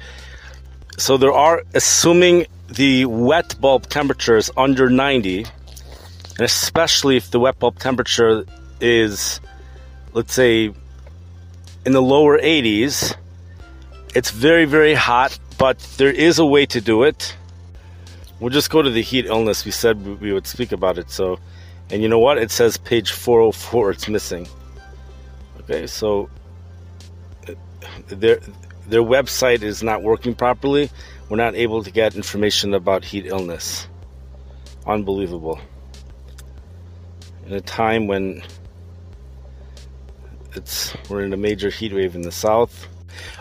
so 0.98 1.18
there 1.18 1.34
are, 1.34 1.64
assuming 1.74 2.46
the 2.68 3.06
wet 3.06 3.56
bulb 3.60 3.88
temperature 3.88 4.38
is 4.38 4.52
under 4.58 4.90
90, 4.90 5.46
and 6.40 6.46
especially 6.46 7.18
if 7.18 7.32
the 7.32 7.40
wet 7.40 7.60
bulb 7.60 7.80
temperature 7.80 8.46
is, 8.80 9.42
let's 10.14 10.34
say, 10.34 10.74
in 11.86 11.92
the 11.92 12.02
lower 12.02 12.40
80s, 12.40 13.14
it's 14.16 14.32
very, 14.32 14.64
very 14.64 14.94
hot, 14.94 15.38
but 15.58 15.80
there 15.98 16.10
is 16.10 16.40
a 16.40 16.46
way 16.46 16.66
to 16.68 16.80
do 16.80 17.04
it. 17.04 17.36
We'll 18.40 18.52
just 18.52 18.70
go 18.70 18.82
to 18.82 18.90
the 18.90 19.02
heat 19.02 19.26
illness. 19.26 19.66
We 19.66 19.72
said 19.72 20.22
we 20.22 20.32
would 20.32 20.48
speak 20.48 20.72
about 20.72 20.98
it. 20.98 21.12
So, 21.12 21.40
and 21.90 22.02
you 22.02 22.08
know 22.08 22.20
what? 22.20 22.38
It 22.38 22.52
says 22.52 22.78
page 22.78 23.12
404, 23.12 23.92
it's 23.92 24.08
missing. 24.08 24.48
Okay, 25.60 25.88
so 25.88 26.30
uh, 27.50 27.54
their 28.08 28.40
their 28.88 29.04
website 29.04 29.62
is 29.62 29.84
not 29.84 30.04
working 30.04 30.36
properly. 30.36 30.90
We're 31.28 31.36
not 31.36 31.56
able 31.56 31.84
to 31.84 31.92
get 31.92 32.16
information 32.16 32.74
about 32.74 33.04
heat 33.04 33.26
illness. 33.26 33.90
Unbelievable 34.88 35.60
in 37.50 37.56
a 37.56 37.62
time 37.62 38.06
when 38.06 38.44
it's 40.54 40.96
we're 41.10 41.24
in 41.24 41.34
a 41.34 41.38
major 41.38 41.70
heat 41.70 41.94
wave 41.94 42.16
in 42.16 42.22
the 42.22 42.32
south. 42.32 42.88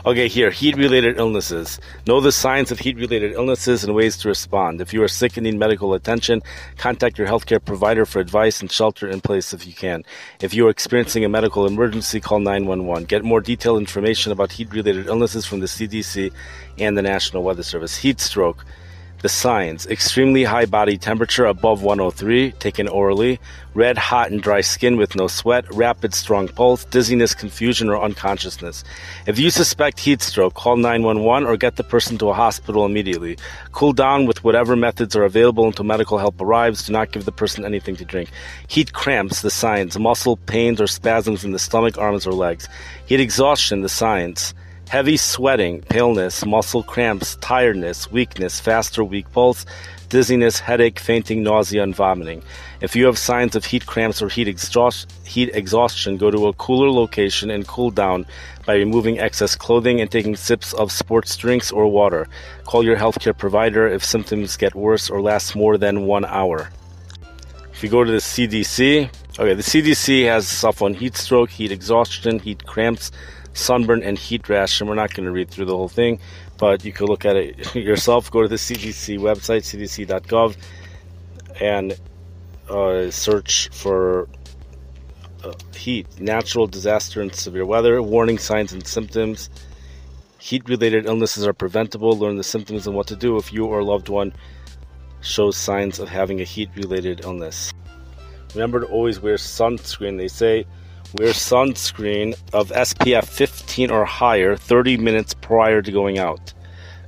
Okay, 0.06 0.28
here, 0.28 0.50
heat 0.50 0.76
related 0.76 1.18
illnesses. 1.18 1.78
Know 2.06 2.20
the 2.20 2.32
signs 2.32 2.72
of 2.72 2.78
heat 2.78 2.96
related 2.96 3.32
illnesses 3.32 3.84
and 3.84 3.94
ways 3.94 4.16
to 4.18 4.28
respond. 4.28 4.80
If 4.80 4.94
you 4.94 5.02
are 5.02 5.08
sick 5.08 5.36
and 5.36 5.44
need 5.44 5.56
medical 5.56 5.92
attention, 5.92 6.42
contact 6.78 7.18
your 7.18 7.28
healthcare 7.28 7.62
provider 7.62 8.06
for 8.06 8.18
advice 8.18 8.60
and 8.60 8.72
shelter 8.72 9.08
in 9.08 9.20
place 9.20 9.52
if 9.52 9.66
you 9.66 9.74
can. 9.74 10.04
If 10.40 10.54
you 10.54 10.66
are 10.66 10.70
experiencing 10.70 11.24
a 11.24 11.28
medical 11.28 11.66
emergency, 11.66 12.18
call 12.18 12.40
911. 12.40 13.04
Get 13.04 13.24
more 13.24 13.42
detailed 13.42 13.78
information 13.78 14.32
about 14.32 14.52
heat 14.52 14.72
related 14.72 15.06
illnesses 15.06 15.44
from 15.44 15.60
the 15.60 15.66
CDC 15.66 16.32
and 16.78 16.96
the 16.96 17.02
National 17.02 17.42
Weather 17.42 17.62
Service. 17.62 17.98
Heat 17.98 18.20
stroke. 18.20 18.64
The 19.20 19.28
signs 19.28 19.84
extremely 19.88 20.44
high 20.44 20.66
body 20.66 20.96
temperature 20.96 21.46
above 21.46 21.82
103, 21.82 22.52
taken 22.52 22.86
orally, 22.86 23.40
red, 23.74 23.98
hot, 23.98 24.30
and 24.30 24.40
dry 24.40 24.60
skin 24.60 24.96
with 24.96 25.16
no 25.16 25.26
sweat, 25.26 25.64
rapid, 25.74 26.14
strong 26.14 26.46
pulse, 26.46 26.84
dizziness, 26.84 27.34
confusion, 27.34 27.88
or 27.88 28.00
unconsciousness. 28.00 28.84
If 29.26 29.40
you 29.40 29.50
suspect 29.50 29.98
heat 29.98 30.22
stroke, 30.22 30.54
call 30.54 30.76
911 30.76 31.48
or 31.48 31.56
get 31.56 31.74
the 31.74 31.82
person 31.82 32.16
to 32.18 32.28
a 32.28 32.32
hospital 32.32 32.86
immediately. 32.86 33.36
Cool 33.72 33.92
down 33.92 34.26
with 34.26 34.44
whatever 34.44 34.76
methods 34.76 35.16
are 35.16 35.24
available 35.24 35.66
until 35.66 35.84
medical 35.84 36.18
help 36.18 36.40
arrives. 36.40 36.86
Do 36.86 36.92
not 36.92 37.10
give 37.10 37.24
the 37.24 37.32
person 37.32 37.64
anything 37.64 37.96
to 37.96 38.04
drink. 38.04 38.30
Heat 38.68 38.92
cramps, 38.92 39.42
the 39.42 39.50
signs, 39.50 39.98
muscle 39.98 40.36
pains 40.36 40.80
or 40.80 40.86
spasms 40.86 41.44
in 41.44 41.50
the 41.50 41.58
stomach, 41.58 41.98
arms, 41.98 42.24
or 42.24 42.32
legs. 42.32 42.68
Heat 43.06 43.18
exhaustion, 43.18 43.80
the 43.80 43.88
signs 43.88 44.54
heavy 44.88 45.18
sweating, 45.18 45.82
paleness, 45.82 46.46
muscle 46.46 46.82
cramps, 46.82 47.36
tiredness, 47.36 48.10
weakness, 48.10 48.58
faster 48.58 49.04
weak 49.04 49.30
pulse, 49.32 49.66
dizziness, 50.08 50.58
headache, 50.58 50.98
fainting, 50.98 51.42
nausea, 51.42 51.82
and 51.82 51.94
vomiting. 51.94 52.42
If 52.80 52.96
you 52.96 53.04
have 53.04 53.18
signs 53.18 53.54
of 53.54 53.66
heat 53.66 53.84
cramps 53.84 54.22
or 54.22 54.30
heat, 54.30 54.46
heat 55.26 55.50
exhaustion, 55.54 56.16
go 56.16 56.30
to 56.30 56.46
a 56.46 56.54
cooler 56.54 56.90
location 56.90 57.50
and 57.50 57.66
cool 57.66 57.90
down 57.90 58.24
by 58.64 58.76
removing 58.76 59.18
excess 59.18 59.54
clothing 59.54 60.00
and 60.00 60.10
taking 60.10 60.36
sips 60.36 60.72
of 60.72 60.90
sports 60.90 61.36
drinks 61.36 61.70
or 61.70 61.86
water. 61.86 62.26
Call 62.64 62.82
your 62.82 62.96
healthcare 62.96 63.36
provider 63.36 63.86
if 63.88 64.02
symptoms 64.02 64.56
get 64.56 64.74
worse 64.74 65.10
or 65.10 65.20
last 65.20 65.54
more 65.54 65.76
than 65.76 66.06
one 66.06 66.24
hour. 66.24 66.70
If 67.72 67.82
you 67.82 67.90
go 67.90 68.04
to 68.04 68.10
the 68.10 68.18
CDC, 68.18 69.10
okay, 69.38 69.54
the 69.54 69.62
CDC 69.62 70.24
has 70.24 70.48
stuff 70.48 70.80
on 70.80 70.94
heat 70.94 71.16
stroke, 71.16 71.50
heat 71.50 71.72
exhaustion, 71.72 72.38
heat 72.38 72.64
cramps, 72.64 73.12
sunburn 73.58 74.02
and 74.02 74.18
heat 74.18 74.48
rash. 74.48 74.80
And 74.80 74.88
we're 74.88 74.96
not 74.96 75.12
going 75.14 75.26
to 75.26 75.32
read 75.32 75.50
through 75.50 75.66
the 75.66 75.76
whole 75.76 75.88
thing, 75.88 76.20
but 76.56 76.84
you 76.84 76.92
could 76.92 77.08
look 77.08 77.24
at 77.24 77.36
it 77.36 77.74
yourself. 77.74 78.30
Go 78.30 78.42
to 78.42 78.48
the 78.48 78.56
CDC 78.56 79.18
website, 79.18 79.62
cdc.gov, 79.62 80.56
and 81.60 81.98
uh, 82.68 83.10
search 83.10 83.68
for 83.72 84.28
uh, 85.44 85.52
heat, 85.74 86.06
natural 86.20 86.66
disaster, 86.66 87.20
and 87.20 87.34
severe 87.34 87.64
weather, 87.64 88.02
warning 88.02 88.38
signs 88.38 88.72
and 88.72 88.86
symptoms. 88.86 89.50
Heat 90.38 90.68
related 90.68 91.06
illnesses 91.06 91.46
are 91.46 91.52
preventable. 91.52 92.16
Learn 92.16 92.36
the 92.36 92.44
symptoms 92.44 92.86
and 92.86 92.94
what 92.94 93.08
to 93.08 93.16
do 93.16 93.36
if 93.36 93.52
you 93.52 93.66
or 93.66 93.80
a 93.80 93.84
loved 93.84 94.08
one 94.08 94.32
shows 95.20 95.56
signs 95.56 95.98
of 95.98 96.08
having 96.08 96.40
a 96.40 96.44
heat 96.44 96.70
related 96.76 97.24
illness. 97.24 97.72
Remember 98.54 98.80
to 98.80 98.86
always 98.86 99.20
wear 99.20 99.34
sunscreen. 99.34 100.16
They 100.16 100.28
say 100.28 100.64
Wear 101.14 101.30
sunscreen 101.30 102.38
of 102.52 102.68
SPF 102.68 103.24
15 103.24 103.90
or 103.90 104.04
higher 104.04 104.56
30 104.56 104.98
minutes 104.98 105.32
prior 105.32 105.80
to 105.80 105.90
going 105.90 106.18
out. 106.18 106.52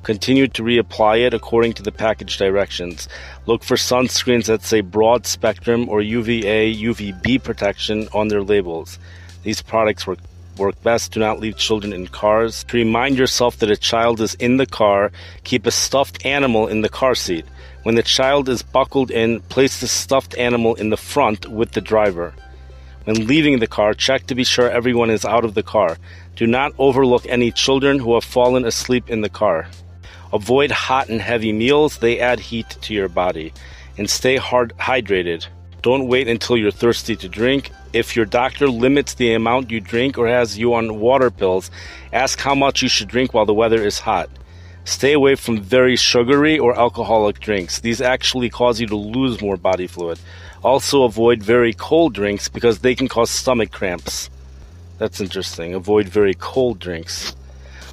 Continue 0.05 0.49
to 0.49 0.63
reapply 0.63 1.27
it 1.27 1.35
according 1.35 1.75
to 1.75 1.83
the 1.83 1.93
package 1.93 2.39
directions. 2.39 3.09
Look 3.45 3.63
for 3.63 3.77
sunscreens 3.77 4.47
that 4.47 4.63
say 4.63 4.81
broad 4.81 5.27
spectrum 5.27 5.87
or 5.91 6.01
UVA, 6.01 6.75
UVB 6.75 7.45
protection 7.45 8.09
on 8.15 8.29
their 8.29 8.43
labels. 8.43 8.99
These 9.43 9.61
products 9.61 10.07
work 10.07 10.21
work 10.57 10.83
best. 10.83 11.13
Do 11.13 11.21
not 11.21 11.39
leave 11.39 11.59
children 11.59 11.93
in 11.93 12.07
cars. 12.07 12.65
To 12.65 12.79
remind 12.79 13.19
yourself 13.19 13.59
that 13.59 13.71
a 13.71 13.77
child 13.77 14.23
is 14.23 14.35
in 14.37 14.57
the 14.57 14.67
car, 14.67 15.13
keep 15.45 15.67
a 15.67 15.71
stuffed 15.71 16.25
animal 16.25 16.69
in 16.69 16.81
the 16.81 16.89
car 16.89 17.15
seat. 17.15 17.45
When 17.83 17.97
the 17.97 18.03
child 18.03 18.49
is 18.49 18.63
buckled 18.63 19.11
in, 19.11 19.41
place 19.43 19.81
the 19.81 19.89
stuffed 19.89 20.39
animal 20.39 20.75
in 20.77 20.89
the 20.89 20.97
front 20.97 21.47
with 21.49 21.73
the 21.73 21.83
driver. 21.83 22.33
When 23.05 23.27
leaving 23.27 23.59
the 23.59 23.67
car, 23.67 23.95
check 23.95 24.27
to 24.27 24.35
be 24.35 24.45
sure 24.45 24.71
everyone 24.71 25.09
is 25.09 25.25
out 25.25 25.45
of 25.45 25.55
the 25.55 25.63
car. 25.63 25.97
Do 26.37 26.47
not 26.47 26.75
overlook 26.79 27.25
any 27.27 27.51
children 27.51 27.99
who 27.99 28.15
have 28.15 28.25
fallen 28.25 28.67
asleep 28.67 29.09
in 29.09 29.23
the 29.23 29.31
car. 29.31 29.69
Avoid 30.33 30.71
hot 30.71 31.09
and 31.09 31.21
heavy 31.21 31.53
meals, 31.53 31.99
they 31.99 32.21
add 32.21 32.41
heat 32.41 32.69
to 32.83 32.95
your 32.95 33.09
body. 33.09 33.53
And 33.97 34.09
stay 34.09 34.37
hard 34.37 34.75
hydrated. 34.79 35.47
Don't 35.83 36.09
wait 36.09 36.29
until 36.29 36.59
you're 36.59 36.71
thirsty 36.71 37.17
to 37.17 37.29
drink. 37.29 37.71
If 37.95 38.15
your 38.15 38.27
doctor 38.27 38.69
limits 38.69 39.15
the 39.15 39.33
amount 39.33 39.71
you 39.71 39.81
drink 39.81 40.19
or 40.19 40.29
has 40.29 40.59
you 40.59 40.75
on 40.75 41.01
water 41.01 41.31
pills, 41.31 41.71
ask 42.13 42.39
how 42.39 42.55
much 42.55 42.83
you 42.83 42.89
should 42.89 43.09
drink 43.09 43.33
while 43.33 43.47
the 43.47 43.55
weather 43.55 43.83
is 43.83 43.99
hot. 43.99 44.29
Stay 44.85 45.13
away 45.13 45.37
from 45.37 45.61
very 45.61 45.97
sugary 45.97 46.59
or 46.59 46.79
alcoholic 46.79 47.41
drinks. 47.41 47.81
These 47.81 48.01
actually 48.01 48.51
cause 48.51 48.81
you 48.81 48.87
to 48.89 48.97
lose 48.97 49.41
more 49.41 49.57
body 49.57 49.87
fluid. 49.87 50.19
Also, 50.63 51.05
avoid 51.05 51.43
very 51.43 51.73
cold 51.73 52.15
drinks 52.15 52.49
because 52.49 52.81
they 52.81 52.95
can 52.95 53.09
cause 53.09 53.31
stomach 53.31 53.71
cramps. 53.71 54.29
That's 54.99 55.21
interesting. 55.21 55.73
Avoid 55.75 56.09
very 56.09 56.35
cold 56.35 56.79
drinks. 56.79 57.35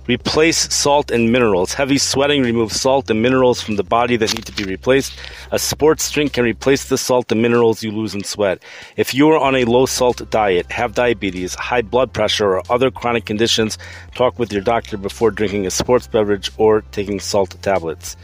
Replace 0.07 0.73
salt 0.73 1.11
and 1.11 1.33
minerals. 1.33 1.73
Heavy 1.73 1.97
sweating 1.97 2.41
removes 2.41 2.79
salt 2.79 3.09
and 3.09 3.21
minerals 3.21 3.61
from 3.61 3.75
the 3.75 3.83
body 3.83 4.15
that 4.15 4.33
need 4.33 4.45
to 4.45 4.53
be 4.53 4.63
replaced. 4.63 5.17
A 5.51 5.59
sports 5.59 6.09
drink 6.09 6.31
can 6.31 6.45
replace 6.45 6.87
the 6.87 6.97
salt 6.97 7.29
and 7.29 7.41
minerals 7.41 7.83
you 7.83 7.91
lose 7.91 8.15
in 8.15 8.23
sweat. 8.23 8.63
If 8.95 9.13
you 9.13 9.29
are 9.29 9.37
on 9.37 9.55
a 9.55 9.65
low 9.65 9.85
salt 9.85 10.29
diet, 10.29 10.71
have 10.71 10.95
diabetes, 10.95 11.55
high 11.55 11.81
blood 11.81 12.13
pressure, 12.13 12.55
or 12.55 12.63
other 12.69 12.89
chronic 12.89 13.25
conditions, 13.25 13.77
talk 14.15 14.39
with 14.39 14.53
your 14.53 14.61
doctor 14.61 14.95
before 14.95 15.29
drinking 15.29 15.65
a 15.65 15.71
sports 15.71 16.07
beverage 16.07 16.51
or 16.57 16.81
taking 16.93 17.19
salt 17.19 17.55
tablets. 17.61 18.15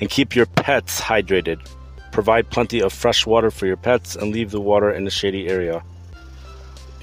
And 0.00 0.08
keep 0.08 0.36
your 0.36 0.46
pets 0.46 1.00
hydrated. 1.00 1.58
Provide 2.12 2.50
plenty 2.50 2.80
of 2.80 2.92
fresh 2.92 3.26
water 3.26 3.50
for 3.50 3.66
your 3.66 3.76
pets 3.76 4.14
and 4.14 4.32
leave 4.32 4.50
the 4.50 4.60
water 4.60 4.92
in 4.92 5.06
a 5.06 5.10
shady 5.10 5.48
area. 5.48 5.82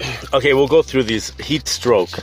okay, 0.32 0.54
we'll 0.54 0.68
go 0.68 0.82
through 0.82 1.02
these. 1.02 1.30
Heat 1.38 1.68
stroke. 1.68 2.18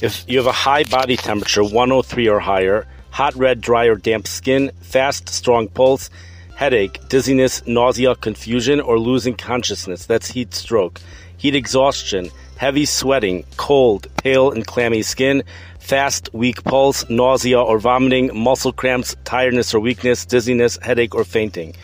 If 0.00 0.24
you 0.28 0.38
have 0.38 0.46
a 0.46 0.52
high 0.52 0.84
body 0.84 1.16
temperature, 1.16 1.64
103 1.64 2.28
or 2.28 2.38
higher, 2.38 2.86
hot, 3.10 3.34
red, 3.34 3.60
dry, 3.60 3.86
or 3.86 3.96
damp 3.96 4.28
skin, 4.28 4.70
fast, 4.80 5.28
strong 5.28 5.66
pulse, 5.68 6.10
headache, 6.54 7.00
dizziness, 7.08 7.66
nausea, 7.66 8.14
confusion, 8.14 8.80
or 8.80 8.98
losing 8.98 9.34
consciousness, 9.34 10.06
that's 10.06 10.28
heat 10.28 10.54
stroke. 10.54 11.00
Heat 11.36 11.54
exhaustion, 11.54 12.30
heavy 12.56 12.84
sweating, 12.84 13.44
cold, 13.56 14.06
pale, 14.16 14.50
and 14.50 14.66
clammy 14.66 15.02
skin, 15.02 15.42
fast, 15.78 16.28
weak 16.34 16.62
pulse, 16.64 17.08
nausea 17.08 17.60
or 17.60 17.78
vomiting, 17.78 18.30
muscle 18.36 18.72
cramps, 18.72 19.16
tiredness 19.24 19.72
or 19.72 19.80
weakness, 19.80 20.26
dizziness, 20.26 20.76
headache, 20.82 21.14
or 21.14 21.24
fainting. 21.24 21.74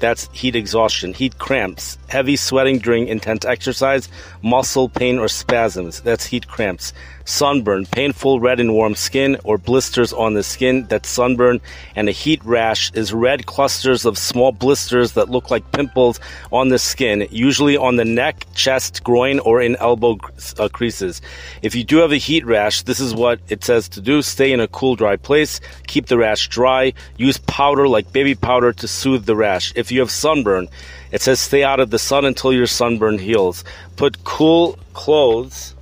That's 0.00 0.28
heat 0.32 0.56
exhaustion. 0.56 1.14
Heat 1.14 1.38
cramps, 1.38 1.98
heavy 2.08 2.36
sweating 2.36 2.78
during 2.78 3.06
intense 3.06 3.44
exercise, 3.44 4.08
muscle 4.42 4.88
pain 4.88 5.18
or 5.18 5.28
spasms. 5.28 6.00
That's 6.00 6.26
heat 6.26 6.48
cramps. 6.48 6.92
Sunburn, 7.30 7.86
painful 7.86 8.40
red 8.40 8.58
and 8.58 8.74
warm 8.74 8.96
skin 8.96 9.36
or 9.44 9.56
blisters 9.56 10.12
on 10.12 10.34
the 10.34 10.42
skin. 10.42 10.86
That's 10.88 11.08
sunburn. 11.08 11.60
And 11.94 12.08
a 12.08 12.12
heat 12.12 12.44
rash 12.44 12.92
is 12.92 13.14
red 13.14 13.46
clusters 13.46 14.04
of 14.04 14.18
small 14.18 14.50
blisters 14.50 15.12
that 15.12 15.30
look 15.30 15.50
like 15.50 15.70
pimples 15.72 16.18
on 16.50 16.68
the 16.68 16.78
skin, 16.78 17.28
usually 17.30 17.76
on 17.76 17.96
the 17.96 18.04
neck, 18.04 18.46
chest, 18.54 19.04
groin, 19.04 19.38
or 19.38 19.62
in 19.62 19.76
elbow 19.76 20.18
uh, 20.58 20.68
creases. 20.68 21.22
If 21.62 21.74
you 21.74 21.84
do 21.84 21.98
have 21.98 22.12
a 22.12 22.16
heat 22.16 22.44
rash, 22.44 22.82
this 22.82 22.98
is 22.98 23.14
what 23.14 23.40
it 23.48 23.62
says 23.62 23.88
to 23.90 24.00
do. 24.00 24.22
Stay 24.22 24.52
in 24.52 24.60
a 24.60 24.68
cool, 24.68 24.96
dry 24.96 25.16
place. 25.16 25.60
Keep 25.86 26.06
the 26.06 26.18
rash 26.18 26.48
dry. 26.48 26.92
Use 27.16 27.38
powder 27.38 27.86
like 27.86 28.12
baby 28.12 28.34
powder 28.34 28.72
to 28.72 28.88
soothe 28.88 29.24
the 29.24 29.36
rash. 29.36 29.72
If 29.76 29.92
you 29.92 30.00
have 30.00 30.10
sunburn, 30.10 30.68
it 31.12 31.22
says 31.22 31.40
stay 31.40 31.62
out 31.62 31.80
of 31.80 31.90
the 31.90 31.98
sun 31.98 32.24
until 32.24 32.52
your 32.52 32.66
sunburn 32.66 33.18
heals. 33.18 33.64
Put 33.96 34.24
cool 34.24 34.78
clothes 34.94 35.74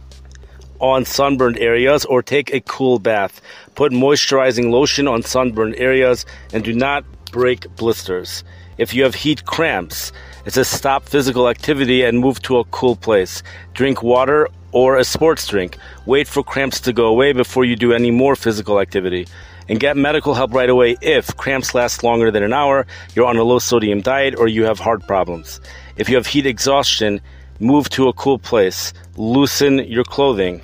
on 0.81 1.05
sunburned 1.05 1.59
areas 1.59 2.05
or 2.05 2.23
take 2.23 2.53
a 2.53 2.61
cool 2.61 2.99
bath. 2.99 3.41
Put 3.75 3.93
moisturizing 3.93 4.71
lotion 4.71 5.09
on 5.09 5.23
sunburned 5.23 5.77
areas 5.77 6.27
and 6.53 6.65
do 6.65 6.73
not 6.73 7.05
break 7.31 7.69
blisters. 7.77 8.45
If 8.79 8.95
you 8.95 9.03
have 9.03 9.15
heat 9.15 9.45
cramps, 9.45 10.13
it 10.47 10.53
says 10.53 10.69
stop 10.69 11.05
physical 11.05 11.49
activity 11.49 12.03
and 12.03 12.19
move 12.21 12.41
to 12.43 12.59
a 12.59 12.65
cool 12.67 12.97
place. 12.97 13.43
Drink 13.75 14.03
water 14.03 14.49
or 14.73 14.97
a 14.97 15.05
sports 15.05 15.47
drink. 15.47 15.77
Wait 16.07 16.29
for 16.29 16.43
cramps 16.43 16.81
to 16.81 16.93
go 16.93 17.07
away 17.07 17.33
before 17.33 17.65
you 17.65 17.77
do 17.77 17.93
any 17.93 18.11
more 18.11 18.37
physical 18.37 18.81
activity. 18.81 19.27
And 19.69 19.79
get 19.81 19.97
medical 19.97 20.33
help 20.33 20.55
right 20.55 20.71
away 20.71 20.97
if 21.03 21.37
cramps 21.37 21.75
last 21.75 22.03
longer 22.03 22.31
than 22.31 22.43
an 22.43 22.55
hour, 22.55 22.87
you're 23.15 23.27
on 23.27 23.37
a 23.37 23.43
low 23.43 23.59
sodium 23.59 24.01
diet, 24.01 24.35
or 24.39 24.49
you 24.49 24.65
have 24.65 24.79
heart 24.79 25.07
problems. 25.07 25.61
If 25.97 26.09
you 26.09 26.17
have 26.17 26.27
heat 26.27 26.47
exhaustion, 26.47 27.21
move 27.61 27.89
to 27.91 28.09
a 28.09 28.13
cool 28.13 28.39
place. 28.39 28.93
Loosen 29.17 29.79
your 29.79 30.05
clothing. 30.05 30.63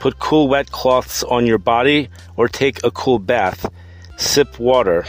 Put 0.00 0.18
cool 0.18 0.48
wet 0.48 0.70
cloths 0.70 1.22
on 1.22 1.46
your 1.46 1.58
body 1.58 2.08
or 2.36 2.48
take 2.48 2.84
a 2.84 2.90
cool 2.90 3.18
bath. 3.18 3.70
Sip 4.16 4.58
water. 4.58 5.04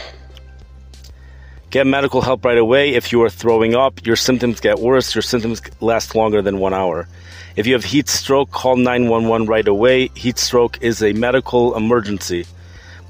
Get 1.70 1.86
medical 1.86 2.22
help 2.22 2.46
right 2.46 2.56
away 2.56 2.94
if 2.94 3.12
you 3.12 3.22
are 3.22 3.28
throwing 3.28 3.74
up, 3.74 4.06
your 4.06 4.16
symptoms 4.16 4.58
get 4.58 4.78
worse, 4.78 5.14
your 5.14 5.20
symptoms 5.20 5.60
last 5.80 6.14
longer 6.14 6.40
than 6.40 6.58
one 6.58 6.72
hour. 6.72 7.06
If 7.56 7.66
you 7.66 7.74
have 7.74 7.84
heat 7.84 8.08
stroke, 8.08 8.50
call 8.50 8.76
911 8.76 9.46
right 9.46 9.68
away. 9.68 10.08
Heat 10.14 10.38
stroke 10.38 10.78
is 10.80 11.02
a 11.02 11.12
medical 11.12 11.76
emergency. 11.76 12.46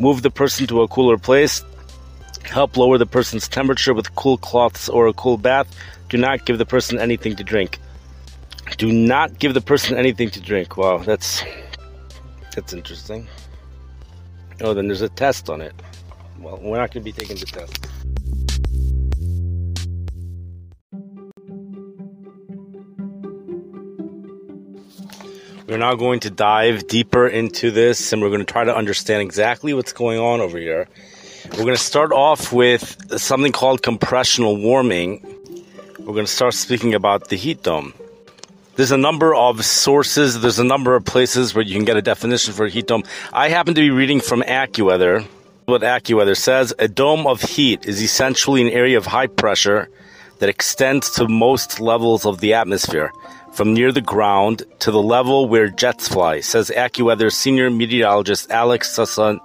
Move 0.01 0.23
the 0.23 0.31
person 0.31 0.67
to 0.69 0.83
a 0.83 0.89
cooler 0.89 1.19
place. 1.19 1.63
Help 2.45 2.77
lower 2.77 2.99
the 2.99 3.07
person's 3.07 3.47
temperature 3.47 3.95
with 3.95 4.15
cool 4.17 4.39
cloths 4.39 4.89
or 4.89 5.07
a 5.07 5.13
cool 5.13 5.37
bath. 5.37 5.69
Do 6.09 6.17
not 6.17 6.45
give 6.45 6.59
the 6.59 6.67
person 6.67 6.99
anything 6.99 7.37
to 7.37 7.45
drink. 7.45 7.79
Do 8.77 8.93
not 8.93 9.39
give 9.39 9.55
the 9.55 9.61
person 9.61 9.97
anything 9.97 10.31
to 10.31 10.41
drink. 10.41 10.77
Wow, 10.77 10.99
that's 10.99 11.43
that's 12.55 12.73
interesting. 12.73 13.27
Oh, 14.61 14.75
then 14.75 14.89
there's 14.89 15.03
a 15.03 15.09
test 15.09 15.49
on 15.49 15.61
it. 15.61 15.75
Well, 16.41 16.59
we're 16.63 16.79
not 16.79 16.93
going 16.93 17.05
to 17.05 17.13
be 17.13 17.13
taking 17.13 17.37
the 17.37 17.47
test. 17.47 17.89
We're 25.69 25.77
now 25.77 25.95
going 25.97 26.21
to 26.21 26.31
dive 26.31 26.87
deeper 26.87 27.29
into 27.29 27.71
this 27.71 28.13
and 28.13 28.23
we're 28.23 28.31
going 28.31 28.41
to 28.41 28.51
try 28.51 28.65
to 28.65 28.75
understand 28.75 29.21
exactly 29.21 29.75
what's 29.75 29.93
going 29.93 30.19
on 30.19 30.41
over 30.41 30.57
here. 30.57 30.89
We're 31.51 31.65
going 31.65 31.77
to 31.77 31.77
start 31.77 32.11
off 32.11 32.53
with 32.53 32.97
something 33.21 33.53
called 33.53 33.83
compressional 33.83 34.57
warming. 34.57 35.23
We're 35.99 36.15
going 36.15 36.25
to 36.25 36.33
start 36.33 36.55
speaking 36.55 36.95
about 36.95 37.29
the 37.29 37.37
heat 37.37 37.63
dome. 37.63 37.93
There's 38.79 38.93
a 38.93 38.97
number 38.97 39.35
of 39.35 39.65
sources, 39.65 40.41
there's 40.41 40.61
a 40.61 40.65
number 40.65 40.95
of 40.95 41.05
places 41.05 41.53
where 41.53 41.65
you 41.65 41.75
can 41.75 41.85
get 41.85 41.97
a 41.97 42.01
definition 42.01 42.55
for 42.55 42.67
a 42.67 42.71
heat 42.71 42.87
dome. 42.87 43.03
I 43.33 43.49
happen 43.49 43.75
to 43.75 43.81
be 43.81 43.91
reading 43.91 44.21
from 44.21 44.41
AccuWeather. 44.43 45.25
What 45.65 45.83
AccuWeather 45.83 46.37
says 46.37 46.73
a 46.79 46.87
dome 46.87 47.27
of 47.27 47.43
heat 47.43 47.87
is 47.87 48.01
essentially 48.01 48.63
an 48.63 48.69
area 48.69 48.97
of 48.97 49.05
high 49.05 49.27
pressure 49.27 49.91
that 50.39 50.49
extends 50.49 51.11
to 51.17 51.27
most 51.27 51.81
levels 51.81 52.25
of 52.25 52.39
the 52.39 52.55
atmosphere, 52.55 53.11
from 53.51 53.75
near 53.75 53.91
the 53.91 54.01
ground 54.01 54.63
to 54.79 54.93
the 54.93 55.03
level 55.03 55.49
where 55.49 55.69
jets 55.69 56.07
fly, 56.07 56.39
says 56.39 56.71
AccuWeather 56.71 57.33
senior 57.33 57.71
meteorologist 57.71 58.49
Alex 58.53 58.97
Sasan, 58.97 59.41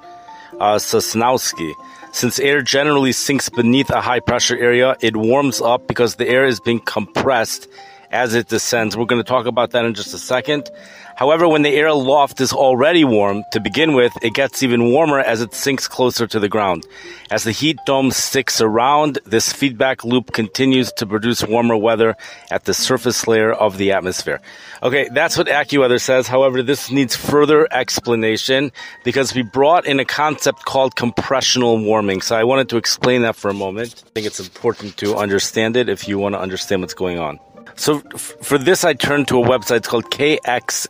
uh, 0.59 0.75
Sosnowski. 0.75 1.73
Since 2.11 2.38
air 2.38 2.61
generally 2.61 3.13
sinks 3.13 3.49
beneath 3.49 3.89
a 3.89 3.99
high 3.99 4.19
pressure 4.19 4.59
area, 4.59 4.95
it 5.01 5.15
warms 5.15 5.59
up 5.59 5.88
because 5.88 6.17
the 6.17 6.29
air 6.29 6.45
is 6.45 6.59
being 6.59 6.81
compressed 6.81 7.67
as 8.14 8.36
it 8.36 8.47
descends. 8.47 8.95
We're 8.95 9.05
going 9.05 9.22
to 9.22 9.28
talk 9.28 9.47
about 9.47 9.72
that 9.72 9.84
in 9.84 9.95
just 9.95 10.14
a 10.14 10.20
second. 10.20 10.70
However, 11.16 11.47
when 11.47 11.61
the 11.61 11.76
air 11.76 11.88
aloft 11.88 12.41
is 12.41 12.53
already 12.53 13.03
warm 13.03 13.43
to 13.51 13.59
begin 13.59 13.93
with, 13.93 14.14
it 14.22 14.34
gets 14.34 14.64
even 14.64 14.91
warmer 14.91 15.20
as 15.20 15.41
it 15.41 15.53
sinks 15.53 15.88
closer 15.88 16.26
to 16.28 16.39
the 16.39 16.49
ground. 16.49 16.86
As 17.30 17.43
the 17.43 17.51
heat 17.51 17.78
dome 17.86 18.11
sticks 18.11 18.61
around, 18.61 19.20
this 19.26 19.51
feedback 19.51 20.03
loop 20.03 20.32
continues 20.32 20.91
to 20.93 21.05
produce 21.05 21.43
warmer 21.43 21.78
weather 21.78 22.16
at 22.51 22.66
the 22.66 22.74
surface 22.74 23.28
layer 23.28 23.51
of 23.51 23.78
the 23.78 23.91
atmosphere. 23.91 24.41
Okay, 24.82 25.09
that's 25.14 25.38
what 25.38 25.47
AccuWeather 25.47 26.01
says. 26.01 26.28
However, 26.28 26.64
this 26.64 26.91
needs 26.91 27.16
further 27.16 27.68
explanation 27.72 28.72
because 29.03 29.36
we 29.36 29.41
brought 29.43 29.86
in 29.86 29.99
a 29.99 30.05
concept 30.05 30.66
called 30.66 30.95
compressional 30.95 31.84
warming. 31.84 32.22
So 32.22 32.36
I 32.36 32.43
wanted 32.43 32.70
to 32.70 32.78
explain 32.78 33.22
that 33.24 33.36
for 33.36 33.49
a 33.49 33.53
moment. 33.53 34.03
I 34.05 34.09
think 34.09 34.28
it's 34.28 34.39
important 34.39 34.97
to 34.97 35.16
understand 35.16 35.78
it 35.78 35.89
if 35.89 36.07
you 36.07 36.18
want 36.20 36.34
to 36.36 36.39
understand 36.39 36.82
what's 36.82 36.95
going 36.95 37.20
on. 37.20 37.39
So 37.76 38.01
f- 38.13 38.36
for 38.41 38.57
this, 38.57 38.84
I 38.84 38.93
turned 38.93 39.28
to 39.30 39.41
a 39.41 39.47
website 39.47 39.78
it's 39.78 39.88
called 39.88 40.05
kxan.com. 40.11 40.88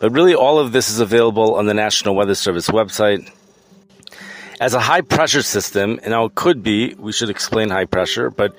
But 0.00 0.12
really, 0.12 0.34
all 0.34 0.58
of 0.58 0.72
this 0.72 0.90
is 0.90 1.00
available 1.00 1.54
on 1.54 1.66
the 1.66 1.74
National 1.74 2.14
Weather 2.14 2.34
Service 2.34 2.68
website. 2.68 3.30
As 4.60 4.74
a 4.74 4.80
high 4.80 5.00
pressure 5.02 5.42
system, 5.42 5.98
and 6.02 6.10
now 6.10 6.24
it 6.26 6.34
could 6.34 6.62
be, 6.62 6.94
we 6.94 7.12
should 7.12 7.30
explain 7.30 7.70
high 7.70 7.84
pressure, 7.84 8.30
but 8.30 8.54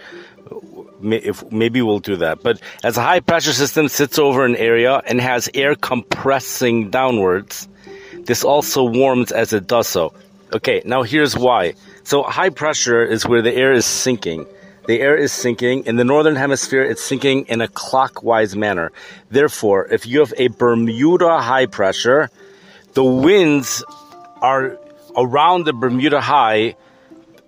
uh, 0.52 0.56
may, 1.00 1.18
if, 1.18 1.50
maybe 1.52 1.82
we'll 1.82 2.00
do 2.00 2.18
that. 2.18 2.44
But 2.44 2.62
as 2.84 2.98
a 2.98 3.02
high 3.02 3.20
pressure 3.20 3.54
system 3.54 3.88
sits 3.88 4.20
over 4.20 4.46
an 4.46 4.56
area 4.56 5.02
and 5.08 5.20
has 5.22 5.50
air 5.54 5.76
compressing 5.76 6.92
downwards, 6.92 7.68
this 8.26 8.44
also 8.44 8.84
warms 8.84 9.32
as 9.32 9.54
it 9.54 9.68
does 9.68 9.88
so. 9.88 10.14
Okay, 10.54 10.82
now 10.86 11.04
here's 11.04 11.36
why. 11.36 11.74
So 12.04 12.24
high 12.24 12.50
pressure 12.50 13.04
is 13.04 13.26
where 13.26 13.42
the 13.42 13.54
air 13.54 13.74
is 13.74 13.86
sinking 13.86 14.46
the 14.88 15.02
air 15.02 15.16
is 15.16 15.32
sinking. 15.32 15.86
In 15.86 15.98
the 15.98 16.04
northern 16.04 16.36
hemisphere, 16.36 16.82
it's 16.82 17.04
sinking 17.04 17.46
in 17.48 17.62
a 17.62 17.68
clockwise 17.68 18.56
manner. 18.56 18.92
Therefore, 19.30 19.86
if 19.92 20.08
you 20.08 20.20
have 20.20 20.34
a 20.38 20.48
Bermuda 20.48 21.40
high 21.40 21.66
pressure, 21.66 22.30
the 22.94 23.04
winds 23.04 23.84
are 24.42 24.80
around 25.16 25.66
the 25.66 25.74
Bermuda 25.74 26.22
high, 26.22 26.76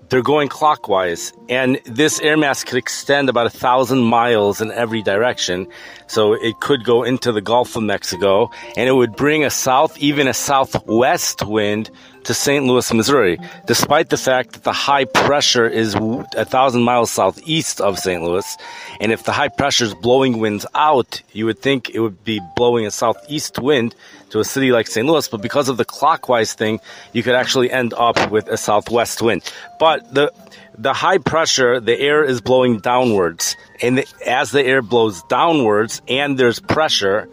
they're 0.09 0.21
going 0.21 0.49
clockwise. 0.49 1.31
And 1.47 1.79
this 1.85 2.19
air 2.19 2.35
mass 2.35 2.63
could 2.63 2.77
extend 2.77 3.29
about 3.29 3.45
a 3.45 3.51
thousand 3.51 3.99
miles 3.99 4.59
in 4.59 4.71
every 4.71 5.01
direction. 5.01 5.67
So 6.07 6.33
it 6.33 6.59
could 6.59 6.83
go 6.83 7.03
into 7.03 7.31
the 7.31 7.41
Gulf 7.41 7.75
of 7.75 7.83
Mexico 7.83 8.49
and 8.75 8.89
it 8.89 8.93
would 8.93 9.15
bring 9.15 9.45
a 9.45 9.49
south, 9.49 9.97
even 9.99 10.27
a 10.27 10.33
southwest 10.33 11.45
wind 11.45 11.89
to 12.25 12.33
St. 12.33 12.65
Louis, 12.65 12.93
Missouri, 12.93 13.39
despite 13.65 14.09
the 14.09 14.17
fact 14.17 14.53
that 14.53 14.63
the 14.63 14.73
high 14.73 15.05
pressure 15.05 15.67
is 15.67 15.95
a 15.95 16.45
thousand 16.45 16.83
miles 16.83 17.11
southeast 17.11 17.81
of 17.81 17.97
St. 17.97 18.21
Louis. 18.23 18.57
And 18.99 19.11
if 19.11 19.23
the 19.23 19.31
high 19.31 19.47
pressure 19.47 19.85
is 19.85 19.93
blowing 19.93 20.39
winds 20.39 20.65
out, 20.75 21.21
you 21.33 21.45
would 21.45 21.59
think 21.59 21.89
it 21.89 21.99
would 21.99 22.23
be 22.23 22.41
blowing 22.55 22.85
a 22.85 22.91
southeast 22.91 23.59
wind 23.59 23.95
to 24.31 24.39
a 24.39 24.45
city 24.45 24.71
like 24.71 24.87
St. 24.87 25.07
Louis. 25.07 25.27
But 25.27 25.41
because 25.41 25.69
of 25.69 25.77
the 25.77 25.85
clockwise 25.85 26.53
thing, 26.53 26.79
you 27.13 27.23
could 27.23 27.35
actually 27.35 27.71
end 27.71 27.93
up 27.93 28.31
with 28.31 28.47
a 28.47 28.57
southwest 28.57 29.21
wind. 29.21 29.43
But 29.79 30.13
the 30.13 30.31
the 30.77 30.93
high 30.93 31.17
pressure, 31.17 31.81
the 31.81 31.99
air 31.99 32.23
is 32.23 32.39
blowing 32.39 32.79
downwards. 32.79 33.57
And 33.81 33.97
the, 33.97 34.05
as 34.25 34.51
the 34.51 34.63
air 34.63 34.81
blows 34.81 35.21
downwards 35.23 36.01
and 36.07 36.37
there's 36.37 36.59
pressure, 36.59 37.27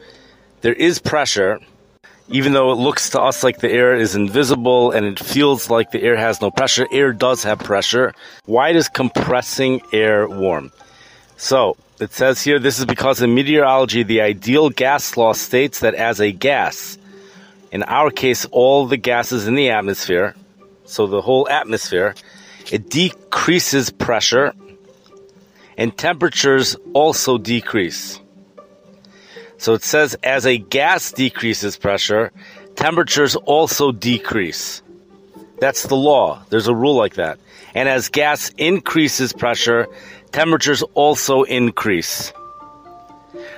there 0.63 0.73
is 0.73 0.99
pressure 0.99 1.61
even 2.29 2.53
though 2.53 2.73
it 2.73 2.77
looks 2.77 3.11
to 3.11 3.21
us 3.21 3.43
like 3.45 3.59
the 3.59 3.71
air 3.71 3.95
is 3.95 4.15
invisible 4.15 4.91
and 4.91 5.07
it 5.07 5.19
feels 5.19 5.71
like 5.71 5.91
the 5.91 6.03
air 6.03 6.17
has 6.17 6.41
no 6.41 6.51
pressure, 6.51 6.87
air 6.91 7.13
does 7.13 7.43
have 7.45 7.59
pressure. 7.61 8.15
Why 8.47 8.73
does 8.73 8.89
compressing 8.89 9.81
air 9.93 10.29
warm? 10.29 10.73
So, 11.37 11.77
it 12.01 12.13
says 12.13 12.43
here 12.43 12.59
this 12.59 12.79
is 12.79 12.85
because 12.85 13.23
in 13.23 13.35
meteorology, 13.35 14.03
the 14.03 14.21
ideal 14.21 14.71
gas 14.71 15.17
law 15.17 15.33
states 15.33 15.81
that 15.81 15.95
as 15.95 16.21
a 16.21 16.33
gas, 16.33 16.99
in 17.71 17.83
our 17.85 18.11
case, 18.11 18.45
all 18.47 18.87
the 18.87 18.97
gases 18.97 19.47
in 19.47 19.55
the 19.55 19.71
atmosphere, 19.71 20.35
so 20.85 21.07
the 21.07 21.23
whole 21.23 21.49
atmosphere, 21.49 22.15
it 22.71 22.91
decreases 22.91 23.91
pressure 23.91 24.53
and 25.79 25.97
temperatures 25.97 26.77
also 26.95 27.39
decrease. 27.39 28.21
So 29.59 29.75
it 29.75 29.83
says 29.83 30.15
as 30.23 30.47
a 30.47 30.59
gas 30.59 31.13
decreases 31.13 31.77
pressure, 31.77 32.33
temperatures 32.75 33.37
also 33.37 33.93
decrease. 33.93 34.83
That's 35.61 35.85
the 35.85 35.97
law. 35.97 36.43
There's 36.51 36.69
a 36.69 36.75
rule 36.75 36.95
like 36.95 37.15
that. 37.15 37.39
And 37.75 37.89
as 37.89 38.09
gas 38.09 38.51
increases 38.59 39.33
pressure, 39.33 39.87
temperatures 40.33 40.83
also 40.95 41.43
increase. 41.45 42.33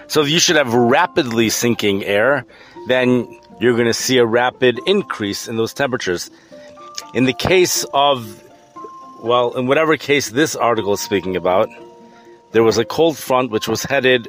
So 0.07 0.23
if 0.23 0.31
you 0.31 0.39
should 0.39 0.57
have 0.57 0.73
rapidly 0.73 1.51
sinking 1.51 2.05
air, 2.05 2.45
then 2.87 3.27
you're 3.61 3.75
going 3.75 3.87
to 3.87 3.95
see 3.95 4.19
a 4.19 4.27
rapid 4.27 4.81
increase 4.87 5.49
in 5.49 5.57
those 5.57 5.75
temperatures. 5.75 6.31
In 7.15 7.25
the 7.25 7.33
case 7.33 7.85
of, 7.93 8.43
well, 9.23 9.57
in 9.57 9.67
whatever 9.67 9.97
case 9.97 10.31
this 10.31 10.57
article 10.57 10.95
is 10.95 11.01
speaking 11.01 11.37
about, 11.37 11.69
there 12.53 12.63
was 12.63 12.79
a 12.79 12.85
cold 12.85 13.19
front 13.19 13.51
which 13.51 13.69
was 13.69 13.83
headed 13.83 14.29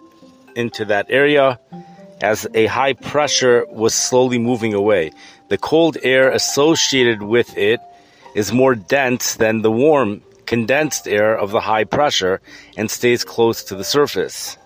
into 0.60 0.86
that 0.86 1.07
area 1.10 1.57
as 2.22 2.45
a 2.53 2.66
high 2.66 2.93
pressure 2.93 3.66
was 3.70 3.95
slowly 3.95 4.38
moving 4.38 4.74
away. 4.74 5.12
The 5.47 5.57
cold 5.57 5.97
air 6.03 6.30
associated 6.30 7.24
with 7.24 7.57
it 7.57 7.80
is 8.36 8.51
more 8.51 8.76
dense 8.76 9.36
than 9.36 9.62
the 9.62 9.72
warm, 9.72 10.22
condensed 10.45 11.07
air 11.07 11.38
of 11.38 11.51
the 11.51 11.62
high 11.62 11.86
pressure 11.86 12.41
and 12.78 12.91
stays 12.91 13.24
close 13.24 13.64
to 13.64 13.76
the 13.76 13.84
surface. 13.84 14.57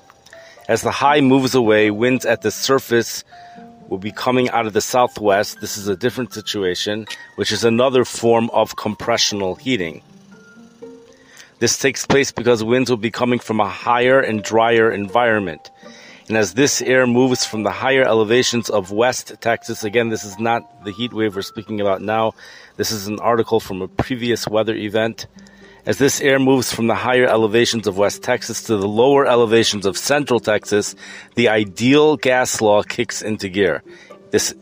As 0.68 0.82
the 0.82 0.92
high 0.92 1.22
moves 1.22 1.54
away, 1.54 1.92
winds 1.92 2.26
at 2.26 2.42
the 2.42 2.52
surface 2.52 3.24
will 3.90 3.98
be 4.00 4.12
coming 4.12 4.50
out 4.50 4.66
of 4.66 4.74
the 4.74 4.82
southwest. 4.82 5.62
This 5.62 5.78
is 5.78 5.88
a 5.88 5.96
different 5.96 6.34
situation, 6.34 7.06
which 7.36 7.52
is 7.52 7.64
another 7.64 8.04
form 8.04 8.50
of 8.52 8.76
compressional 8.78 9.56
heating. 9.56 10.02
This 11.64 11.78
takes 11.78 12.06
place 12.06 12.30
because 12.30 12.62
winds 12.62 12.90
will 12.90 12.98
be 12.98 13.10
coming 13.10 13.40
from 13.40 13.62
a 13.62 13.70
higher 13.70 14.20
and 14.20 14.44
drier 14.44 14.92
environment. 14.92 15.72
And 16.28 16.36
as 16.36 16.56
this 16.56 16.82
air 16.82 17.08
moves 17.08 17.46
from 17.46 17.64
the 17.64 17.72
higher 17.72 18.04
elevations 18.04 18.70
of 18.70 18.92
West 18.92 19.34
Texas, 19.40 19.86
again, 19.86 20.10
this 20.10 20.26
is 20.26 20.38
not 20.38 20.84
the 20.84 20.92
heat 20.92 21.14
wave 21.14 21.38
we're 21.38 21.42
speaking 21.42 21.80
about 21.80 22.02
now. 22.02 22.34
This 22.76 22.92
is 22.92 23.08
an 23.08 23.18
article 23.20 23.62
from 23.62 23.82
a 23.82 23.88
previous 23.88 24.46
weather 24.46 24.76
event. 24.76 25.28
As 25.86 26.00
this 26.00 26.20
air 26.20 26.38
moves 26.38 26.74
from 26.74 26.88
the 26.88 26.96
higher 26.96 27.28
elevations 27.28 27.88
of 27.88 27.98
West 27.98 28.24
Texas 28.24 28.64
to 28.64 28.76
the 28.76 28.86
lower 28.86 29.26
elevations 29.26 29.86
of 29.86 29.98
Central 29.98 30.42
Texas, 30.42 30.96
the 31.36 31.48
ideal 31.48 32.18
gas 32.18 32.60
law 32.60 32.84
kicks 32.84 33.22
into 33.22 33.48
gear. 33.48 33.84
This 34.32 34.54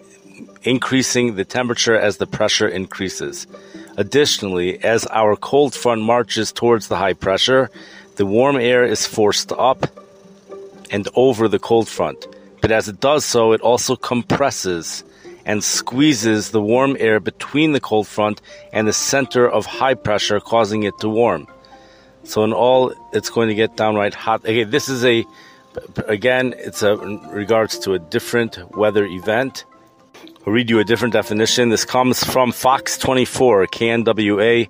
increasing 0.61 1.33
the 1.33 1.45
temperature 1.45 1.97
as 1.97 2.17
the 2.17 2.27
pressure 2.27 2.67
increases. 2.67 3.47
Additionally, 3.97 4.83
as 4.83 5.05
our 5.07 5.35
cold 5.35 5.75
front 5.75 6.01
marches 6.01 6.51
towards 6.51 6.87
the 6.87 6.95
high 6.95 7.13
pressure, 7.13 7.69
the 8.15 8.25
warm 8.25 8.55
air 8.55 8.83
is 8.83 9.05
forced 9.05 9.51
up 9.51 9.85
and 10.89 11.07
over 11.15 11.47
the 11.47 11.59
cold 11.59 11.87
front. 11.87 12.25
But 12.61 12.71
as 12.71 12.87
it 12.87 12.99
does 12.99 13.25
so, 13.25 13.53
it 13.53 13.61
also 13.61 13.95
compresses 13.95 15.03
and 15.45 15.63
squeezes 15.63 16.51
the 16.51 16.61
warm 16.61 16.95
air 16.99 17.19
between 17.19 17.71
the 17.71 17.79
cold 17.79 18.07
front 18.07 18.41
and 18.71 18.87
the 18.87 18.93
center 18.93 19.49
of 19.49 19.65
high 19.65 19.95
pressure, 19.95 20.39
causing 20.39 20.83
it 20.83 20.97
to 20.99 21.09
warm. 21.09 21.47
So 22.23 22.43
in 22.43 22.53
all, 22.53 22.93
it's 23.13 23.29
going 23.29 23.49
to 23.49 23.55
get 23.55 23.75
downright 23.75 24.13
hot. 24.13 24.45
Again, 24.45 24.69
this 24.69 24.87
is 24.87 25.03
a, 25.03 25.25
again, 26.05 26.53
it's 26.57 26.83
a, 26.83 26.99
in 27.01 27.19
regards 27.29 27.79
to 27.79 27.93
a 27.93 27.99
different 27.99 28.77
weather 28.77 29.05
event. 29.05 29.65
I'll 30.45 30.53
read 30.53 30.71
you 30.71 30.79
a 30.79 30.83
different 30.83 31.13
definition. 31.13 31.69
This 31.69 31.85
comes 31.85 32.23
from 32.23 32.51
Fox 32.51 32.97
24, 32.97 33.67
KNWA, 33.67 34.67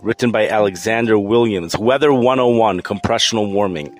written 0.00 0.30
by 0.30 0.46
Alexander 0.46 1.18
Williams. 1.18 1.76
Weather 1.76 2.12
101, 2.12 2.82
compressional 2.82 3.50
warming. 3.50 3.98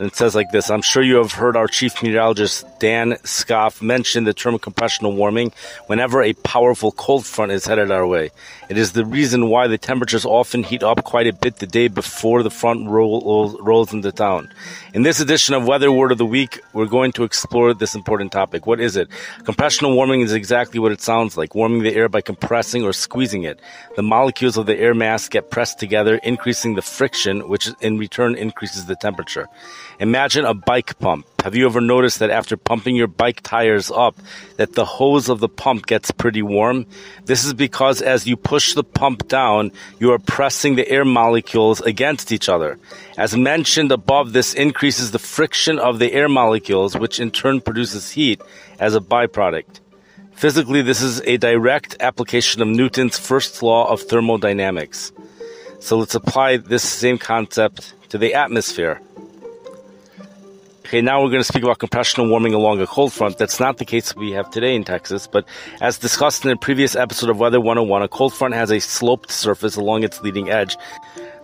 And 0.00 0.08
it 0.08 0.16
says 0.16 0.34
like 0.34 0.50
this 0.50 0.70
I'm 0.70 0.80
sure 0.80 1.02
you 1.02 1.16
have 1.16 1.32
heard 1.32 1.58
our 1.58 1.66
chief 1.66 2.02
meteorologist 2.02 2.64
Dan 2.78 3.12
Skoff 3.24 3.82
mention 3.82 4.24
the 4.24 4.32
term 4.32 4.58
compressional 4.58 5.12
warming 5.12 5.52
whenever 5.88 6.22
a 6.22 6.32
powerful 6.32 6.90
cold 6.90 7.26
front 7.26 7.52
is 7.52 7.66
headed 7.66 7.90
our 7.90 8.06
way. 8.06 8.30
It 8.70 8.78
is 8.78 8.92
the 8.92 9.04
reason 9.04 9.50
why 9.50 9.66
the 9.66 9.76
temperatures 9.76 10.24
often 10.24 10.62
heat 10.62 10.82
up 10.82 11.04
quite 11.04 11.26
a 11.26 11.34
bit 11.34 11.56
the 11.56 11.66
day 11.66 11.88
before 11.88 12.42
the 12.42 12.50
front 12.50 12.88
roll, 12.88 13.58
rolls 13.60 13.92
into 13.92 14.10
town. 14.10 14.50
In 14.94 15.02
this 15.02 15.20
edition 15.20 15.54
of 15.54 15.66
Weather 15.66 15.92
Word 15.92 16.12
of 16.12 16.18
the 16.18 16.24
Week, 16.24 16.62
we're 16.72 16.86
going 16.86 17.12
to 17.12 17.24
explore 17.24 17.74
this 17.74 17.94
important 17.94 18.32
topic. 18.32 18.66
What 18.66 18.80
is 18.80 18.96
it? 18.96 19.08
Compressional 19.44 19.94
warming 19.94 20.22
is 20.22 20.32
exactly 20.32 20.80
what 20.80 20.92
it 20.92 21.02
sounds 21.02 21.36
like 21.36 21.54
warming 21.54 21.82
the 21.82 21.94
air 21.94 22.08
by 22.08 22.22
compressing 22.22 22.84
or 22.84 22.94
squeezing 22.94 23.42
it. 23.42 23.60
The 23.96 24.02
molecules 24.02 24.56
of 24.56 24.64
the 24.64 24.78
air 24.78 24.94
mass 24.94 25.28
get 25.28 25.50
pressed 25.50 25.78
together, 25.78 26.14
increasing 26.22 26.74
the 26.74 26.82
friction, 26.82 27.50
which 27.50 27.68
in 27.82 27.98
return 27.98 28.34
increases 28.34 28.86
the 28.86 28.96
temperature. 28.96 29.46
Imagine 30.00 30.46
a 30.46 30.54
bike 30.54 30.98
pump. 30.98 31.26
Have 31.42 31.54
you 31.54 31.66
ever 31.66 31.82
noticed 31.82 32.20
that 32.20 32.30
after 32.30 32.56
pumping 32.56 32.96
your 32.96 33.06
bike 33.06 33.42
tires 33.42 33.90
up, 33.90 34.16
that 34.56 34.72
the 34.72 34.86
hose 34.86 35.28
of 35.28 35.40
the 35.40 35.48
pump 35.48 35.84
gets 35.84 36.10
pretty 36.10 36.40
warm? 36.40 36.86
This 37.26 37.44
is 37.44 37.52
because 37.52 38.00
as 38.00 38.26
you 38.26 38.34
push 38.38 38.72
the 38.72 38.82
pump 38.82 39.28
down, 39.28 39.72
you 39.98 40.10
are 40.12 40.18
pressing 40.18 40.76
the 40.76 40.88
air 40.88 41.04
molecules 41.04 41.82
against 41.82 42.32
each 42.32 42.48
other. 42.48 42.78
As 43.18 43.36
mentioned 43.36 43.92
above, 43.92 44.32
this 44.32 44.54
increases 44.54 45.10
the 45.10 45.18
friction 45.18 45.78
of 45.78 45.98
the 45.98 46.14
air 46.14 46.30
molecules, 46.30 46.96
which 46.96 47.20
in 47.20 47.30
turn 47.30 47.60
produces 47.60 48.10
heat 48.10 48.40
as 48.78 48.94
a 48.94 49.00
byproduct. 49.00 49.80
Physically, 50.32 50.80
this 50.80 51.02
is 51.02 51.20
a 51.26 51.36
direct 51.36 51.98
application 52.00 52.62
of 52.62 52.68
Newton's 52.68 53.18
first 53.18 53.62
law 53.62 53.86
of 53.92 54.00
thermodynamics. 54.00 55.12
So 55.78 55.98
let's 55.98 56.14
apply 56.14 56.56
this 56.56 56.82
same 56.82 57.18
concept 57.18 57.92
to 58.08 58.16
the 58.16 58.32
atmosphere. 58.32 59.02
Okay, 60.90 61.02
now 61.02 61.22
we're 61.22 61.30
going 61.30 61.38
to 61.38 61.44
speak 61.44 61.62
about 61.62 61.78
compressional 61.78 62.28
warming 62.28 62.52
along 62.52 62.80
a 62.80 62.86
cold 62.88 63.12
front. 63.12 63.38
That's 63.38 63.60
not 63.60 63.76
the 63.76 63.84
case 63.84 64.16
we 64.16 64.32
have 64.32 64.50
today 64.50 64.74
in 64.74 64.82
Texas, 64.82 65.28
but 65.28 65.44
as 65.80 65.98
discussed 65.98 66.44
in 66.44 66.50
a 66.50 66.56
previous 66.56 66.96
episode 66.96 67.30
of 67.30 67.38
Weather 67.38 67.60
101, 67.60 68.02
a 68.02 68.08
cold 68.08 68.34
front 68.34 68.54
has 68.54 68.72
a 68.72 68.80
sloped 68.80 69.30
surface 69.30 69.76
along 69.76 70.02
its 70.02 70.20
leading 70.22 70.50
edge. 70.50 70.76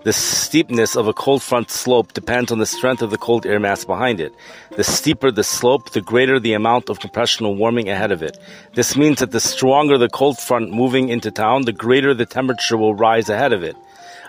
The 0.03 0.13
steepness 0.13 0.97
of 0.97 1.07
a 1.07 1.13
cold 1.13 1.45
front 1.45 1.71
slope 1.71 2.13
depends 2.13 2.51
on 2.51 2.59
the 2.59 2.67
strength 2.67 3.03
of 3.03 3.13
the 3.13 3.19
cold 3.19 3.47
air 3.47 3.61
mass 3.61 3.85
behind 3.85 4.19
it. 4.19 4.35
The 4.73 4.83
steeper 4.83 5.31
the 5.31 5.45
slope, 5.45 5.91
the 5.91 6.01
greater 6.01 6.41
the 6.41 6.55
amount 6.55 6.91
of 6.91 6.99
compressional 6.99 7.55
warming 7.55 7.89
ahead 7.89 8.11
of 8.11 8.25
it. 8.25 8.37
This 8.75 8.97
means 8.97 9.21
that 9.21 9.31
the 9.31 9.39
stronger 9.39 9.97
the 9.97 10.09
cold 10.09 10.39
front 10.39 10.73
moving 10.73 11.09
into 11.09 11.31
town, 11.31 11.67
the 11.67 11.73
greater 11.73 12.15
the 12.15 12.27
temperature 12.27 12.77
will 12.77 12.97
rise 12.97 13.29
ahead 13.29 13.53
of 13.53 13.63
it. 13.63 13.77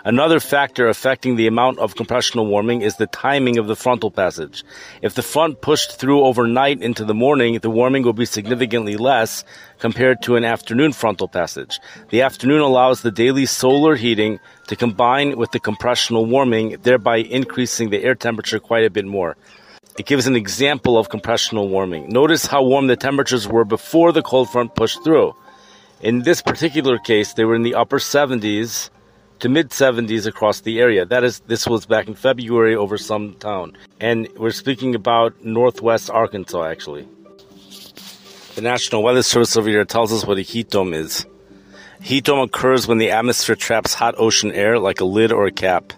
Another 0.08 0.40
factor 0.40 0.88
affecting 0.88 1.36
the 1.36 1.48
amount 1.48 1.78
of 1.80 1.94
compressional 1.94 2.46
warming 2.46 2.80
is 2.80 2.96
the 2.96 3.08
timing 3.08 3.58
of 3.58 3.66
the 3.66 3.76
frontal 3.76 4.10
passage. 4.10 4.64
If 5.02 5.12
the 5.12 5.22
front 5.22 5.60
pushed 5.60 5.98
through 6.00 6.24
overnight 6.24 6.80
into 6.80 7.04
the 7.04 7.12
morning, 7.12 7.58
the 7.58 7.68
warming 7.68 8.04
will 8.04 8.14
be 8.14 8.24
significantly 8.24 8.96
less 8.96 9.44
compared 9.78 10.22
to 10.22 10.36
an 10.36 10.46
afternoon 10.46 10.94
frontal 10.94 11.28
passage. 11.28 11.78
The 12.08 12.22
afternoon 12.22 12.62
allows 12.62 13.02
the 13.02 13.10
daily 13.10 13.44
solar 13.44 13.96
heating 13.96 14.40
to 14.68 14.76
combine 14.76 15.36
with 15.36 15.50
the 15.50 15.60
compressional 15.60 16.24
warming, 16.24 16.78
thereby 16.84 17.18
increasing 17.18 17.90
the 17.90 18.02
air 18.02 18.14
temperature 18.14 18.60
quite 18.60 18.86
a 18.86 18.90
bit 18.90 19.04
more. 19.04 19.36
It 19.98 20.06
gives 20.06 20.26
an 20.26 20.36
example 20.36 20.96
of 20.96 21.10
compressional 21.10 21.68
warming. 21.68 22.08
Notice 22.08 22.46
how 22.46 22.62
warm 22.62 22.86
the 22.86 22.96
temperatures 22.96 23.46
were 23.46 23.66
before 23.66 24.12
the 24.12 24.22
cold 24.22 24.48
front 24.48 24.74
pushed 24.74 25.04
through. 25.04 25.34
In 26.00 26.22
this 26.22 26.40
particular 26.40 26.96
case, 26.96 27.34
they 27.34 27.44
were 27.44 27.56
in 27.56 27.62
the 27.62 27.74
upper 27.74 27.98
70s 27.98 28.88
to 29.40 29.48
mid 29.48 29.70
70s 29.70 30.26
across 30.26 30.60
the 30.60 30.80
area. 30.80 31.04
That 31.04 31.24
is, 31.24 31.40
this 31.40 31.66
was 31.66 31.86
back 31.86 32.08
in 32.08 32.14
February 32.14 32.74
over 32.74 32.98
some 32.98 33.34
town. 33.34 33.76
And 34.00 34.28
we're 34.36 34.50
speaking 34.50 34.94
about 34.94 35.44
northwest 35.44 36.10
Arkansas, 36.10 36.64
actually. 36.64 37.08
The 38.54 38.62
National 38.62 39.02
Weather 39.02 39.22
Service 39.22 39.56
over 39.56 39.68
here 39.68 39.84
tells 39.84 40.12
us 40.12 40.24
what 40.26 40.38
a 40.38 40.42
heat 40.42 40.70
dome 40.70 40.92
is. 40.92 41.26
Heat 42.00 42.24
dome 42.24 42.40
occurs 42.40 42.86
when 42.88 42.98
the 42.98 43.10
atmosphere 43.10 43.56
traps 43.56 43.94
hot 43.94 44.14
ocean 44.18 44.52
air 44.52 44.78
like 44.78 45.00
a 45.00 45.04
lid 45.04 45.32
or 45.32 45.46
a 45.46 45.52
cap. 45.52 45.92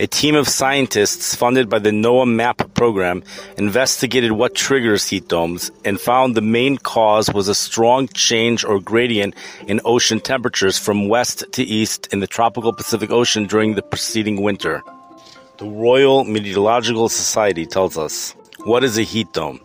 A 0.00 0.06
team 0.06 0.34
of 0.34 0.48
scientists 0.48 1.34
funded 1.34 1.68
by 1.68 1.78
the 1.78 1.90
NOAA 1.90 2.26
MAP 2.26 2.72
program 2.72 3.22
investigated 3.58 4.32
what 4.32 4.54
triggers 4.54 5.06
heat 5.06 5.28
domes 5.28 5.70
and 5.84 6.00
found 6.00 6.34
the 6.34 6.40
main 6.40 6.78
cause 6.78 7.30
was 7.30 7.48
a 7.48 7.54
strong 7.54 8.08
change 8.08 8.64
or 8.64 8.80
gradient 8.80 9.34
in 9.66 9.82
ocean 9.84 10.18
temperatures 10.18 10.78
from 10.78 11.10
west 11.10 11.44
to 11.52 11.62
east 11.62 12.08
in 12.14 12.20
the 12.20 12.26
tropical 12.26 12.72
Pacific 12.72 13.10
Ocean 13.10 13.44
during 13.46 13.74
the 13.74 13.82
preceding 13.82 14.40
winter. 14.40 14.82
The 15.58 15.66
Royal 15.66 16.24
Meteorological 16.24 17.10
Society 17.10 17.66
tells 17.66 17.98
us. 17.98 18.34
What 18.64 18.84
is 18.84 18.96
a 18.96 19.02
heat 19.02 19.30
dome? 19.34 19.60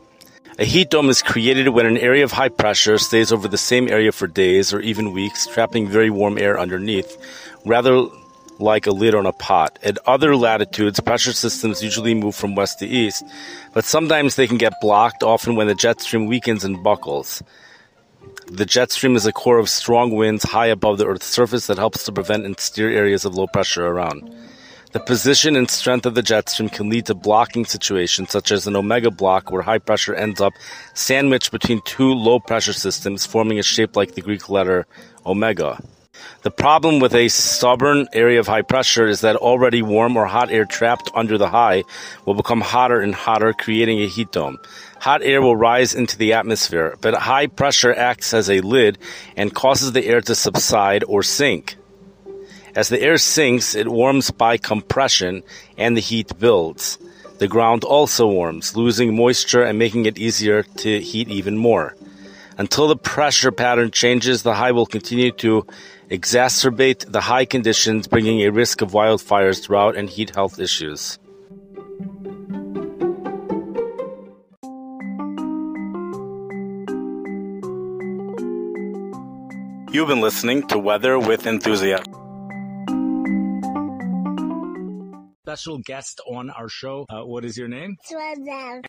A 0.59 0.65
heat 0.65 0.89
dome 0.89 1.09
is 1.09 1.21
created 1.21 1.69
when 1.69 1.85
an 1.85 1.97
area 1.97 2.25
of 2.25 2.33
high 2.33 2.49
pressure 2.49 2.97
stays 2.97 3.31
over 3.31 3.47
the 3.47 3.57
same 3.57 3.87
area 3.87 4.11
for 4.11 4.27
days 4.27 4.73
or 4.73 4.81
even 4.81 5.13
weeks, 5.13 5.47
trapping 5.47 5.87
very 5.87 6.09
warm 6.09 6.37
air 6.37 6.59
underneath, 6.59 7.15
rather 7.65 8.09
like 8.59 8.87
a 8.87 8.91
lid 8.91 9.15
on 9.15 9.25
a 9.25 9.33
pot. 9.33 9.79
At 9.83 9.97
other 10.07 10.35
latitudes, 10.35 10.99
pressure 10.99 11.33
systems 11.33 11.83
usually 11.83 12.13
move 12.13 12.35
from 12.35 12.55
west 12.55 12.79
to 12.79 12.87
east, 12.87 13.23
but 13.73 13.85
sometimes 13.85 14.35
they 14.35 14.47
can 14.47 14.57
get 14.57 14.79
blocked, 14.81 15.23
often 15.23 15.55
when 15.55 15.67
the 15.67 15.75
jet 15.75 16.01
stream 16.01 16.25
weakens 16.27 16.63
and 16.63 16.83
buckles. 16.83 17.43
The 18.47 18.65
jet 18.65 18.91
stream 18.91 19.15
is 19.15 19.25
a 19.25 19.31
core 19.31 19.57
of 19.57 19.69
strong 19.69 20.15
winds 20.15 20.43
high 20.43 20.67
above 20.67 20.97
the 20.97 21.07
Earth's 21.07 21.25
surface 21.25 21.67
that 21.67 21.77
helps 21.77 22.05
to 22.05 22.11
prevent 22.11 22.45
and 22.45 22.59
steer 22.59 22.89
areas 22.89 23.25
of 23.25 23.35
low 23.35 23.47
pressure 23.47 23.85
around. 23.85 24.33
The 24.91 24.99
position 25.01 25.57
and 25.57 25.69
strength 25.69 26.05
of 26.05 26.15
the 26.15 26.21
jet 26.21 26.47
stream 26.47 26.69
can 26.69 26.89
lead 26.89 27.07
to 27.07 27.15
blocking 27.15 27.65
situations, 27.65 28.29
such 28.29 28.51
as 28.51 28.65
an 28.65 28.77
omega 28.77 29.11
block, 29.11 29.51
where 29.51 29.61
high 29.61 29.79
pressure 29.79 30.15
ends 30.15 30.39
up 30.39 30.53
sandwiched 30.93 31.51
between 31.51 31.81
two 31.81 32.13
low 32.13 32.39
pressure 32.39 32.71
systems, 32.71 33.25
forming 33.25 33.59
a 33.59 33.63
shape 33.63 33.97
like 33.97 34.13
the 34.13 34.21
Greek 34.21 34.47
letter 34.47 34.87
omega. 35.25 35.83
The 36.43 36.51
problem 36.51 36.99
with 36.99 37.15
a 37.15 37.27
stubborn 37.27 38.07
area 38.13 38.39
of 38.39 38.47
high 38.47 38.61
pressure 38.61 39.07
is 39.07 39.21
that 39.21 39.35
already 39.35 39.81
warm 39.81 40.15
or 40.15 40.25
hot 40.25 40.51
air 40.51 40.65
trapped 40.65 41.09
under 41.15 41.37
the 41.37 41.49
high 41.49 41.83
will 42.25 42.35
become 42.35 42.61
hotter 42.61 43.01
and 43.01 43.15
hotter, 43.15 43.51
creating 43.51 43.99
a 44.01 44.07
heat 44.07 44.31
dome. 44.31 44.59
Hot 44.99 45.23
air 45.23 45.41
will 45.41 45.55
rise 45.55 45.95
into 45.95 46.17
the 46.17 46.33
atmosphere, 46.33 46.97
but 47.01 47.15
high 47.15 47.47
pressure 47.47 47.93
acts 47.93 48.33
as 48.33 48.49
a 48.49 48.61
lid 48.61 48.97
and 49.35 49.55
causes 49.55 49.91
the 49.91 50.05
air 50.05 50.21
to 50.21 50.35
subside 50.35 51.03
or 51.07 51.23
sink. 51.23 51.77
As 52.75 52.89
the 52.89 53.01
air 53.01 53.17
sinks, 53.17 53.73
it 53.73 53.87
warms 53.87 54.31
by 54.31 54.57
compression 54.57 55.43
and 55.77 55.95
the 55.95 56.01
heat 56.01 56.37
builds. 56.37 56.99
The 57.39 57.47
ground 57.47 57.83
also 57.83 58.27
warms, 58.27 58.75
losing 58.75 59.15
moisture 59.15 59.63
and 59.63 59.79
making 59.79 60.05
it 60.05 60.17
easier 60.17 60.63
to 60.63 60.99
heat 60.99 61.29
even 61.29 61.57
more. 61.57 61.95
Until 62.57 62.87
the 62.87 62.95
pressure 62.95 63.51
pattern 63.51 63.91
changes, 63.91 64.43
the 64.43 64.53
high 64.53 64.71
will 64.71 64.85
continue 64.85 65.31
to 65.33 65.67
exacerbate 66.09 67.11
the 67.11 67.21
high 67.21 67.45
conditions, 67.45 68.07
bringing 68.07 68.41
a 68.41 68.49
risk 68.51 68.81
of 68.81 68.91
wildfires, 68.91 69.65
drought, 69.65 69.95
and 69.95 70.09
heat 70.09 70.35
health 70.35 70.59
issues. 70.59 71.17
You've 79.95 80.09
been 80.09 80.19
listening 80.19 80.67
to 80.67 80.77
Weather 80.77 81.17
with 81.17 81.47
Enthusiasm. 81.47 82.03
Special 85.43 85.77
guest 85.77 86.19
on 86.27 86.49
our 86.49 86.67
show. 86.67 87.05
Uh, 87.09 87.21
what 87.23 87.45
is 87.45 87.57
your 87.57 87.69
name? 87.69 87.95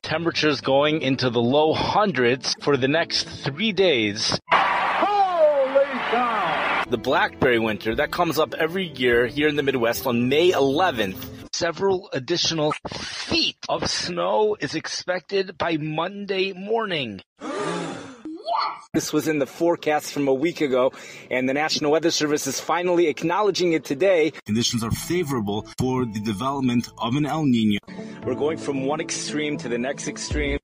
Temperatures 0.02 0.60
going 0.60 1.02
into 1.02 1.30
the 1.30 1.40
low 1.40 1.74
hundreds 1.74 2.56
for 2.60 2.76
the 2.76 2.88
next 2.88 3.28
three 3.28 3.70
days. 3.70 4.36
Holy 6.86 6.90
cow! 6.90 6.90
The 6.90 6.98
blackberry 6.98 7.58
winter 7.58 7.94
that 7.96 8.10
comes 8.10 8.38
up 8.38 8.54
every 8.54 8.86
year 8.86 9.26
here 9.26 9.48
in 9.48 9.56
the 9.56 9.62
Midwest 9.62 10.06
on 10.06 10.28
May 10.28 10.52
11th. 10.52 11.16
Several 11.52 12.08
additional 12.12 12.74
feet 12.88 13.56
of 13.68 13.90
snow 13.90 14.56
is 14.60 14.74
expected 14.74 15.58
by 15.58 15.76
Monday 15.78 16.52
morning. 16.52 17.20
This 18.94 19.12
was 19.12 19.28
in 19.28 19.38
the 19.38 19.46
forecast 19.46 20.12
from 20.12 20.28
a 20.28 20.32
week 20.32 20.62
ago, 20.62 20.92
and 21.30 21.46
the 21.48 21.52
National 21.52 21.92
Weather 21.92 22.10
Service 22.10 22.46
is 22.46 22.60
finally 22.60 23.08
acknowledging 23.08 23.74
it 23.74 23.84
today. 23.84 24.32
Conditions 24.46 24.82
are 24.82 24.90
favorable 24.90 25.66
for 25.78 26.06
the 26.06 26.20
development 26.20 26.88
of 26.98 27.14
an 27.14 27.26
El 27.26 27.44
Nino. 27.44 27.78
We're 28.24 28.34
going 28.34 28.56
from 28.58 28.86
one 28.86 29.00
extreme 29.00 29.58
to 29.58 29.68
the 29.68 29.78
next 29.78 30.08
extreme. 30.08 30.58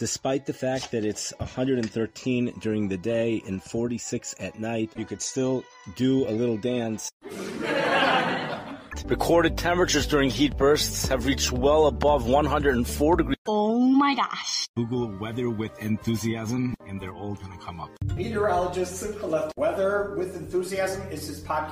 Despite 0.00 0.46
the 0.46 0.54
fact 0.54 0.92
that 0.92 1.04
it's 1.04 1.30
113 1.36 2.54
during 2.58 2.88
the 2.88 2.96
day 2.96 3.42
and 3.46 3.62
46 3.62 4.34
at 4.40 4.58
night, 4.58 4.90
you 4.96 5.04
could 5.04 5.20
still 5.20 5.62
do 5.94 6.26
a 6.26 6.32
little 6.32 6.56
dance. 6.56 7.12
Recorded 9.04 9.58
temperatures 9.58 10.06
during 10.06 10.30
heat 10.30 10.56
bursts 10.56 11.06
have 11.08 11.26
reached 11.26 11.52
well 11.52 11.86
above 11.86 12.26
104 12.26 13.16
degrees. 13.16 13.36
Oh 13.46 13.78
my 13.78 14.14
gosh. 14.14 14.66
Google 14.74 15.18
weather 15.18 15.50
with 15.50 15.78
enthusiasm, 15.82 16.74
and 16.86 16.98
they're 16.98 17.12
all 17.12 17.34
going 17.34 17.52
to 17.52 17.58
come 17.58 17.78
up. 17.78 17.90
Meteorologist 18.14 19.00
Simcha 19.00 19.26
left 19.26 19.52
Weather 19.58 20.14
with 20.16 20.34
Enthusiasm 20.34 21.02
is 21.10 21.26
his 21.26 21.42
podcast. 21.42 21.68